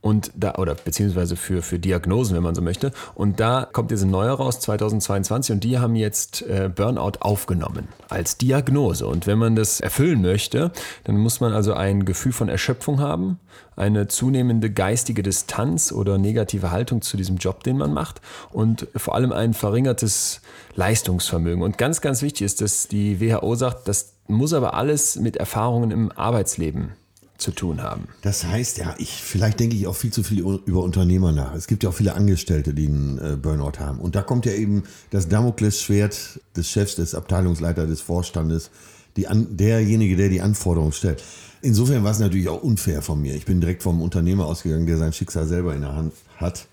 und 0.00 0.32
da 0.34 0.54
oder 0.54 0.74
beziehungsweise 0.74 1.36
für, 1.36 1.60
für 1.60 1.78
Diagnosen, 1.78 2.34
wenn 2.34 2.42
man 2.42 2.54
so 2.54 2.62
möchte. 2.62 2.90
Und 3.14 3.38
da 3.38 3.68
kommt 3.70 3.90
jetzt 3.90 4.02
ein 4.02 4.10
neuer 4.10 4.32
raus, 4.32 4.60
2022, 4.60 5.52
und 5.52 5.64
die 5.64 5.78
haben 5.78 5.94
jetzt 5.94 6.40
äh, 6.42 6.70
Burnout 6.74 7.18
aufgenommen 7.20 7.88
als 8.08 8.38
Diagnose. 8.38 9.06
Und 9.06 9.26
wenn 9.26 9.38
man 9.38 9.54
das 9.54 9.80
erfüllen 9.80 10.22
möchte, 10.22 10.72
dann 11.04 11.18
muss 11.18 11.40
man 11.40 11.52
also 11.52 11.74
ein 11.74 12.06
Gefühl 12.06 12.32
von 12.32 12.48
Erschöpfung 12.48 12.98
haben, 12.98 13.38
eine 13.76 14.08
zunehmende 14.08 14.70
geistige 14.70 15.22
Distanz 15.22 15.92
oder 15.92 16.16
negative 16.16 16.70
Haltung 16.70 17.02
zu 17.02 17.18
diesem 17.18 17.36
Job, 17.36 17.62
den 17.62 17.76
man 17.76 17.92
macht 17.92 18.22
und 18.50 18.88
vor 18.96 19.14
allem 19.14 19.32
ein 19.32 19.52
verringertes 19.52 20.40
Leistungsvermögen. 20.76 21.62
Und 21.62 21.76
ganz, 21.76 22.00
ganz 22.00 22.22
wichtig 22.22 22.46
ist, 22.46 22.62
dass 22.62 22.88
die 22.88 23.20
WHO 23.20 23.54
sagt, 23.54 23.86
das 23.86 24.14
muss 24.34 24.52
aber 24.52 24.74
alles 24.74 25.16
mit 25.16 25.36
Erfahrungen 25.36 25.90
im 25.90 26.12
Arbeitsleben 26.12 26.92
zu 27.38 27.50
tun 27.50 27.82
haben. 27.82 28.06
Das 28.22 28.44
heißt, 28.44 28.78
ja, 28.78 28.94
ich, 28.98 29.10
vielleicht 29.22 29.58
denke 29.58 29.74
ich 29.74 29.86
auch 29.86 29.96
viel 29.96 30.12
zu 30.12 30.22
viel 30.22 30.40
über 30.40 30.82
Unternehmer 30.82 31.32
nach. 31.32 31.54
Es 31.54 31.66
gibt 31.66 31.82
ja 31.82 31.90
auch 31.90 31.94
viele 31.94 32.14
Angestellte, 32.14 32.72
die 32.72 32.86
einen 32.86 33.18
äh, 33.18 33.36
Burnout 33.36 33.80
haben. 33.80 33.98
Und 33.98 34.14
da 34.14 34.22
kommt 34.22 34.46
ja 34.46 34.52
eben 34.52 34.84
das 35.10 35.28
Damoklesschwert 35.28 36.40
des 36.56 36.68
Chefs, 36.68 36.94
des 36.96 37.14
Abteilungsleiters, 37.14 37.88
des 37.88 38.00
Vorstandes, 38.00 38.70
die 39.16 39.26
an, 39.26 39.56
derjenige, 39.56 40.16
der 40.16 40.28
die 40.28 40.40
Anforderungen 40.40 40.92
stellt. 40.92 41.22
Insofern 41.62 42.04
war 42.04 42.12
es 42.12 42.18
natürlich 42.18 42.48
auch 42.48 42.62
unfair 42.62 43.02
von 43.02 43.20
mir. 43.20 43.34
Ich 43.34 43.44
bin 43.44 43.60
direkt 43.60 43.82
vom 43.82 44.02
Unternehmer 44.02 44.46
ausgegangen, 44.46 44.86
der 44.86 44.98
sein 44.98 45.12
Schicksal 45.12 45.46
selber 45.46 45.74
in 45.74 45.82
der 45.82 45.94
Hand 45.94 46.12
hat. 46.36 46.66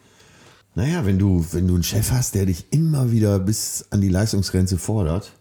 Naja, 0.76 1.06
wenn 1.06 1.18
du, 1.18 1.46
wenn 1.52 1.68
du 1.68 1.74
einen 1.74 1.84
Chef 1.84 2.12
hast, 2.12 2.36
der 2.36 2.46
dich 2.46 2.68
immer 2.72 3.12
wieder 3.12 3.40
bis 3.40 3.86
an 3.90 4.02
die 4.02 4.10
Leistungsgrenze 4.10 4.78
fordert, 4.78 5.34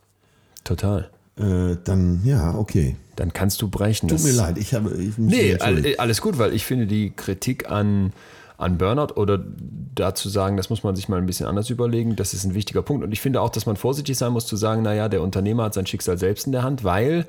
Total. 0.68 1.08
Äh, 1.38 1.76
dann 1.84 2.20
ja, 2.24 2.54
okay. 2.54 2.96
Dann 3.16 3.32
kannst 3.32 3.62
du 3.62 3.68
brechen. 3.68 4.08
Tut 4.08 4.22
mir 4.22 4.32
leid, 4.32 4.58
ich 4.58 4.74
habe. 4.74 4.94
Ich 4.96 5.18
Nee, 5.18 5.56
alles 5.96 6.20
gut, 6.20 6.38
weil 6.38 6.54
ich 6.54 6.64
finde 6.64 6.86
die 6.86 7.10
Kritik 7.10 7.70
an, 7.70 8.12
an 8.56 8.78
Burnout 8.78 9.14
oder 9.14 9.42
dazu 9.94 10.28
sagen, 10.28 10.56
das 10.56 10.70
muss 10.70 10.84
man 10.84 10.94
sich 10.94 11.08
mal 11.08 11.18
ein 11.18 11.26
bisschen 11.26 11.46
anders 11.46 11.70
überlegen, 11.70 12.16
das 12.16 12.34
ist 12.34 12.44
ein 12.44 12.54
wichtiger 12.54 12.82
Punkt. 12.82 13.04
Und 13.04 13.12
ich 13.12 13.20
finde 13.20 13.40
auch, 13.40 13.50
dass 13.50 13.66
man 13.66 13.76
vorsichtig 13.76 14.16
sein 14.16 14.32
muss 14.32 14.46
zu 14.46 14.56
sagen, 14.56 14.82
naja, 14.82 15.08
der 15.08 15.22
Unternehmer 15.22 15.64
hat 15.64 15.74
sein 15.74 15.86
Schicksal 15.86 16.18
selbst 16.18 16.46
in 16.46 16.52
der 16.52 16.62
Hand, 16.62 16.84
weil 16.84 17.26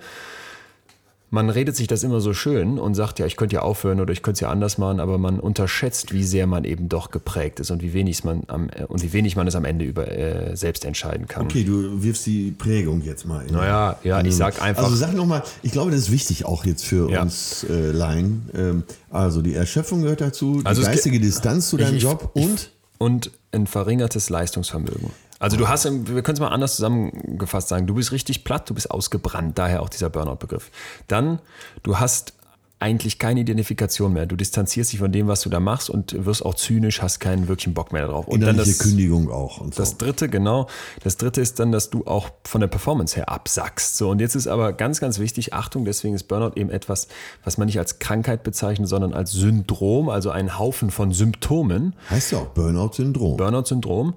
man 1.31 1.49
redet 1.51 1.75
sich 1.75 1.87
das 1.87 2.03
immer 2.03 2.21
so 2.21 2.33
schön 2.33 2.79
und 2.79 2.95
sagt, 2.95 3.19
ja, 3.19 3.25
ich 3.27 3.35
könnte 3.35 3.55
ja 3.55 3.61
aufhören 3.61 3.99
oder 4.01 4.11
ich 4.11 4.21
könnte 4.23 4.37
es 4.37 4.39
ja 4.39 4.49
anders 4.49 4.77
machen, 4.79 4.99
aber 4.99 5.17
man 5.17 5.39
unterschätzt, 5.39 6.11
wie 6.11 6.23
sehr 6.23 6.47
man 6.47 6.63
eben 6.63 6.89
doch 6.89 7.11
geprägt 7.11 7.59
ist 7.59 7.69
und 7.69 7.83
wie 7.83 7.93
wenig 7.93 8.23
man 8.23 8.41
am, 8.47 8.69
äh, 8.69 8.85
und 8.85 9.03
wie 9.03 9.13
wenig 9.13 9.35
man 9.35 9.45
es 9.47 9.55
am 9.55 9.63
Ende 9.65 9.85
über 9.85 10.09
äh, 10.11 10.55
selbst 10.57 10.85
entscheiden 10.85 11.27
kann. 11.27 11.43
Okay, 11.45 11.63
du 11.63 12.01
wirfst 12.01 12.25
die 12.25 12.51
Prägung 12.51 13.01
jetzt 13.01 13.25
mal. 13.27 13.45
In. 13.45 13.53
Naja, 13.53 13.97
ja, 14.03 14.21
ich 14.23 14.35
sag 14.35 14.61
einfach- 14.61 14.83
Also 14.85 14.95
sag 14.95 15.13
nochmal, 15.13 15.43
ich 15.61 15.71
glaube, 15.71 15.91
das 15.91 15.99
ist 16.01 16.11
wichtig 16.11 16.45
auch 16.45 16.65
jetzt 16.65 16.83
für 16.83 17.11
Ja. 17.11 17.21
uns 17.21 17.63
äh, 17.69 17.91
Laien. 17.91 18.49
Ähm, 18.55 18.83
also 19.11 19.41
die 19.43 19.53
Erschöpfung 19.53 20.01
gehört 20.01 20.21
dazu, 20.21 20.61
Also 20.63 20.81
die 20.81 20.87
geistige 20.87 21.19
ge- 21.19 21.27
Distanz 21.27 21.69
zu 21.69 21.77
deinem 21.77 21.95
Ich- 21.97 22.03
Job 22.03 22.31
und 22.33 22.71
und 22.97 23.31
ein 23.53 23.65
verringertes 23.67 24.29
Leistungsvermögen. 24.29 25.11
Also 25.39 25.57
du 25.57 25.67
hast, 25.67 25.85
wir 25.85 26.21
können 26.21 26.35
es 26.35 26.39
mal 26.39 26.49
anders 26.49 26.75
zusammengefasst 26.75 27.69
sagen, 27.69 27.87
du 27.87 27.95
bist 27.95 28.11
richtig 28.11 28.43
platt, 28.43 28.69
du 28.69 28.73
bist 28.73 28.91
ausgebrannt, 28.91 29.57
daher 29.57 29.81
auch 29.81 29.89
dieser 29.89 30.09
Burnout-Begriff. 30.09 30.69
Dann, 31.07 31.39
du 31.83 31.97
hast 31.97 32.33
eigentlich 32.79 33.19
keine 33.19 33.41
Identifikation 33.41 34.13
mehr. 34.13 34.25
Du 34.25 34.37
distanzierst 34.37 34.93
dich 34.93 34.99
von 34.99 35.11
dem, 35.11 35.27
was 35.27 35.41
du 35.41 35.49
da 35.49 35.59
machst 35.59 35.89
und 35.89 36.25
wirst 36.25 36.45
auch 36.45 36.55
zynisch, 36.55 37.01
hast 37.01 37.19
keinen 37.19 37.49
wirklichen 37.49 37.73
Bock 37.73 37.91
mehr 37.91 38.07
drauf. 38.07 38.25
Und 38.27 38.39
dann 38.39 38.51
Innerliche 38.51 38.77
das, 38.77 38.87
Kündigung 38.87 39.29
auch. 39.29 39.59
Und 39.59 39.75
so. 39.75 39.81
das 39.81 39.97
dritte, 39.97 40.29
genau. 40.29 40.67
Das 41.03 41.17
dritte 41.17 41.41
ist 41.41 41.59
dann, 41.59 41.73
dass 41.73 41.89
du 41.89 42.05
auch 42.05 42.29
von 42.45 42.61
der 42.61 42.69
Performance 42.69 43.17
her 43.17 43.27
absackst. 43.27 43.97
So, 43.97 44.09
und 44.09 44.21
jetzt 44.21 44.35
ist 44.35 44.47
aber 44.47 44.71
ganz, 44.71 45.01
ganz 45.01 45.19
wichtig, 45.19 45.53
Achtung, 45.53 45.83
deswegen 45.83 46.15
ist 46.15 46.23
Burnout 46.29 46.53
eben 46.55 46.69
etwas, 46.69 47.09
was 47.43 47.57
man 47.57 47.65
nicht 47.65 47.79
als 47.79 47.99
Krankheit 47.99 48.43
bezeichnet, 48.43 48.87
sondern 48.87 49.13
als 49.13 49.33
Syndrom, 49.33 50.07
also 50.07 50.31
ein 50.31 50.57
Haufen 50.57 50.89
von 50.89 51.11
Symptomen. 51.11 51.95
heißt 52.09 52.31
ja 52.31 52.37
auch 52.39 52.47
Burnout-Syndrom. 52.47 53.35
Burnout-Syndrom, 53.35 54.13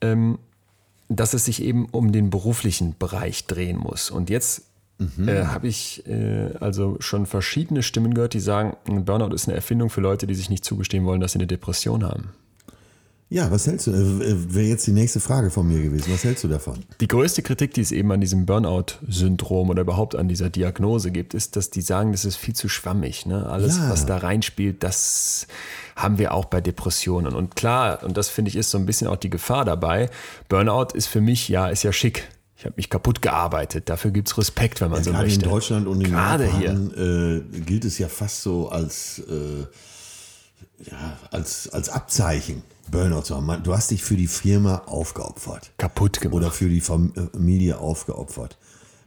ähm, 0.00 0.38
dass 1.08 1.34
es 1.34 1.44
sich 1.44 1.62
eben 1.62 1.86
um 1.86 2.12
den 2.12 2.30
beruflichen 2.30 2.96
Bereich 2.98 3.46
drehen 3.46 3.76
muss. 3.76 4.10
Und 4.10 4.30
jetzt 4.30 4.64
äh, 5.26 5.44
habe 5.44 5.68
ich 5.68 6.06
äh, 6.06 6.54
also 6.60 6.96
schon 7.00 7.26
verschiedene 7.26 7.82
Stimmen 7.82 8.14
gehört, 8.14 8.34
die 8.34 8.40
sagen, 8.40 8.76
ein 8.88 9.04
Burnout 9.04 9.34
ist 9.34 9.48
eine 9.48 9.56
Erfindung 9.56 9.90
für 9.90 10.00
Leute, 10.00 10.26
die 10.26 10.34
sich 10.34 10.50
nicht 10.50 10.64
zugestehen 10.64 11.04
wollen, 11.04 11.20
dass 11.20 11.32
sie 11.32 11.38
eine 11.38 11.46
Depression 11.46 12.04
haben. 12.04 12.30
Ja, 13.30 13.50
was 13.50 13.66
hältst 13.66 13.86
du? 13.86 13.90
Äh, 13.90 14.54
Wäre 14.54 14.66
jetzt 14.66 14.86
die 14.86 14.92
nächste 14.92 15.18
Frage 15.18 15.50
von 15.50 15.66
mir 15.66 15.82
gewesen. 15.82 16.12
Was 16.12 16.22
hältst 16.24 16.44
du 16.44 16.48
davon? 16.48 16.84
Die 17.00 17.08
größte 17.08 17.42
Kritik, 17.42 17.72
die 17.74 17.80
es 17.80 17.90
eben 17.90 18.12
an 18.12 18.20
diesem 18.20 18.46
Burnout-Syndrom 18.46 19.70
oder 19.70 19.80
überhaupt 19.82 20.14
an 20.14 20.28
dieser 20.28 20.50
Diagnose 20.50 21.10
gibt, 21.10 21.34
ist, 21.34 21.56
dass 21.56 21.70
die 21.70 21.80
sagen, 21.80 22.12
das 22.12 22.24
ist 22.24 22.36
viel 22.36 22.54
zu 22.54 22.68
schwammig. 22.68 23.26
Ne? 23.26 23.46
Alles, 23.48 23.78
Ja. 23.78 23.88
was 23.90 24.06
da 24.06 24.18
reinspielt, 24.18 24.82
das 24.84 25.46
haben 25.96 26.18
wir 26.18 26.34
auch 26.34 26.44
bei 26.44 26.60
Depressionen. 26.60 27.34
Und 27.34 27.56
klar, 27.56 28.02
und 28.04 28.16
das 28.16 28.28
finde 28.28 28.50
ich 28.50 28.56
ist 28.56 28.70
so 28.70 28.78
ein 28.78 28.86
bisschen 28.86 29.08
auch 29.08 29.16
die 29.16 29.30
Gefahr 29.30 29.64
dabei, 29.64 30.10
Burnout 30.48 30.88
ist 30.94 31.06
für 31.06 31.20
mich, 31.20 31.48
ja, 31.48 31.68
ist 31.68 31.82
ja 31.82 31.92
schick. 31.92 32.28
Ich 32.56 32.64
habe 32.64 32.74
mich 32.76 32.88
kaputt 32.88 33.20
gearbeitet. 33.20 33.88
Dafür 33.90 34.10
gibt 34.10 34.28
es 34.28 34.38
Respekt, 34.38 34.80
wenn 34.80 34.90
man 34.90 35.02
so 35.02 35.10
Gerade 35.10 35.24
möchte. 35.24 35.44
in 35.44 35.50
Deutschland 35.50 35.86
und 35.88 36.00
in 36.02 36.10
Gerade 36.12 36.44
hier. 36.58 36.68
Japan 36.72 37.42
äh, 37.52 37.60
gilt 37.60 37.84
es 37.84 37.98
ja 37.98 38.08
fast 38.08 38.42
so 38.42 38.68
als, 38.68 39.18
äh, 39.28 39.64
ja, 40.78 41.18
als, 41.30 41.68
als 41.68 41.88
Abzeichen, 41.88 42.62
Burnout 42.90 43.22
zu 43.22 43.36
haben. 43.36 43.62
Du 43.62 43.74
hast 43.74 43.90
dich 43.90 44.02
für 44.02 44.16
die 44.16 44.26
Firma 44.26 44.82
aufgeopfert. 44.86 45.72
Kaputt 45.78 46.20
gemacht. 46.20 46.36
Oder 46.36 46.50
für 46.50 46.68
die 46.68 46.80
Familie 46.80 47.78
aufgeopfert. 47.78 48.58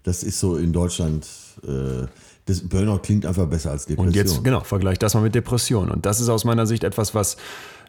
Das 0.03 0.24
ist 0.24 0.39
so 0.39 0.55
in 0.55 0.74
Deutschland, 0.74 1.28
äh, 1.63 2.07
das 2.45 2.61
Burnout 2.68 2.99
klingt 2.99 3.26
einfach 3.26 3.45
besser 3.45 3.72
als 3.72 3.86
Depression. 3.86 4.07
Und 4.07 4.15
jetzt, 4.15 4.43
genau, 4.43 4.61
vergleich 4.61 4.97
das 4.99 5.13
mal 5.13 5.22
mit 5.22 5.36
Depression. 5.36 5.91
Und 5.91 6.05
das 6.05 6.22
ist 6.22 6.30
aus 6.30 6.45
meiner 6.45 6.65
Sicht 6.65 6.84
etwas, 6.84 7.13
was 7.13 7.38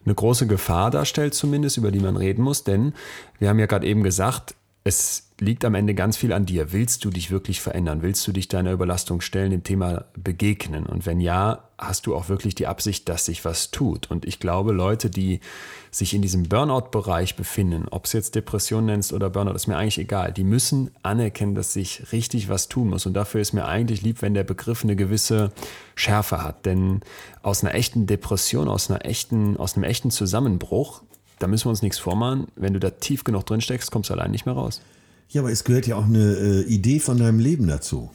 eine 0.05 0.14
große 0.14 0.47
Gefahr 0.47 0.91
darstellt, 0.91 1.35
zumindest, 1.35 1.76
über 1.76 1.91
die 1.91 2.01
man 2.01 2.16
reden 2.16 2.43
muss. 2.43 2.64
Denn 2.64 2.93
wir 3.39 3.49
haben 3.49 3.59
ja 3.59 3.66
gerade 3.66 3.87
eben 3.87 4.03
gesagt, 4.03 4.55
es 4.89 5.28
liegt 5.39 5.66
am 5.66 5.74
Ende 5.74 5.95
ganz 5.95 6.16
viel 6.16 6.32
an 6.32 6.47
dir. 6.47 6.72
Willst 6.72 7.05
du 7.05 7.11
dich 7.11 7.30
wirklich 7.30 7.61
verändern? 7.61 8.03
Willst 8.03 8.26
du 8.26 8.32
dich 8.32 8.49
deiner 8.49 8.72
Überlastung 8.72 9.20
stellen, 9.20 9.51
dem 9.51 9.62
Thema 9.62 10.07
begegnen? 10.16 10.86
Und 10.86 11.05
wenn 11.05 11.20
ja, 11.20 11.68
hast 11.76 12.07
du 12.07 12.16
auch 12.16 12.28
wirklich 12.30 12.55
die 12.55 12.66
Absicht, 12.66 13.09
dass 13.09 13.26
sich 13.26 13.45
was 13.45 13.70
tut? 13.70 14.11
Und 14.11 14.24
ich 14.24 14.41
glaube, 14.41 14.72
Leute, 14.72 15.11
die 15.11 15.41
sich 15.91 16.14
in 16.14 16.22
diesem 16.22 16.45
Burnout-Bereich 16.45 17.36
befinden, 17.36 17.86
ob 17.91 18.07
es 18.07 18.14
jetzt 18.14 18.34
Depression 18.34 18.86
nennst 18.86 19.12
oder 19.12 19.28
Burnout, 19.28 19.53
ist 19.53 19.66
mir 19.66 19.76
eigentlich 19.76 19.99
egal. 19.99 20.32
Die 20.32 20.43
müssen 20.43 20.91
anerkennen, 21.03 21.55
dass 21.55 21.74
sich 21.74 22.11
richtig 22.11 22.49
was 22.49 22.68
tun 22.68 22.89
muss. 22.89 23.05
Und 23.05 23.12
dafür 23.12 23.43
ist 23.43 23.53
mir 23.53 23.66
eigentlich 23.66 24.01
lieb, 24.01 24.22
wenn 24.22 24.34
der 24.34 24.45
Begriff 24.45 24.84
eine 24.84 24.97
gewisse 24.97 25.53
Schärfe 25.95 26.43
hat. 26.43 26.64
Denn 26.64 27.01
aus 27.43 27.62
einer 27.62 27.74
echten 27.74 28.07
Depression, 28.07 28.68
aus, 28.68 28.91
einer 28.91 29.05
echten, 29.05 29.59
aus 29.59 29.76
einem 29.76 29.84
echten 29.84 30.11
Zusammenbruch, 30.11 31.03
da 31.39 31.47
müssen 31.47 31.66
wir 31.66 31.70
uns 31.70 31.82
nichts 31.82 31.99
vormachen. 31.99 32.49
Wenn 32.57 32.72
du 32.72 32.80
da 32.80 32.91
tief 32.91 33.24
genug 33.24 33.47
drin 33.47 33.61
steckst, 33.61 33.91
kommst 33.91 34.11
du 34.11 34.14
allein 34.14 34.30
nicht 34.30 34.47
mehr 34.47 34.55
raus. 34.55 34.80
Ja, 35.30 35.43
aber 35.43 35.53
es 35.53 35.64
gehört 35.64 35.86
ja 35.86 35.97
auch 35.97 36.05
eine 36.05 36.34
äh, 36.34 36.62
Idee 36.62 37.01
von 37.01 37.18
deinem 37.18 37.39
Leben 37.39 37.66
dazu. 37.66 38.11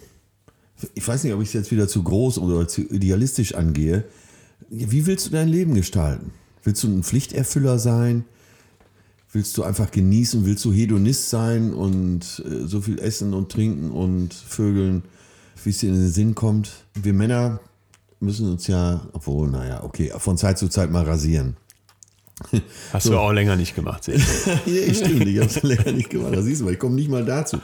Ich 0.96 1.08
weiß 1.08 1.24
nicht, 1.24 1.34
ob 1.34 1.42
ich 1.42 1.50
es 1.50 1.54
jetzt 1.54 1.72
wieder 1.72 1.88
zu 1.88 2.04
groß 2.04 2.40
oder 2.40 2.68
zu 2.68 2.82
idealistisch 2.82 3.56
angehe. 3.56 4.04
Wie 4.70 5.06
willst 5.06 5.28
du 5.28 5.30
dein 5.32 5.48
Leben 5.48 5.76
gestalten? 5.76 6.32
Willst 6.64 6.84
du 6.84 6.88
ein 6.88 7.04
Pflichterfüller 7.04 7.78
sein? 7.78 8.26
Willst 9.32 9.58
du 9.58 9.64
einfach 9.64 9.92
genießen? 9.92 10.46
Willst 10.46 10.66
du 10.66 10.74
Hedonist 10.74 11.30
sein 11.30 11.74
und 11.74 12.44
äh, 12.46 12.68
so 12.68 12.82
viel 12.82 13.00
essen 13.00 13.34
und 13.34 13.52
trinken 13.52 13.92
und 13.92 14.34
vögeln, 14.34 15.04
wie 15.64 15.70
es 15.70 15.80
dir 15.80 15.90
in 15.90 15.96
den 15.96 16.12
Sinn 16.12 16.36
kommt? 16.36 16.72
Wir 16.94 17.14
Männer 17.14 17.60
müssen 18.20 18.50
uns 18.50 18.68
ja, 18.68 19.08
obwohl, 19.14 19.50
naja, 19.50 19.84
okay, 19.84 20.12
von 20.18 20.38
Zeit 20.38 20.58
zu 20.58 20.68
Zeit 20.70 20.92
mal 20.92 21.04
rasieren. 21.04 21.58
Hast 22.94 23.08
du 23.08 23.18
auch 23.18 23.32
länger 23.32 23.56
nicht 23.56 23.76
gemacht, 23.76 24.04
sehe 24.04 24.16
ich. 24.16 24.24
stimmt, 24.98 25.28
ich 25.28 25.38
habe 25.38 25.48
es 25.48 25.62
länger 25.64 25.92
nicht 25.92 26.10
gemacht. 26.10 26.36
Das 26.36 26.46
siehst 26.46 26.62
du 26.62 26.66
mal, 26.66 26.74
ich 26.74 26.80
komme 26.80 26.96
nicht 26.96 27.10
mal 27.10 27.24
dazu. 27.24 27.58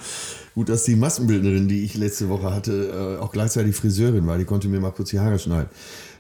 Gut, 0.56 0.70
dass 0.70 0.84
die 0.84 0.96
Maskenbildnerin, 0.96 1.68
die 1.68 1.84
ich 1.84 1.96
letzte 1.96 2.30
Woche 2.30 2.54
hatte, 2.54 3.18
äh, 3.20 3.22
auch 3.22 3.32
gleichzeitig 3.32 3.76
Friseurin 3.76 4.26
war. 4.28 4.38
Die 4.38 4.46
konnte 4.46 4.68
mir 4.68 4.80
mal 4.80 4.92
kurz 4.92 5.10
die 5.10 5.20
Haare 5.20 5.40
schneiden. 5.40 5.70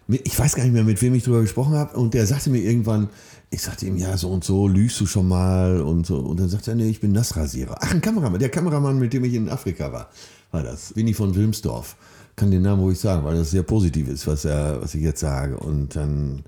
Ich 0.07 0.37
weiß 0.37 0.55
gar 0.55 0.63
nicht 0.63 0.73
mehr, 0.73 0.83
mit 0.83 1.01
wem 1.01 1.13
ich 1.13 1.23
drüber 1.23 1.41
gesprochen 1.41 1.73
habe. 1.75 1.95
Und 1.97 2.15
der 2.15 2.25
sagte 2.25 2.49
mir 2.49 2.59
irgendwann, 2.59 3.09
ich 3.51 3.61
sagte 3.61 3.85
ihm, 3.85 3.97
ja, 3.97 4.17
so 4.17 4.29
und 4.29 4.43
so, 4.43 4.67
lügst 4.67 4.99
du 4.99 5.05
schon 5.05 5.27
mal 5.27 5.81
und 5.81 6.05
so. 6.05 6.17
Und 6.17 6.39
dann 6.39 6.49
sagte 6.49 6.71
er, 6.71 6.75
nee, 6.75 6.89
ich 6.89 6.99
bin 6.99 7.11
Nassrasierer. 7.11 7.77
Ach, 7.79 7.91
ein 7.91 8.01
Kameramann, 8.01 8.39
der 8.39 8.49
Kameramann, 8.49 8.97
mit 8.97 9.13
dem 9.13 9.23
ich 9.23 9.33
in 9.33 9.49
Afrika 9.49 9.91
war, 9.91 10.09
war 10.51 10.63
das. 10.63 10.95
Winnie 10.95 11.13
von 11.13 11.35
Wilmsdorf. 11.35 11.95
Kann 12.35 12.51
den 12.51 12.61
Namen 12.61 12.81
ruhig 12.81 12.97
sagen, 12.97 13.25
weil 13.25 13.35
das 13.35 13.51
sehr 13.51 13.63
positiv 13.63 14.07
ist, 14.07 14.25
was, 14.25 14.45
er, 14.45 14.81
was 14.81 14.95
ich 14.95 15.01
jetzt 15.01 15.19
sage. 15.19 15.57
Und 15.57 15.95
dann 15.95 16.43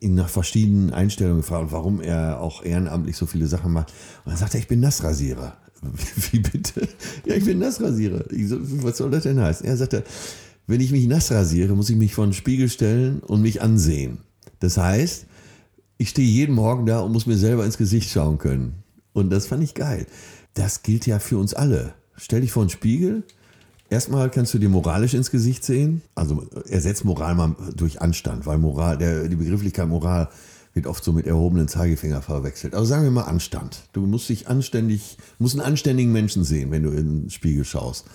ihn 0.00 0.14
nach 0.14 0.28
verschiedenen 0.28 0.92
Einstellungen 0.92 1.42
gefragt, 1.42 1.68
warum 1.70 2.00
er 2.00 2.40
auch 2.40 2.64
ehrenamtlich 2.64 3.16
so 3.16 3.26
viele 3.26 3.46
Sachen 3.46 3.72
macht. 3.72 3.92
Und 4.24 4.30
dann 4.32 4.38
sagt 4.38 4.54
er, 4.54 4.60
ich 4.60 4.68
bin 4.68 4.80
Nassrasierer. 4.80 5.56
Wie 6.30 6.38
bitte? 6.38 6.88
Ja, 7.26 7.34
ich 7.34 7.44
bin 7.44 7.58
Nassrasierer. 7.58 8.24
So, 8.46 8.58
was 8.82 8.96
soll 8.96 9.10
das 9.10 9.24
denn 9.24 9.40
heißen? 9.40 9.66
Er 9.66 9.76
sagte, 9.76 10.04
wenn 10.66 10.80
ich 10.80 10.92
mich 10.92 11.06
nass 11.06 11.32
rasiere, 11.32 11.74
muss 11.74 11.90
ich 11.90 11.96
mich 11.96 12.14
vor 12.14 12.26
den 12.26 12.32
Spiegel 12.32 12.68
stellen 12.68 13.20
und 13.20 13.42
mich 13.42 13.62
ansehen. 13.62 14.18
Das 14.60 14.76
heißt, 14.76 15.26
ich 15.98 16.10
stehe 16.10 16.28
jeden 16.28 16.54
Morgen 16.54 16.86
da 16.86 17.00
und 17.00 17.12
muss 17.12 17.26
mir 17.26 17.36
selber 17.36 17.64
ins 17.64 17.78
Gesicht 17.78 18.10
schauen 18.10 18.38
können. 18.38 18.74
Und 19.12 19.30
das 19.30 19.46
fand 19.46 19.62
ich 19.64 19.74
geil. 19.74 20.06
Das 20.54 20.82
gilt 20.82 21.06
ja 21.06 21.18
für 21.18 21.38
uns 21.38 21.52
alle. 21.54 21.94
Stell 22.16 22.42
dich 22.42 22.52
vor 22.52 22.64
den 22.64 22.70
Spiegel. 22.70 23.24
Erstmal 23.92 24.30
kannst 24.30 24.54
du 24.54 24.58
dir 24.58 24.70
moralisch 24.70 25.12
ins 25.12 25.30
Gesicht 25.30 25.64
sehen. 25.64 26.00
Also 26.14 26.46
ersetzt 26.66 27.04
Moral 27.04 27.34
mal 27.34 27.54
durch 27.76 28.00
Anstand, 28.00 28.46
weil 28.46 28.56
Moral, 28.56 28.96
der, 28.96 29.28
die 29.28 29.36
Begrifflichkeit 29.36 29.86
Moral 29.86 30.30
wird 30.72 30.86
oft 30.86 31.04
so 31.04 31.12
mit 31.12 31.26
erhobenen 31.26 31.68
Zeigefinger 31.68 32.22
verwechselt. 32.22 32.74
Also 32.74 32.86
sagen 32.86 33.04
wir 33.04 33.10
mal 33.10 33.24
Anstand. 33.24 33.82
Du 33.92 34.06
musst 34.06 34.30
dich 34.30 34.48
anständig, 34.48 35.18
musst 35.38 35.56
einen 35.56 35.66
anständigen 35.66 36.10
Menschen 36.10 36.42
sehen, 36.42 36.70
wenn 36.70 36.84
du 36.84 36.88
in 36.88 37.24
den 37.24 37.30
Spiegel 37.30 37.66
schaust. 37.66 38.06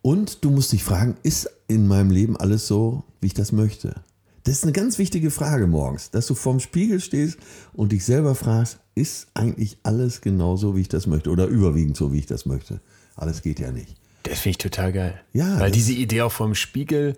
Und 0.00 0.44
du 0.44 0.50
musst 0.50 0.72
dich 0.72 0.82
fragen, 0.82 1.18
ist 1.22 1.50
in 1.68 1.86
meinem 1.86 2.10
Leben 2.10 2.38
alles 2.38 2.66
so, 2.66 3.04
wie 3.20 3.26
ich 3.26 3.34
das 3.34 3.52
möchte? 3.52 3.96
Das 4.44 4.54
ist 4.54 4.62
eine 4.62 4.72
ganz 4.72 4.96
wichtige 4.96 5.30
Frage 5.30 5.66
morgens, 5.66 6.10
dass 6.10 6.26
du 6.26 6.34
vorm 6.34 6.58
Spiegel 6.58 7.00
stehst 7.00 7.36
und 7.74 7.92
dich 7.92 8.06
selber 8.06 8.34
fragst, 8.34 8.78
ist 8.94 9.26
eigentlich 9.34 9.76
alles 9.82 10.22
genauso, 10.22 10.74
wie 10.74 10.80
ich 10.80 10.88
das 10.88 11.06
möchte? 11.06 11.28
Oder 11.28 11.48
überwiegend 11.48 11.98
so, 11.98 12.14
wie 12.14 12.18
ich 12.20 12.26
das 12.26 12.46
möchte? 12.46 12.80
Alles 13.14 13.42
geht 13.42 13.60
ja 13.60 13.70
nicht. 13.70 14.01
Das 14.24 14.40
finde 14.40 14.50
ich 14.50 14.58
total 14.58 14.92
geil. 14.92 15.20
Ja, 15.32 15.58
Weil 15.60 15.70
diese 15.70 15.92
Idee 15.92 16.22
auch 16.22 16.32
vom 16.32 16.54
Spiegel 16.54 17.16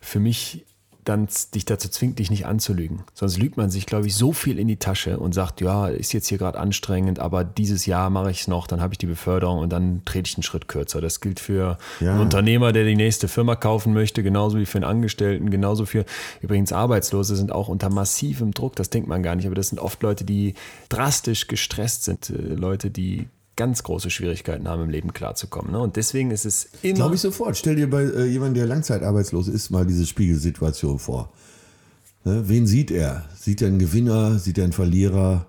für 0.00 0.20
mich 0.20 0.64
dann 1.04 1.28
dich 1.54 1.64
dazu 1.64 1.88
zwingt, 1.88 2.18
dich 2.18 2.30
nicht 2.32 2.46
anzulügen. 2.46 3.04
Sonst 3.14 3.38
lügt 3.38 3.56
man 3.56 3.70
sich, 3.70 3.86
glaube 3.86 4.08
ich, 4.08 4.16
so 4.16 4.32
viel 4.32 4.58
in 4.58 4.66
die 4.66 4.76
Tasche 4.78 5.20
und 5.20 5.34
sagt, 5.34 5.60
ja, 5.60 5.86
ist 5.86 6.12
jetzt 6.12 6.26
hier 6.26 6.36
gerade 6.36 6.58
anstrengend, 6.58 7.20
aber 7.20 7.44
dieses 7.44 7.86
Jahr 7.86 8.10
mache 8.10 8.32
ich 8.32 8.40
es 8.40 8.48
noch, 8.48 8.66
dann 8.66 8.80
habe 8.80 8.92
ich 8.94 8.98
die 8.98 9.06
Beförderung 9.06 9.60
und 9.60 9.70
dann 9.72 10.02
trete 10.04 10.28
ich 10.28 10.36
einen 10.36 10.42
Schritt 10.42 10.66
kürzer. 10.66 11.00
Das 11.00 11.20
gilt 11.20 11.38
für 11.38 11.78
Ja. 12.00 12.10
einen 12.10 12.22
Unternehmer, 12.22 12.72
der 12.72 12.82
die 12.84 12.96
nächste 12.96 13.28
Firma 13.28 13.54
kaufen 13.54 13.94
möchte, 13.94 14.24
genauso 14.24 14.58
wie 14.58 14.66
für 14.66 14.78
einen 14.78 14.84
Angestellten, 14.84 15.48
genauso 15.48 15.86
für 15.86 16.04
übrigens 16.40 16.72
Arbeitslose 16.72 17.36
sind 17.36 17.52
auch 17.52 17.68
unter 17.68 17.88
massivem 17.88 18.50
Druck, 18.50 18.74
das 18.74 18.90
denkt 18.90 19.08
man 19.08 19.22
gar 19.22 19.36
nicht, 19.36 19.46
aber 19.46 19.54
das 19.54 19.68
sind 19.68 19.78
oft 19.78 20.02
Leute, 20.02 20.24
die 20.24 20.54
drastisch 20.88 21.46
gestresst 21.46 22.02
sind, 22.02 22.30
äh, 22.30 22.32
Leute, 22.54 22.90
die 22.90 23.28
ganz 23.56 23.82
große 23.82 24.10
Schwierigkeiten 24.10 24.68
haben, 24.68 24.82
im 24.82 24.90
Leben 24.90 25.12
klarzukommen. 25.12 25.72
Ne? 25.72 25.78
Und 25.80 25.96
deswegen 25.96 26.30
ist 26.30 26.44
es 26.44 26.68
immer. 26.82 26.94
Glaube 26.94 27.14
ich 27.14 27.20
sofort. 27.20 27.56
Stell 27.56 27.76
dir 27.76 27.88
bei 27.88 28.02
äh, 28.02 28.24
jemandem, 28.26 28.54
der 28.54 28.66
langzeitarbeitslos 28.66 29.48
ist, 29.48 29.70
mal 29.70 29.86
diese 29.86 30.06
Spiegelsituation 30.06 30.98
vor. 30.98 31.32
Ne? 32.24 32.48
Wen 32.48 32.66
sieht 32.66 32.90
er? 32.90 33.24
Sieht 33.34 33.62
er 33.62 33.68
einen 33.68 33.78
Gewinner? 33.78 34.38
Sieht 34.38 34.58
er 34.58 34.64
einen 34.64 34.72
Verlierer? 34.72 35.46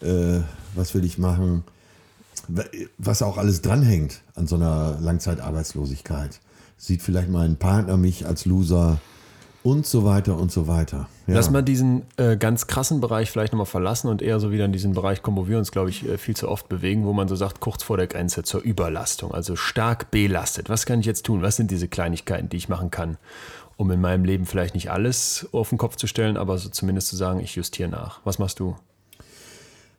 Äh, 0.00 0.40
was 0.74 0.94
will 0.94 1.04
ich 1.04 1.18
machen? 1.18 1.62
Wa- 2.48 2.64
Was 2.98 3.22
auch 3.22 3.38
alles 3.38 3.62
dranhängt 3.62 4.20
an 4.34 4.46
so 4.46 4.56
einer 4.56 4.98
Langzeitarbeitslosigkeit. 5.00 6.40
Sieht 6.76 7.02
vielleicht 7.02 7.28
mein 7.30 7.56
Partner 7.56 7.96
mich 7.96 8.26
als 8.26 8.44
Loser 8.46 9.00
und 9.64 9.86
so 9.86 10.04
weiter 10.04 10.36
und 10.36 10.52
so 10.52 10.68
weiter. 10.68 11.08
Ja. 11.26 11.34
Lass 11.34 11.50
mal 11.50 11.62
diesen 11.62 12.02
äh, 12.18 12.36
ganz 12.36 12.66
krassen 12.66 13.00
Bereich 13.00 13.30
vielleicht 13.30 13.54
nochmal 13.54 13.66
verlassen 13.66 14.08
und 14.08 14.20
eher 14.20 14.38
so 14.38 14.52
wieder 14.52 14.66
in 14.66 14.72
diesen 14.72 14.92
Bereich 14.92 15.22
kommen, 15.22 15.38
wo 15.38 15.48
wir 15.48 15.56
uns, 15.56 15.72
glaube 15.72 15.88
ich, 15.88 16.06
äh, 16.06 16.18
viel 16.18 16.36
zu 16.36 16.50
oft 16.50 16.68
bewegen, 16.68 17.06
wo 17.06 17.14
man 17.14 17.28
so 17.28 17.34
sagt, 17.34 17.60
kurz 17.60 17.82
vor 17.82 17.96
der 17.96 18.06
Grenze 18.06 18.42
zur 18.42 18.60
Überlastung, 18.60 19.32
also 19.32 19.56
stark 19.56 20.10
belastet. 20.10 20.68
Was 20.68 20.84
kann 20.84 21.00
ich 21.00 21.06
jetzt 21.06 21.24
tun? 21.24 21.40
Was 21.40 21.56
sind 21.56 21.70
diese 21.70 21.88
Kleinigkeiten, 21.88 22.50
die 22.50 22.58
ich 22.58 22.68
machen 22.68 22.90
kann, 22.90 23.16
um 23.78 23.90
in 23.90 24.02
meinem 24.02 24.26
Leben 24.26 24.44
vielleicht 24.44 24.74
nicht 24.74 24.90
alles 24.90 25.48
auf 25.52 25.70
den 25.70 25.78
Kopf 25.78 25.96
zu 25.96 26.06
stellen, 26.06 26.36
aber 26.36 26.58
so 26.58 26.68
zumindest 26.68 27.08
zu 27.08 27.16
sagen, 27.16 27.40
ich 27.40 27.56
justiere 27.56 27.88
nach. 27.88 28.20
Was 28.24 28.38
machst 28.38 28.60
du? 28.60 28.76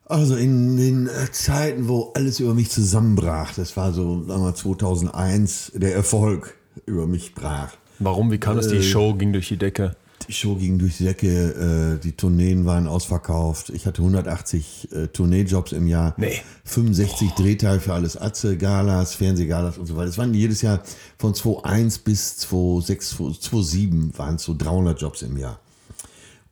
Also 0.05 0.36
in 0.36 0.78
den 0.78 1.07
äh, 1.07 1.32
Zeiten, 1.32 1.88
wo 1.88 2.11
alles 2.13 2.39
über 2.39 2.53
mich 2.53 2.70
zusammenbrach, 2.70 3.55
das 3.55 3.76
war 3.76 3.93
so 3.93 4.20
sagen 4.26 4.41
wir, 4.41 4.45
mal, 4.45 4.53
2001, 4.53 5.72
der 5.74 5.95
Erfolg 5.95 6.53
über 6.86 7.07
mich 7.07 7.34
brach, 7.34 7.72
Warum? 8.00 8.32
Wie 8.32 8.38
kam 8.38 8.58
das? 8.58 8.68
Die 8.68 8.78
Äh, 8.78 8.82
Show 8.84 9.14
ging 9.14 9.34
durch 9.34 9.48
die 9.48 9.58
Decke. 9.58 9.96
Die 10.28 10.34
Show 10.34 10.56
ging 10.56 10.80
durch 10.80 10.98
die 10.98 11.04
Decke, 11.04 11.98
äh, 11.98 12.04
die 12.04 12.14
Tourneen 12.14 12.66
waren 12.66 12.88
ausverkauft. 12.88 13.70
Ich 13.70 13.86
hatte 13.86 14.02
180 14.02 14.89
äh, 14.91 15.08
Tourneejobs 15.08 15.72
im 15.72 15.88
Jahr. 15.88 16.16
Nee. 16.18 16.41
65 16.64 17.32
Drehtage 17.32 17.80
für 17.80 17.93
alles 17.93 18.18
Atze, 18.18 18.58
Galas, 18.58 19.14
Fernsehgalas 19.14 19.78
und 19.78 19.86
so 19.86 19.96
weiter. 19.96 20.10
Es 20.10 20.18
waren 20.18 20.34
jedes 20.34 20.62
Jahr 20.64 20.82
von 21.20 21.36
2001 21.36 22.00
bis 22.00 22.38
2006, 22.38 23.10
2007 23.41 24.18
waren 24.18 24.36
es 24.36 24.43
so 24.43 24.56
300 24.58 25.00
Jobs 25.00 25.22
im 25.22 25.38
Jahr. 25.38 25.60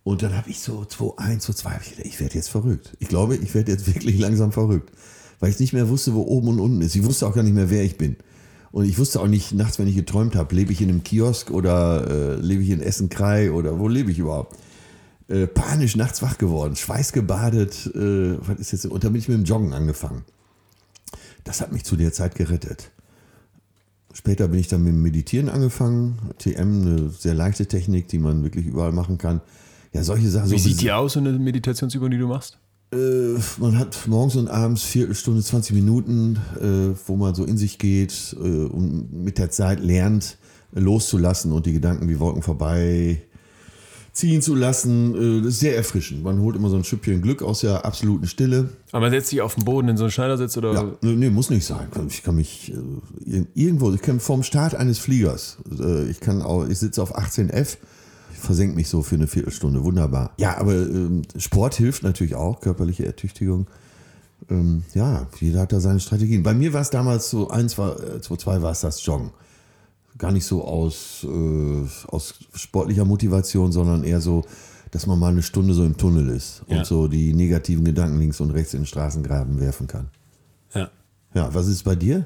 Und 0.04 0.22
dann 0.22 0.36
habe 0.36 0.50
ich 0.50 0.60
so 0.60 0.86
2001, 0.86 1.44
2002, 1.46 1.70
hab 1.72 1.82
ich 1.82 1.90
gedacht, 1.92 2.06
ich 2.06 2.20
werde 2.20 2.36
jetzt 2.36 2.50
verrückt. 2.50 2.96
Ich 3.00 3.08
glaube, 3.08 3.38
ich 3.38 3.56
werde 3.56 3.72
jetzt 3.72 3.88
wirklich 3.94 4.20
langsam 4.20 4.52
verrückt. 4.52 4.92
Weil 5.40 5.50
ich 5.50 5.60
nicht 5.60 5.74
mehr 5.74 5.90
wusste, 5.90 6.14
wo 6.14 6.22
oben 6.22 6.50
und 6.50 6.60
unten 6.60 6.82
ist. 6.82 6.96
Ich 6.96 7.04
wusste 7.04 7.26
auch 7.28 7.34
gar 7.34 7.44
nicht 7.44 7.56
mehr, 7.56 7.70
wer 7.70 7.84
ich 7.84 7.98
bin. 7.98 8.18
Und 8.74 8.86
ich 8.86 8.98
wusste 8.98 9.22
auch 9.22 9.28
nicht 9.28 9.54
nachts, 9.54 9.78
wenn 9.78 9.88
ich 9.88 9.96
geträumt 9.96 10.36
habe, 10.36 10.56
lebe 10.56 10.72
ich 10.72 10.82
in 10.82 10.90
einem 10.90 11.04
Kiosk 11.04 11.52
oder 11.52 12.08
äh, 12.10 12.36
lebe 12.38 12.64
ich 12.64 12.72
in 12.72 12.82
Essen-Krei 12.82 13.52
oder 13.52 13.78
wo 13.78 13.88
lebe 13.88 14.10
ich 14.10 14.18
überhaupt? 14.18 14.58
Äh, 15.28 15.46
panisch 15.46 15.96
nachts 15.96 16.24
wach 16.24 16.40
geworden, 16.40 16.76
schweißgebadet, 16.76 17.92
äh, 17.94 18.36
was 18.40 18.58
ist 18.58 18.72
jetzt? 18.72 18.88
Und 18.88 19.04
dann 19.04 19.14
bin 19.14 19.22
ich 19.22 19.30
mit 19.30 19.38
dem 19.38 19.44
Joggen 19.44 19.74
angefangen. 19.74 20.24
Das 21.44 21.62
hat 21.62 21.72
mich 21.72 21.84
zu 21.84 21.96
der 21.96 22.14
Zeit 22.14 22.34
gerettet. 22.34 22.90
Später 24.12 24.48
bin 24.48 24.60
ich 24.60 24.70
dann 24.70 24.82
mit 24.82 24.94
dem 24.94 25.04
Meditieren 25.04 25.50
angefangen. 25.50 26.18
TM, 26.40 26.82
eine 26.82 27.10
sehr 27.10 27.36
leichte 27.36 27.68
Technik, 27.68 28.08
die 28.08 28.18
man 28.18 28.42
wirklich 28.42 28.66
überall 28.66 28.92
machen 28.92 29.20
kann. 29.20 29.42
Ja, 29.92 30.04
solche 30.04 30.32
Sachen. 30.32 30.50
Wie 30.50 30.58
so 30.58 30.70
sieht 30.70 30.82
die 30.82 30.92
aus, 30.92 31.14
so 31.14 31.20
eine 31.20 31.34
Meditationsübung, 31.34 32.10
die 32.10 32.18
du 32.18 32.28
machst? 32.28 32.58
Äh, 32.94 33.40
man 33.60 33.78
hat 33.78 34.08
morgens 34.08 34.36
und 34.36 34.48
abends 34.48 34.84
Viertelstunde, 34.84 35.42
20 35.42 35.76
Minuten, 35.76 36.40
äh, 36.60 36.96
wo 37.08 37.16
man 37.16 37.36
so 37.36 37.44
in 37.44 37.58
sich 37.58 37.78
geht 37.78 38.36
äh, 38.40 38.44
und 38.44 39.12
mit 39.12 39.38
der 39.38 39.50
Zeit 39.50 39.80
lernt, 39.80 40.38
loszulassen 40.72 41.52
und 41.52 41.66
die 41.66 41.74
Gedanken 41.74 42.10
wie 42.10 42.20
Wolken 42.20 42.42
vorbei 42.42 43.22
ziehen 44.14 44.42
zu 44.42 44.56
lassen. 44.56 45.16
Äh, 45.16 45.42
das 45.42 45.56
ist 45.56 45.60
sehr 45.60 45.76
erfrischend. 45.76 46.24
Man 46.24 46.40
holt 46.40 46.56
immer 46.56 46.70
so 46.70 46.78
ein 46.78 46.84
Schüppchen 46.84 47.22
Glück 47.22 47.42
aus 47.42 47.62
der 47.62 47.84
absoluten 47.84 48.28
Stille. 48.28 48.70
Aber 48.92 49.02
man 49.02 49.12
setzt 49.12 49.30
sich 49.30 49.42
auf 49.42 49.56
den 49.56 49.66
Boden 49.66 49.90
in 49.90 49.98
so 49.98 50.06
einen 50.06 50.12
Schneidersitz 50.12 50.56
oder. 50.56 50.74
Ja, 50.74 50.86
nee, 51.02 51.30
muss 51.30 51.50
nicht 51.50 51.66
sein. 51.66 51.88
Ich 52.08 52.24
kann 52.24 52.36
mich 52.36 52.72
äh, 53.28 53.44
irgendwo, 53.56 53.92
ich 53.92 54.02
kann 54.02 54.20
vom 54.20 54.44
Start 54.44 54.76
eines 54.76 55.00
Fliegers, 55.00 55.58
äh, 55.80 56.06
ich 56.10 56.20
kann 56.20 56.42
auch, 56.42 56.68
ich 56.68 56.80
sitze 56.80 57.02
auf 57.02 57.18
18F, 57.18 57.78
ich 58.44 58.46
versenke 58.46 58.76
mich 58.76 58.90
so 58.90 59.02
für 59.04 59.16
eine 59.16 59.28
Viertelstunde, 59.28 59.86
wunderbar. 59.86 60.34
Ja, 60.38 60.58
aber 60.58 60.74
ähm, 60.74 61.22
Sport 61.38 61.76
hilft 61.76 62.04
natürlich 62.04 62.36
auch, 62.36 62.60
körperliche 62.60 63.06
Ertüchtigung. 63.06 63.68
Ähm, 64.50 64.84
ja, 64.94 65.28
jeder 65.40 65.62
hat 65.62 65.72
da 65.72 65.80
seine 65.80 66.02
Strategien. 66.02 66.44
Bei 66.44 66.54
mir 66.54 66.74
war 66.74 66.82
es 66.82 66.90
damals 66.90 67.30
so, 67.30 67.50
eins 67.50 67.78
war, 67.78 67.98
äh, 68.04 68.20
zwei, 68.20 68.36
zwei 68.36 68.62
war 68.62 68.72
es 68.72 68.82
das 68.82 69.04
Joggen. 69.06 69.32
Gar 70.18 70.34
nicht 70.34 70.46
so 70.46 70.66
aus, 70.66 71.24
äh, 71.28 71.88
aus 72.08 72.34
sportlicher 72.54 73.06
Motivation, 73.06 73.72
sondern 73.72 74.04
eher 74.04 74.20
so, 74.20 74.44
dass 74.92 75.08
man 75.08 75.18
mal 75.20 75.32
eine 75.32 75.42
Stunde 75.42 75.74
so 75.74 75.86
im 75.86 75.96
Tunnel 75.96 76.28
ist 76.28 76.64
und 76.68 76.76
Ja. 76.76 76.84
so 76.86 77.08
die 77.08 77.34
negativen 77.34 77.86
Gedanken 77.86 78.20
links 78.20 78.42
und 78.42 78.52
rechts 78.52 78.74
in 78.74 78.82
den 78.82 78.88
Straßengraben 78.88 79.62
werfen 79.62 79.88
kann. 79.88 80.10
Ja. 80.76 80.92
Ja, 81.34 81.54
was 81.54 81.68
ist 81.68 81.84
bei 81.84 81.96
dir? 81.96 82.26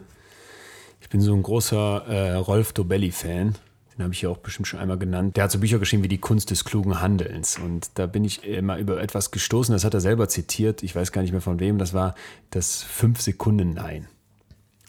Ich 1.00 1.10
bin 1.10 1.22
so 1.22 1.36
ein 1.36 1.44
großer 1.44 2.08
äh, 2.08 2.34
Rolf 2.34 2.74
Dobelli-Fan. 2.74 3.54
Den 3.98 4.04
habe 4.04 4.14
ich 4.14 4.22
ja 4.22 4.30
auch 4.30 4.38
bestimmt 4.38 4.68
schon 4.68 4.80
einmal 4.80 4.98
genannt. 4.98 5.38
Der 5.38 5.46
hat 5.46 5.52
so 5.52 5.60
Bücher 5.60 5.80
geschrieben 5.80 6.04
wie 6.04 6.08
Die 6.08 6.20
Kunst 6.20 6.52
des 6.52 6.66
klugen 6.66 7.02
Handelns. 7.02 7.58
Und 7.58 7.90
da 7.96 8.06
bin 8.06 8.24
ich 8.24 8.44
immer 8.44 8.78
über 8.78 9.02
etwas 9.02 9.32
gestoßen, 9.32 9.74
das 9.74 9.84
hat 9.84 9.94
er 9.94 10.02
selber 10.02 10.30
zitiert. 10.30 10.84
Ich 10.84 10.96
weiß 10.96 11.12
gar 11.12 11.22
nicht 11.22 11.32
mehr 11.32 11.42
von 11.42 11.60
wem. 11.60 11.78
Das 11.80 11.94
war 11.94 12.14
das 12.52 12.84
Fünf-Sekunden-Nein. 12.84 14.08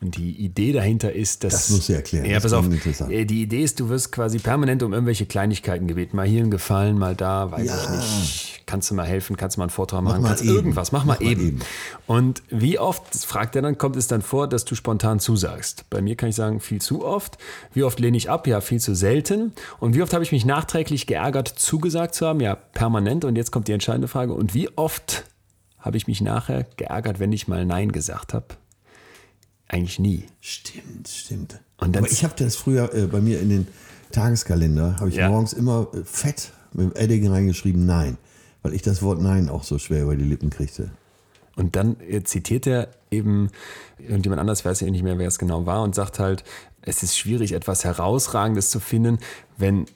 Und 0.01 0.17
die 0.17 0.31
Idee 0.45 0.71
dahinter 0.73 1.13
ist, 1.13 1.43
dass. 1.43 1.53
Das 1.55 1.71
musst 1.71 1.89
du 1.89 1.95
erklären, 1.95 2.25
Ja, 2.27 2.35
das 2.39 2.45
pass 2.45 2.53
auf. 2.53 3.11
äh, 3.11 3.25
Die 3.25 3.43
Idee 3.43 3.65
ist, 3.65 3.81
du 3.81 3.89
wirst 3.89 4.13
quasi 4.13 4.39
permanent 4.39 4.85
um 4.85 4.93
irgendwelche 4.93 5.27
Kleinigkeiten 5.27 5.89
gebeten. 5.89 6.17
Mal 6.17 6.27
hier 6.27 6.43
einen 6.43 6.53
Gefallen, 6.53 6.97
mal 6.99 7.17
da, 7.17 7.51
weiß 7.51 7.67
Ja. 7.67 7.83
ich 7.83 7.91
nicht. 8.21 8.63
Kannst 8.65 8.91
du 8.91 8.95
mal 8.95 9.07
helfen, 9.07 9.37
kannst 9.37 9.57
du 9.57 9.61
mal 9.61 9.65
einen 9.65 9.71
Vortrag 9.71 10.03
Mach 10.05 10.11
machen, 10.13 10.23
mal 10.23 10.29
kannst 10.29 10.45
eben. 10.45 10.55
irgendwas, 10.55 10.93
mach 10.93 11.05
mal 11.05 11.15
Mach 11.15 11.21
mal 11.21 11.31
eben. 11.33 11.47
eben. 11.49 11.61
Und 12.07 12.43
wie 12.51 12.79
oft, 12.79 13.03
fragt 13.25 13.57
er 13.57 13.63
dann, 13.63 13.77
kommt 13.77 13.97
es 13.97 14.07
dann 14.07 14.23
vor, 14.23 14.47
dass 14.49 14.65
du 14.65 14.77
spontan 14.77 15.19
zusagst? 15.19 15.87
Bei 15.91 16.01
mir 16.01 16.15
kann 16.15 16.29
ich 16.29 16.37
sagen, 16.37 16.61
viel 16.61 16.81
zu 16.81 17.05
oft. 17.05 17.37
Wie 17.73 17.83
oft 17.83 17.99
lehne 17.99 18.17
ich 18.19 18.31
ab? 18.31 18.47
Ja, 18.47 18.61
viel 18.61 18.79
zu 18.79 18.95
selten. 18.95 19.53
Und 19.81 19.97
wie 19.97 20.03
oft 20.03 20.13
habe 20.13 20.23
ich 20.23 20.31
mich 20.31 20.45
nachträglich 20.45 21.09
geärgert, 21.09 21.49
zugesagt 21.49 22.15
zu 22.15 22.25
haben? 22.27 22.39
Ja, 22.41 22.55
permanent. 22.55 23.25
Und 23.25 23.35
jetzt 23.35 23.51
kommt 23.51 23.67
die 23.67 23.73
entscheidende 23.73 24.07
Frage. 24.07 24.33
Und 24.35 24.55
wie 24.55 24.69
oft 24.77 25.25
habe 25.81 25.97
ich 25.97 26.07
mich 26.07 26.21
nachher 26.21 26.67
geärgert, 26.77 27.19
wenn 27.19 27.33
ich 27.33 27.49
mal 27.49 27.65
Nein 27.67 27.91
gesagt 27.91 28.33
habe? 28.35 28.47
Eigentlich 29.69 29.99
nie. 29.99 30.25
Stimmt, 30.41 31.09
stimmt. 31.09 31.61
Und 31.79 31.95
dann- 31.95 32.05
Aber 32.05 32.13
ich 32.13 32.25
habe 32.25 32.35
das 32.37 32.57
früher 32.57 32.93
äh, 32.95 33.07
bei 33.07 33.21
mir 33.21 33.41
in 33.41 33.51
den 33.51 33.69
Tageskalender, 34.13 34.97
habe 34.99 35.11
ich 35.11 35.17
Ja. 35.17 35.29
morgens 35.29 35.53
immer 35.53 35.89
äh, 35.95 36.03
fett 36.05 36.53
mit 36.73 36.87
dem 36.87 36.97
Edding 36.97 37.29
reingeschrieben 37.29 37.85
Nein, 37.87 38.17
weil 38.63 38.73
ich 38.75 38.83
das 38.83 39.03
Wort 39.03 39.21
Nein 39.21 39.49
auch 39.49 39.65
so 39.65 39.79
schwer 39.79 40.03
über 40.05 40.17
die 40.17 40.25
Lippen 40.25 40.51
kriegte. 40.51 40.91
Und 41.57 41.77
dann 41.77 41.97
äh, 42.01 42.23
zitiert 42.23 42.67
er 42.67 42.89
eben 43.11 43.51
irgendjemand 43.99 44.41
anders, 44.41 44.65
weiß 44.65 44.81
ja 44.81 44.91
nicht 44.91 45.03
mehr, 45.03 45.19
wer 45.19 45.29
es 45.29 45.39
genau 45.39 45.67
war, 45.67 45.83
und 45.83 45.95
sagt 45.95 46.19
halt, 46.19 46.45
es 46.83 47.03
ist 47.03 47.19
schwierig, 47.19 47.53
etwas 47.53 47.85
Herausragendes 47.85 48.71
zu 48.71 48.81
finden. 48.81 49.19
Wenn 49.59 49.87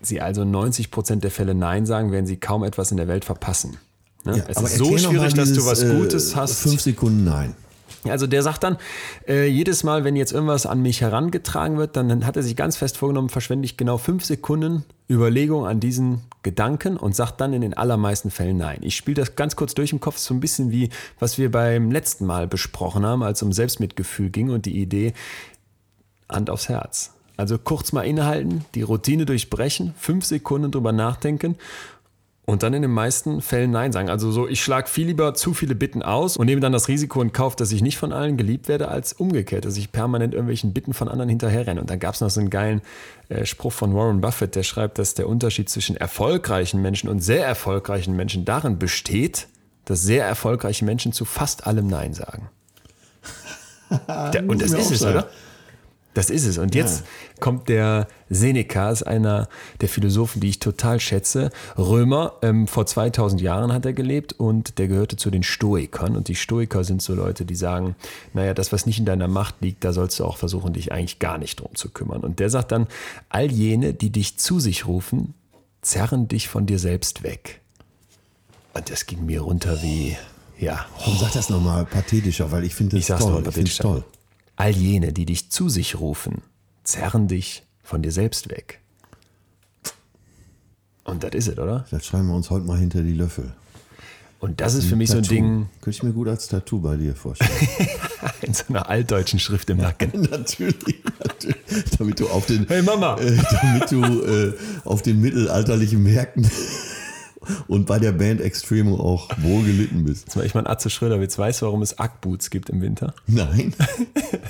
Sie 0.00 0.20
also 0.20 0.44
90 0.44 0.90
Prozent 0.92 1.24
der 1.24 1.32
Fälle 1.32 1.54
Nein 1.54 1.84
sagen, 1.84 2.12
werden 2.12 2.26
Sie 2.26 2.36
kaum 2.36 2.62
etwas 2.62 2.92
in 2.92 2.96
der 2.96 3.08
Welt 3.08 3.24
verpassen. 3.24 3.76
Ne? 4.24 4.38
Ja, 4.38 4.44
es 4.48 4.56
aber 4.56 4.68
ist 4.68 4.76
so 4.78 4.96
schwierig, 4.96 5.16
mal 5.16 5.24
dass 5.32 5.48
du 5.48 5.54
dieses, 5.54 5.66
was 5.66 5.82
äh, 5.82 5.94
Gutes 5.96 6.36
hast. 6.36 6.60
Fünf 6.60 6.80
Sekunden 6.80 7.24
Nein. 7.24 7.54
Also 8.04 8.26
der 8.26 8.42
sagt 8.42 8.62
dann, 8.62 8.78
äh, 9.26 9.46
jedes 9.46 9.82
Mal, 9.84 10.04
wenn 10.04 10.16
jetzt 10.16 10.32
irgendwas 10.32 10.66
an 10.66 10.80
mich 10.80 11.00
herangetragen 11.00 11.78
wird, 11.78 11.96
dann 11.96 12.24
hat 12.24 12.36
er 12.36 12.42
sich 12.42 12.56
ganz 12.56 12.76
fest 12.76 12.96
vorgenommen, 12.96 13.28
verschwende 13.28 13.64
ich 13.64 13.76
genau 13.76 13.98
fünf 13.98 14.24
Sekunden 14.24 14.84
Überlegung 15.10 15.66
an 15.66 15.80
diesen 15.80 16.22
Gedanken 16.42 16.96
und 16.96 17.16
sagt 17.16 17.40
dann 17.40 17.52
in 17.52 17.62
den 17.62 17.74
allermeisten 17.74 18.30
Fällen 18.30 18.58
nein. 18.58 18.78
Ich 18.82 18.96
spiele 18.96 19.16
das 19.16 19.36
ganz 19.36 19.56
kurz 19.56 19.74
durch 19.74 19.92
im 19.92 20.00
Kopf, 20.00 20.18
so 20.18 20.34
ein 20.34 20.40
bisschen 20.40 20.70
wie, 20.70 20.90
was 21.18 21.38
wir 21.38 21.50
beim 21.50 21.90
letzten 21.90 22.26
Mal 22.26 22.46
besprochen 22.46 23.04
haben, 23.04 23.22
als 23.22 23.38
es 23.38 23.42
um 23.42 23.52
Selbstmitgefühl 23.52 24.30
ging 24.30 24.50
und 24.50 24.66
die 24.66 24.78
Idee, 24.80 25.14
Hand 26.28 26.50
aufs 26.50 26.68
Herz. 26.68 27.12
Also 27.36 27.56
kurz 27.56 27.92
mal 27.92 28.02
innehalten, 28.02 28.64
die 28.74 28.82
Routine 28.82 29.24
durchbrechen, 29.24 29.94
fünf 29.96 30.24
Sekunden 30.24 30.70
drüber 30.70 30.92
nachdenken 30.92 31.56
und 32.48 32.62
dann 32.62 32.72
in 32.72 32.80
den 32.80 32.90
meisten 32.90 33.42
Fällen 33.42 33.72
Nein 33.72 33.92
sagen. 33.92 34.08
Also 34.08 34.32
so, 34.32 34.48
ich 34.48 34.64
schlage 34.64 34.88
viel 34.88 35.08
lieber 35.08 35.34
zu 35.34 35.52
viele 35.52 35.74
Bitten 35.74 36.02
aus 36.02 36.38
und 36.38 36.46
nehme 36.46 36.62
dann 36.62 36.72
das 36.72 36.88
Risiko 36.88 37.20
in 37.20 37.30
Kauf, 37.30 37.56
dass 37.56 37.72
ich 37.72 37.82
nicht 37.82 37.98
von 37.98 38.10
allen 38.10 38.38
geliebt 38.38 38.68
werde, 38.68 38.88
als 38.88 39.12
umgekehrt, 39.12 39.66
dass 39.66 39.76
ich 39.76 39.92
permanent 39.92 40.32
irgendwelchen 40.32 40.72
Bitten 40.72 40.94
von 40.94 41.08
anderen 41.08 41.28
hinterherrenne. 41.28 41.78
Und 41.78 41.90
dann 41.90 41.98
gab 41.98 42.14
es 42.14 42.22
noch 42.22 42.30
so 42.30 42.40
einen 42.40 42.48
geilen 42.48 42.80
äh, 43.28 43.44
Spruch 43.44 43.74
von 43.74 43.94
Warren 43.94 44.22
Buffett, 44.22 44.54
der 44.54 44.62
schreibt, 44.62 44.98
dass 44.98 45.12
der 45.12 45.28
Unterschied 45.28 45.68
zwischen 45.68 45.94
erfolgreichen 45.94 46.80
Menschen 46.80 47.10
und 47.10 47.20
sehr 47.20 47.44
erfolgreichen 47.44 48.16
Menschen 48.16 48.46
darin 48.46 48.78
besteht, 48.78 49.46
dass 49.84 50.00
sehr 50.00 50.24
erfolgreiche 50.24 50.86
Menschen 50.86 51.12
zu 51.12 51.26
fast 51.26 51.66
allem 51.66 51.86
Nein 51.86 52.14
sagen. 52.14 52.48
Der, 54.32 54.48
und 54.48 54.62
das 54.62 54.72
ist 54.72 54.90
es, 54.90 55.00
sagen. 55.00 55.18
oder? 55.18 55.30
Das 56.18 56.30
ist 56.30 56.46
es. 56.46 56.58
Und 56.58 56.74
jetzt 56.74 57.04
kommt 57.38 57.68
der 57.68 58.08
Seneca, 58.28 58.90
ist 58.90 59.04
einer 59.04 59.48
der 59.80 59.88
Philosophen, 59.88 60.40
die 60.40 60.48
ich 60.48 60.58
total 60.58 60.98
schätze. 60.98 61.50
Römer, 61.76 62.32
ähm, 62.42 62.66
vor 62.66 62.86
2000 62.86 63.40
Jahren 63.40 63.72
hat 63.72 63.86
er 63.86 63.92
gelebt 63.92 64.32
und 64.32 64.78
der 64.78 64.88
gehörte 64.88 65.14
zu 65.14 65.30
den 65.30 65.44
Stoikern. 65.44 66.16
Und 66.16 66.26
die 66.26 66.34
Stoiker 66.34 66.82
sind 66.82 67.02
so 67.02 67.14
Leute, 67.14 67.44
die 67.44 67.54
sagen, 67.54 67.94
naja, 68.34 68.52
das, 68.52 68.72
was 68.72 68.84
nicht 68.84 68.98
in 68.98 69.04
deiner 69.04 69.28
Macht 69.28 69.54
liegt, 69.60 69.84
da 69.84 69.92
sollst 69.92 70.18
du 70.18 70.24
auch 70.24 70.38
versuchen, 70.38 70.72
dich 70.72 70.90
eigentlich 70.90 71.20
gar 71.20 71.38
nicht 71.38 71.60
drum 71.60 71.76
zu 71.76 71.88
kümmern. 71.88 72.22
Und 72.22 72.40
der 72.40 72.50
sagt 72.50 72.72
dann, 72.72 72.88
all 73.28 73.52
jene, 73.52 73.94
die 73.94 74.10
dich 74.10 74.38
zu 74.38 74.58
sich 74.58 74.88
rufen, 74.88 75.34
zerren 75.82 76.26
dich 76.26 76.48
von 76.48 76.66
dir 76.66 76.80
selbst 76.80 77.22
weg. 77.22 77.60
Und 78.74 78.90
das 78.90 79.06
ging 79.06 79.24
mir 79.24 79.42
runter 79.42 79.80
wie, 79.82 80.16
ja, 80.58 80.84
Komm, 81.04 81.16
sag 81.16 81.30
das 81.30 81.48
nochmal 81.48 81.84
pathetischer, 81.84 82.50
weil 82.50 82.64
ich 82.64 82.74
finde 82.74 82.96
das 82.96 83.00
ich 83.02 83.06
sag's 83.06 83.20
toll. 83.22 83.34
nochmal 83.34 83.48
Ich 83.50 83.54
finde 83.54 83.70
es 83.70 83.76
pathetischer. 83.78 84.02
toll. 84.02 84.17
All 84.58 84.72
jene, 84.72 85.12
die 85.12 85.24
dich 85.24 85.50
zu 85.50 85.68
sich 85.68 86.00
rufen, 86.00 86.42
zerren 86.82 87.28
dich 87.28 87.62
von 87.80 88.02
dir 88.02 88.10
selbst 88.10 88.50
weg. 88.50 88.80
Und 91.04 91.22
das 91.22 91.30
ist 91.34 91.46
es, 91.46 91.58
oder? 91.58 91.86
Das 91.92 92.04
schreiben 92.04 92.26
wir 92.26 92.34
uns 92.34 92.50
heute 92.50 92.66
mal 92.66 92.76
hinter 92.76 93.02
die 93.02 93.12
Löffel. 93.12 93.52
Und 94.40 94.60
das 94.60 94.74
ist 94.74 94.86
für 94.86 94.96
mich 94.96 95.10
so 95.10 95.18
ein 95.18 95.22
Tattoo. 95.22 95.34
Ding 95.34 95.66
Könnte 95.80 95.96
ich 95.96 96.02
mir 96.02 96.12
gut 96.12 96.26
als 96.26 96.48
Tattoo 96.48 96.80
bei 96.80 96.96
dir 96.96 97.14
vorstellen. 97.14 97.68
in 98.42 98.52
so 98.52 98.64
einer 98.68 98.88
altdeutschen 98.88 99.38
Schrift 99.38 99.70
im 99.70 99.76
Nacken. 99.76 100.22
natürlich, 100.30 101.04
natürlich. 101.24 101.56
Damit 101.96 102.18
du 102.18 102.28
auf 102.28 102.46
den, 102.46 102.66
Hey 102.66 102.82
Mama! 102.82 103.16
äh, 103.20 103.36
damit 103.62 103.92
du 103.92 104.02
äh, 104.02 104.54
auf 104.84 105.02
den 105.02 105.20
mittelalterlichen 105.20 106.02
Märkten 106.02 106.50
und 107.66 107.86
bei 107.86 107.98
der 107.98 108.12
Band 108.12 108.40
Extremo 108.40 108.96
auch 109.00 109.28
wohl 109.38 109.64
gelitten 109.64 110.04
bist. 110.04 110.26
Jetzt 110.26 110.36
mal 110.36 110.44
ich 110.44 110.54
mal 110.54 110.60
einen 110.60 110.68
Atze 110.68 110.90
Schröderwitz. 110.90 111.38
Weißt 111.38 111.62
du, 111.62 111.66
warum 111.66 111.82
es 111.82 111.98
Ackboots 111.98 112.50
gibt 112.50 112.70
im 112.70 112.80
Winter? 112.80 113.14
Nein. 113.26 113.74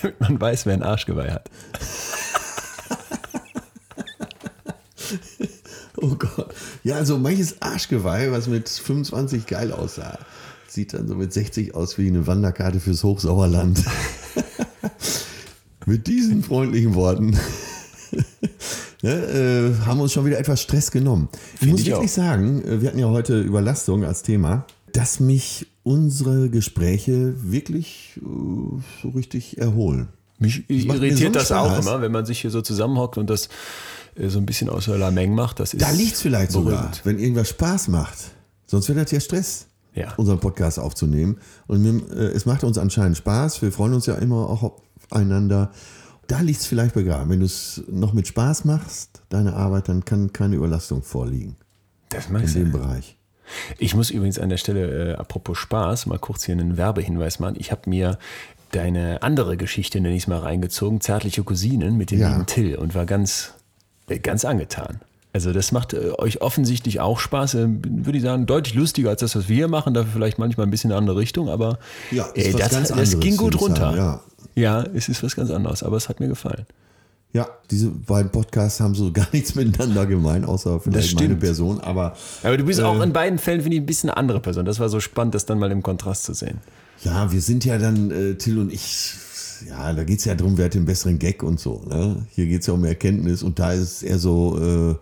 Damit 0.02 0.20
man 0.20 0.40
weiß, 0.40 0.66
wer 0.66 0.74
ein 0.74 0.82
Arschgeweih 0.82 1.32
hat. 1.32 1.50
Oh 6.00 6.14
Gott. 6.14 6.54
Ja, 6.84 6.96
also 6.96 7.18
manches 7.18 7.60
Arschgeweih, 7.60 8.30
was 8.30 8.46
mit 8.46 8.68
25 8.68 9.46
geil 9.46 9.72
aussah, 9.72 10.18
sieht 10.68 10.94
dann 10.94 11.08
so 11.08 11.16
mit 11.16 11.32
60 11.32 11.74
aus 11.74 11.98
wie 11.98 12.06
eine 12.06 12.26
Wanderkarte 12.28 12.78
fürs 12.78 13.02
Hochsauerland. 13.02 13.82
mit 15.86 16.06
diesen 16.06 16.44
freundlichen 16.44 16.94
Worten 16.94 17.36
ne, 19.02 19.10
äh, 19.80 19.84
haben 19.86 20.00
uns 20.00 20.12
schon 20.12 20.24
wieder 20.26 20.38
etwas 20.38 20.60
Stress 20.62 20.90
genommen. 20.90 21.28
Ich 21.54 21.60
Find 21.60 21.72
muss 21.72 21.80
ich 21.82 21.86
wirklich 21.88 22.10
auch. 22.10 22.14
sagen, 22.14 22.62
äh, 22.64 22.80
wir 22.80 22.88
hatten 22.88 22.98
ja 22.98 23.08
heute 23.08 23.40
Überlastung 23.40 24.04
als 24.04 24.22
Thema, 24.22 24.64
dass 24.92 25.20
mich 25.20 25.66
unsere 25.82 26.50
Gespräche 26.50 27.34
wirklich 27.50 28.18
äh, 28.18 28.20
so 29.02 29.08
richtig 29.10 29.58
erholen. 29.58 30.08
Mich 30.38 30.68
mir 30.68 30.94
irritiert 30.94 31.34
das 31.34 31.50
auch 31.50 31.78
immer, 31.80 32.00
wenn 32.00 32.12
man 32.12 32.24
sich 32.24 32.40
hier 32.40 32.50
so 32.50 32.60
zusammenhockt 32.62 33.18
und 33.18 33.28
das 33.28 33.48
äh, 34.14 34.28
so 34.28 34.38
ein 34.38 34.46
bisschen 34.46 34.68
aus 34.70 34.84
der 34.84 34.96
Lameng 34.98 35.34
macht. 35.34 35.58
Das 35.60 35.74
ist 35.74 35.82
Da 35.82 35.90
liegt 35.90 36.14
es 36.14 36.20
vielleicht 36.22 36.52
sogar, 36.52 36.74
beruhigend. 36.82 37.00
wenn 37.04 37.18
irgendwas 37.18 37.48
Spaß 37.48 37.88
macht. 37.88 38.18
Sonst 38.66 38.88
wird 38.88 38.98
das 38.98 39.10
ja 39.10 39.18
Stress, 39.20 39.66
Ja. 39.94 40.12
unseren 40.16 40.38
Podcast 40.38 40.78
aufzunehmen. 40.78 41.38
Und 41.66 41.84
äh, 42.10 42.26
es 42.28 42.46
macht 42.46 42.62
uns 42.64 42.78
anscheinend 42.78 43.16
Spaß. 43.16 43.62
Wir 43.62 43.72
freuen 43.72 43.94
uns 43.94 44.06
ja 44.06 44.14
immer 44.16 44.48
auch 44.48 44.74
aufeinander. 45.10 45.72
Da 46.28 46.40
liegt 46.40 46.60
es 46.60 46.66
vielleicht 46.66 46.94
begraben. 46.94 47.30
Wenn 47.30 47.40
du 47.40 47.46
es 47.46 47.82
noch 47.88 48.12
mit 48.12 48.28
Spaß 48.28 48.64
machst, 48.64 49.22
deine 49.30 49.54
Arbeit, 49.54 49.88
dann 49.88 50.04
kann 50.04 50.32
keine 50.32 50.56
Überlastung 50.56 51.02
vorliegen 51.02 51.56
Das 52.10 52.26
in 52.26 52.32
meinst 52.34 52.54
dem 52.54 52.70
du? 52.70 52.78
Bereich. 52.78 53.16
Ich 53.78 53.94
muss 53.94 54.10
übrigens 54.10 54.38
an 54.38 54.50
der 54.50 54.58
Stelle, 54.58 55.12
äh, 55.12 55.14
apropos 55.16 55.56
Spaß, 55.58 56.04
mal 56.06 56.18
kurz 56.18 56.44
hier 56.44 56.54
einen 56.54 56.76
Werbehinweis 56.76 57.40
machen. 57.40 57.56
Ich 57.58 57.72
habe 57.72 57.88
mir 57.88 58.18
deine 58.72 59.22
andere 59.22 59.56
Geschichte, 59.56 60.00
nenne 60.00 60.14
ich 60.14 60.24
es 60.24 60.26
mal, 60.28 60.38
reingezogen, 60.40 61.00
Zärtliche 61.00 61.42
Cousinen 61.42 61.96
mit 61.96 62.10
dem 62.10 62.20
Ja. 62.20 62.44
Till 62.44 62.76
und 62.76 62.94
war 62.94 63.06
ganz, 63.06 63.54
äh, 64.08 64.18
ganz 64.18 64.44
angetan. 64.44 65.00
Also 65.32 65.52
das 65.54 65.72
macht 65.72 65.94
äh, 65.94 66.10
euch 66.18 66.42
offensichtlich 66.42 67.00
auch 67.00 67.18
Spaß, 67.20 67.54
äh, 67.54 67.68
würde 67.68 68.18
ich 68.18 68.22
sagen, 68.24 68.44
deutlich 68.44 68.74
lustiger 68.74 69.08
als 69.08 69.20
das, 69.20 69.34
was 69.34 69.48
wir 69.48 69.56
hier 69.56 69.68
machen, 69.68 69.94
dafür 69.94 70.12
vielleicht 70.12 70.38
manchmal 70.38 70.66
ein 70.66 70.70
bisschen 70.70 70.90
in 70.90 70.92
eine 70.96 71.00
andere 71.00 71.16
Richtung, 71.18 71.48
aber 71.48 71.78
Ja, 72.10 72.28
ey, 72.34 72.52
das, 72.52 72.70
das 72.88 73.18
ging 73.20 73.38
gut 73.38 73.58
runter. 73.58 73.80
sagen, 73.80 73.96
ja. 73.96 74.20
Ja, 74.58 74.82
es 74.94 75.08
ist 75.08 75.22
was 75.22 75.36
ganz 75.36 75.50
anderes, 75.50 75.82
aber 75.82 75.96
es 75.96 76.08
hat 76.08 76.20
mir 76.20 76.28
gefallen. 76.28 76.66
Ja, 77.34 77.46
diese 77.70 77.88
beiden 77.88 78.30
Podcasts 78.30 78.80
haben 78.80 78.94
so 78.94 79.12
gar 79.12 79.28
nichts 79.32 79.54
miteinander 79.54 80.06
gemein, 80.06 80.44
außer 80.44 80.80
vielleicht 80.80 81.14
meine. 81.20 81.36
Person. 81.36 81.80
Aber 81.80 82.16
Aber 82.42 82.56
du 82.56 82.64
bist 82.64 82.80
Äh. 82.80 82.84
auch 82.84 83.00
in 83.02 83.12
beiden 83.12 83.38
Fällen, 83.38 83.60
finde 83.60 83.76
ich, 83.76 83.82
ein 83.82 83.86
bisschen 83.86 84.08
eine 84.10 84.16
andere 84.16 84.40
Person. 84.40 84.64
Das 84.64 84.80
war 84.80 84.88
so 84.88 84.98
spannend, 85.00 85.34
das 85.34 85.44
dann 85.44 85.58
mal 85.58 85.70
im 85.70 85.82
Kontrast 85.82 86.24
zu 86.24 86.32
sehen. 86.34 86.58
ja, 87.04 87.30
wir 87.30 87.40
sind 87.42 87.64
ja 87.64 87.78
dann, 87.78 88.10
äh, 88.10 88.34
Till 88.36 88.58
und 88.58 88.72
ich, 88.72 89.12
ja, 89.68 89.92
da 89.92 90.04
geht 90.04 90.20
es 90.20 90.24
ja 90.24 90.34
darum, 90.34 90.56
wer 90.56 90.64
hat 90.66 90.74
den 90.74 90.84
besseren 90.86 91.18
Gag 91.18 91.42
und 91.42 91.60
so. 91.60 91.82
Ne? 91.88 92.26
Hier 92.30 92.46
geht 92.46 92.62
es 92.62 92.66
ja 92.66 92.72
um 92.72 92.84
Erkenntnis 92.84 93.42
und 93.42 93.58
da 93.58 93.72
ist 93.72 93.82
es 93.82 94.02
eher 94.02 94.18
so, 94.18 94.58
äh, 94.58 94.94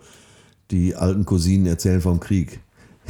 die 0.71 0.95
alten 0.95 1.23
Cousinen 1.25 1.65
erzählen 1.65 2.01
vom 2.01 2.19
Krieg. 2.19 2.59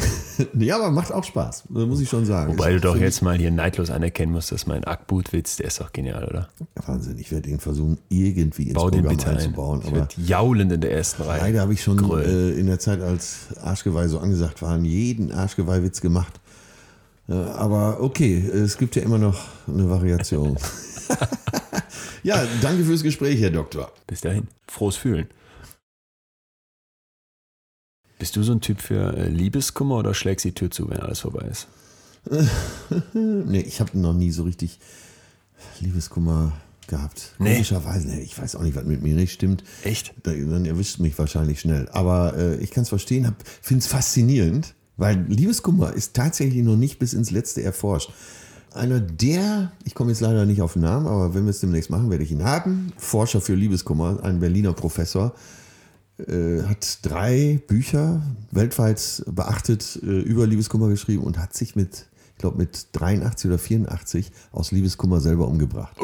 ja, 0.60 0.76
aber 0.76 0.92
macht 0.92 1.12
auch 1.12 1.24
Spaß, 1.24 1.66
muss 1.70 2.00
ich 2.00 2.10
schon 2.10 2.26
sagen. 2.26 2.54
Wobei 2.54 2.74
du 2.74 2.80
doch 2.80 2.98
jetzt 2.98 3.22
mal 3.22 3.38
hier 3.38 3.52
neidlos 3.52 3.90
anerkennen 3.90 4.32
musst, 4.32 4.52
dass 4.52 4.68
mein 4.68 4.84
Ackboot-Witz, 4.84 5.58
der 5.58 5.68
ist 5.68 5.80
doch 5.80 5.92
genial, 5.92 6.26
oder? 6.26 6.50
Wahnsinn, 6.86 7.18
ich 7.18 7.32
werde 7.32 7.50
ihn 7.50 7.60
versuchen, 7.60 7.98
irgendwie 8.10 8.64
ins 8.64 8.74
Bau 8.74 8.90
den 8.90 9.04
Programm 9.04 9.20
ein. 9.28 9.38
einzubauen. 9.38 9.82
Ich 9.82 9.88
Aber 9.88 10.08
jaulend 10.18 10.72
in 10.72 10.82
der 10.82 10.92
ersten 10.92 11.24
Reihe. 11.24 11.42
leider 11.42 11.62
habe 11.62 11.74
ich 11.74 11.82
schon 11.82 11.98
äh, 12.20 12.52
in 12.52 12.68
der 12.68 12.80
Zeit, 12.80 13.02
als 13.02 13.48
Arschgeweih 13.62 14.08
so 14.08 14.20
angesagt 14.20 14.62
waren, 14.62 14.86
jeden 14.86 15.32
Arschgeweihwitz 15.32 16.02
gemacht. 16.02 16.40
Äh, 17.28 17.34
aber 17.34 18.02
okay, 18.02 18.38
es 18.38 18.78
gibt 18.78 18.96
ja 18.96 19.02
immer 19.02 19.18
noch 19.18 19.40
eine 19.68 19.90
Variation. 19.90 20.58
ja, 22.24 22.44
danke 22.62 22.84
fürs 22.84 23.04
Gespräch, 23.04 23.42
Herr 23.42 23.50
Doktor. 23.50 23.92
Bis 24.06 24.22
dahin. 24.22 24.48
Frohes 24.68 24.98
Fühlen. 24.98 25.28
Bist 28.20 28.36
du 28.36 28.44
so 28.44 28.52
ein 28.52 28.62
Typ 28.62 28.82
für 28.82 29.16
äh, 29.16 29.30
Liebeskummer 29.30 29.98
oder 29.98 30.14
schlägst 30.14 30.46
die 30.46 30.54
Tür 30.54 30.72
zu, 30.72 30.90
wenn 30.90 31.00
alles 31.00 31.20
vorbei 31.20 31.48
ist? 31.50 31.68
Nee, 33.14 33.62
ich 33.62 33.80
habe 33.80 33.98
noch 33.98 34.14
nie 34.14 34.32
so 34.32 34.44
richtig 34.44 34.80
Liebeskummer 35.80 36.54
gehabt. 36.88 37.34
Nee. 37.40 37.54
Komischerweise, 37.54 38.08
nee, 38.08 38.22
ich 38.22 38.38
weiß 38.38 38.56
auch 38.56 38.64
nicht, 38.64 38.76
was 38.76 38.86
mit 38.86 39.02
mir 39.02 39.16
nicht 39.16 39.34
stimmt. 39.34 39.64
Echt? 39.84 40.14
Da, 40.24 40.32
dann 40.32 40.66
erwischt 40.66 41.00
mich 41.00 41.18
wahrscheinlich 41.18 41.60
schnell. 41.60 41.88
Aber 41.92 42.36
äh, 42.36 42.56
ich 42.58 42.72
kann 42.72 42.84
es 42.84 42.90
verstehen, 42.90 43.36
finde 43.62 43.80
es 43.80 43.88
faszinierend, 43.88 44.74
weil 44.98 45.26
Liebeskummer 45.28 45.94
ist 45.94 46.16
tatsächlich 46.16 46.64
noch 46.64 46.76
nicht 46.76 47.00
bis 47.00 47.14
ins 47.14 47.32
Letzte 47.32 47.62
erforscht. 47.62 48.12
Einer 48.74 49.00
der, 49.00 49.72
ich 49.86 49.96
komme 49.96 50.12
jetzt 50.12 50.22
leider 50.22 50.46
nicht 50.46 50.62
auf 50.62 50.74
den 50.74 50.84
Namen, 50.84 51.08
aber 51.08 51.34
wenn 51.34 51.46
wir 51.46 51.52
es 51.52 51.60
demnächst 51.60 51.90
machen, 51.90 52.10
werde 52.10 52.24
ich 52.24 52.32
ihn 52.32 52.44
haben. 52.44 52.92
Forscher 52.98 53.42
für 53.42 53.56
Liebeskummer, 53.56 54.24
ein 54.24 54.40
Berliner 54.40 54.74
Professor, 54.74 55.34
äh, 56.20 56.64
hat 56.64 57.00
drei 57.04 57.60
Bücher 57.68 58.22
weltweit 58.52 59.24
beachtet 59.28 60.00
äh, 60.02 60.06
über 60.06 60.48
Liebeskummer 60.48 60.90
geschrieben 60.90 61.24
und 61.24 61.38
hat 61.38 61.54
sich 61.54 61.76
mit, 61.76 62.08
ich 62.34 62.38
glaube, 62.40 62.58
mit 62.58 62.88
83 62.94 63.50
oder 63.50 63.60
84 63.60 64.32
aus 64.52 64.72
Liebeskummer 64.72 65.20
selber 65.20 65.48
umgebracht. 65.48 65.96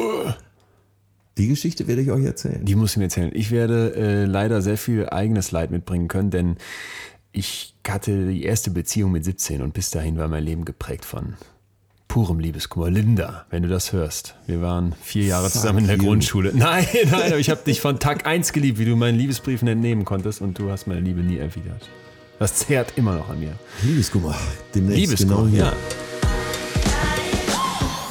Die 1.38 1.47
Geschichte 1.47 1.88
werde 1.88 2.03
ich 2.03 2.11
euch 2.11 2.26
erzählen. 2.26 2.64
Die 2.64 2.76
muss 2.76 2.91
ich 2.91 2.97
mir 2.97 3.05
erzählen. 3.05 3.32
Ich 3.34 3.49
werde 3.49 3.95
äh, 3.95 4.26
leider 4.26 4.61
sehr 4.61 4.78
viel 4.78 5.09
eigenes 5.09 5.51
Leid 5.51 5.72
mitbringen 5.72 6.07
können, 6.07 6.30
denn 6.30 6.57
ich 7.32 7.76
hatte 7.88 8.28
die 8.28 8.43
erste 8.43 8.70
Beziehung 8.70 9.11
mit 9.11 9.26
17 9.26 9.64
und 9.64 9.74
bis 9.74 9.89
dahin 9.89 10.18
war 10.18 10.28
mein 10.28 10.43
Leben 10.43 10.64
geprägt 10.64 11.05
von 11.05 11.34
purem 12.14 12.39
Liebeskummer. 12.39 12.91
Linda, 12.91 13.47
wenn 13.49 13.64
du 13.64 13.70
das 13.70 13.91
hörst. 13.91 14.36
Wir 14.45 14.61
waren 14.61 14.93
vier 15.01 15.26
Jahre 15.26 15.45
Fuck 15.45 15.53
zusammen 15.53 15.80
in 15.80 15.88
der 15.88 15.97
you. 15.97 16.03
Grundschule. 16.03 16.51
Nein, 16.53 16.86
nein, 17.09 17.32
aber 17.32 17.39
ich 17.39 17.49
habe 17.49 17.61
dich 17.66 17.82
von 17.82 17.97
Tag 17.99 18.28
1 18.28 18.53
geliebt, 18.53 18.78
wie 18.78 18.86
du 18.86 18.95
meinen 18.95 19.18
Liebesbriefen 19.18 19.68
entnehmen 19.68 20.05
konntest 20.05 20.39
und 20.39 20.59
du 20.59 20.70
hast 20.70 20.86
meine 20.86 20.99
Liebe 20.99 21.22
nie 21.22 21.39
erwidert. 21.39 21.89
Das 22.38 22.53
zehrt 22.53 22.93
immer 22.97 23.16
noch 23.16 23.30
an 23.30 23.39
mir. 23.39 23.53
Liebeskummer. 23.82 24.36
Demnächst 24.76 24.99
Liebeskummer, 24.99 25.38
genau 25.38 25.47
hier. 25.47 25.64
ja. 25.64 25.74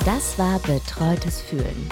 Das 0.04 0.36
war 0.36 0.58
Betreutes 0.58 1.40
Fühlen. 1.40 1.86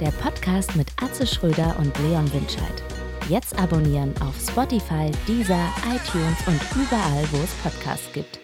Der 0.00 0.10
Podcast 0.10 0.74
mit 0.74 0.88
Atze 1.00 1.24
Schröder 1.24 1.76
und 1.78 1.96
Leon 2.00 2.28
Winscheid. 2.32 2.82
Jetzt 3.28 3.56
abonnieren 3.56 4.12
auf 4.20 4.34
Spotify, 4.44 5.12
Deezer, 5.28 5.68
iTunes 5.86 6.36
und 6.48 6.60
überall, 6.74 7.24
wo 7.30 7.36
es 7.44 7.52
Podcasts 7.62 8.12
gibt. 8.12 8.43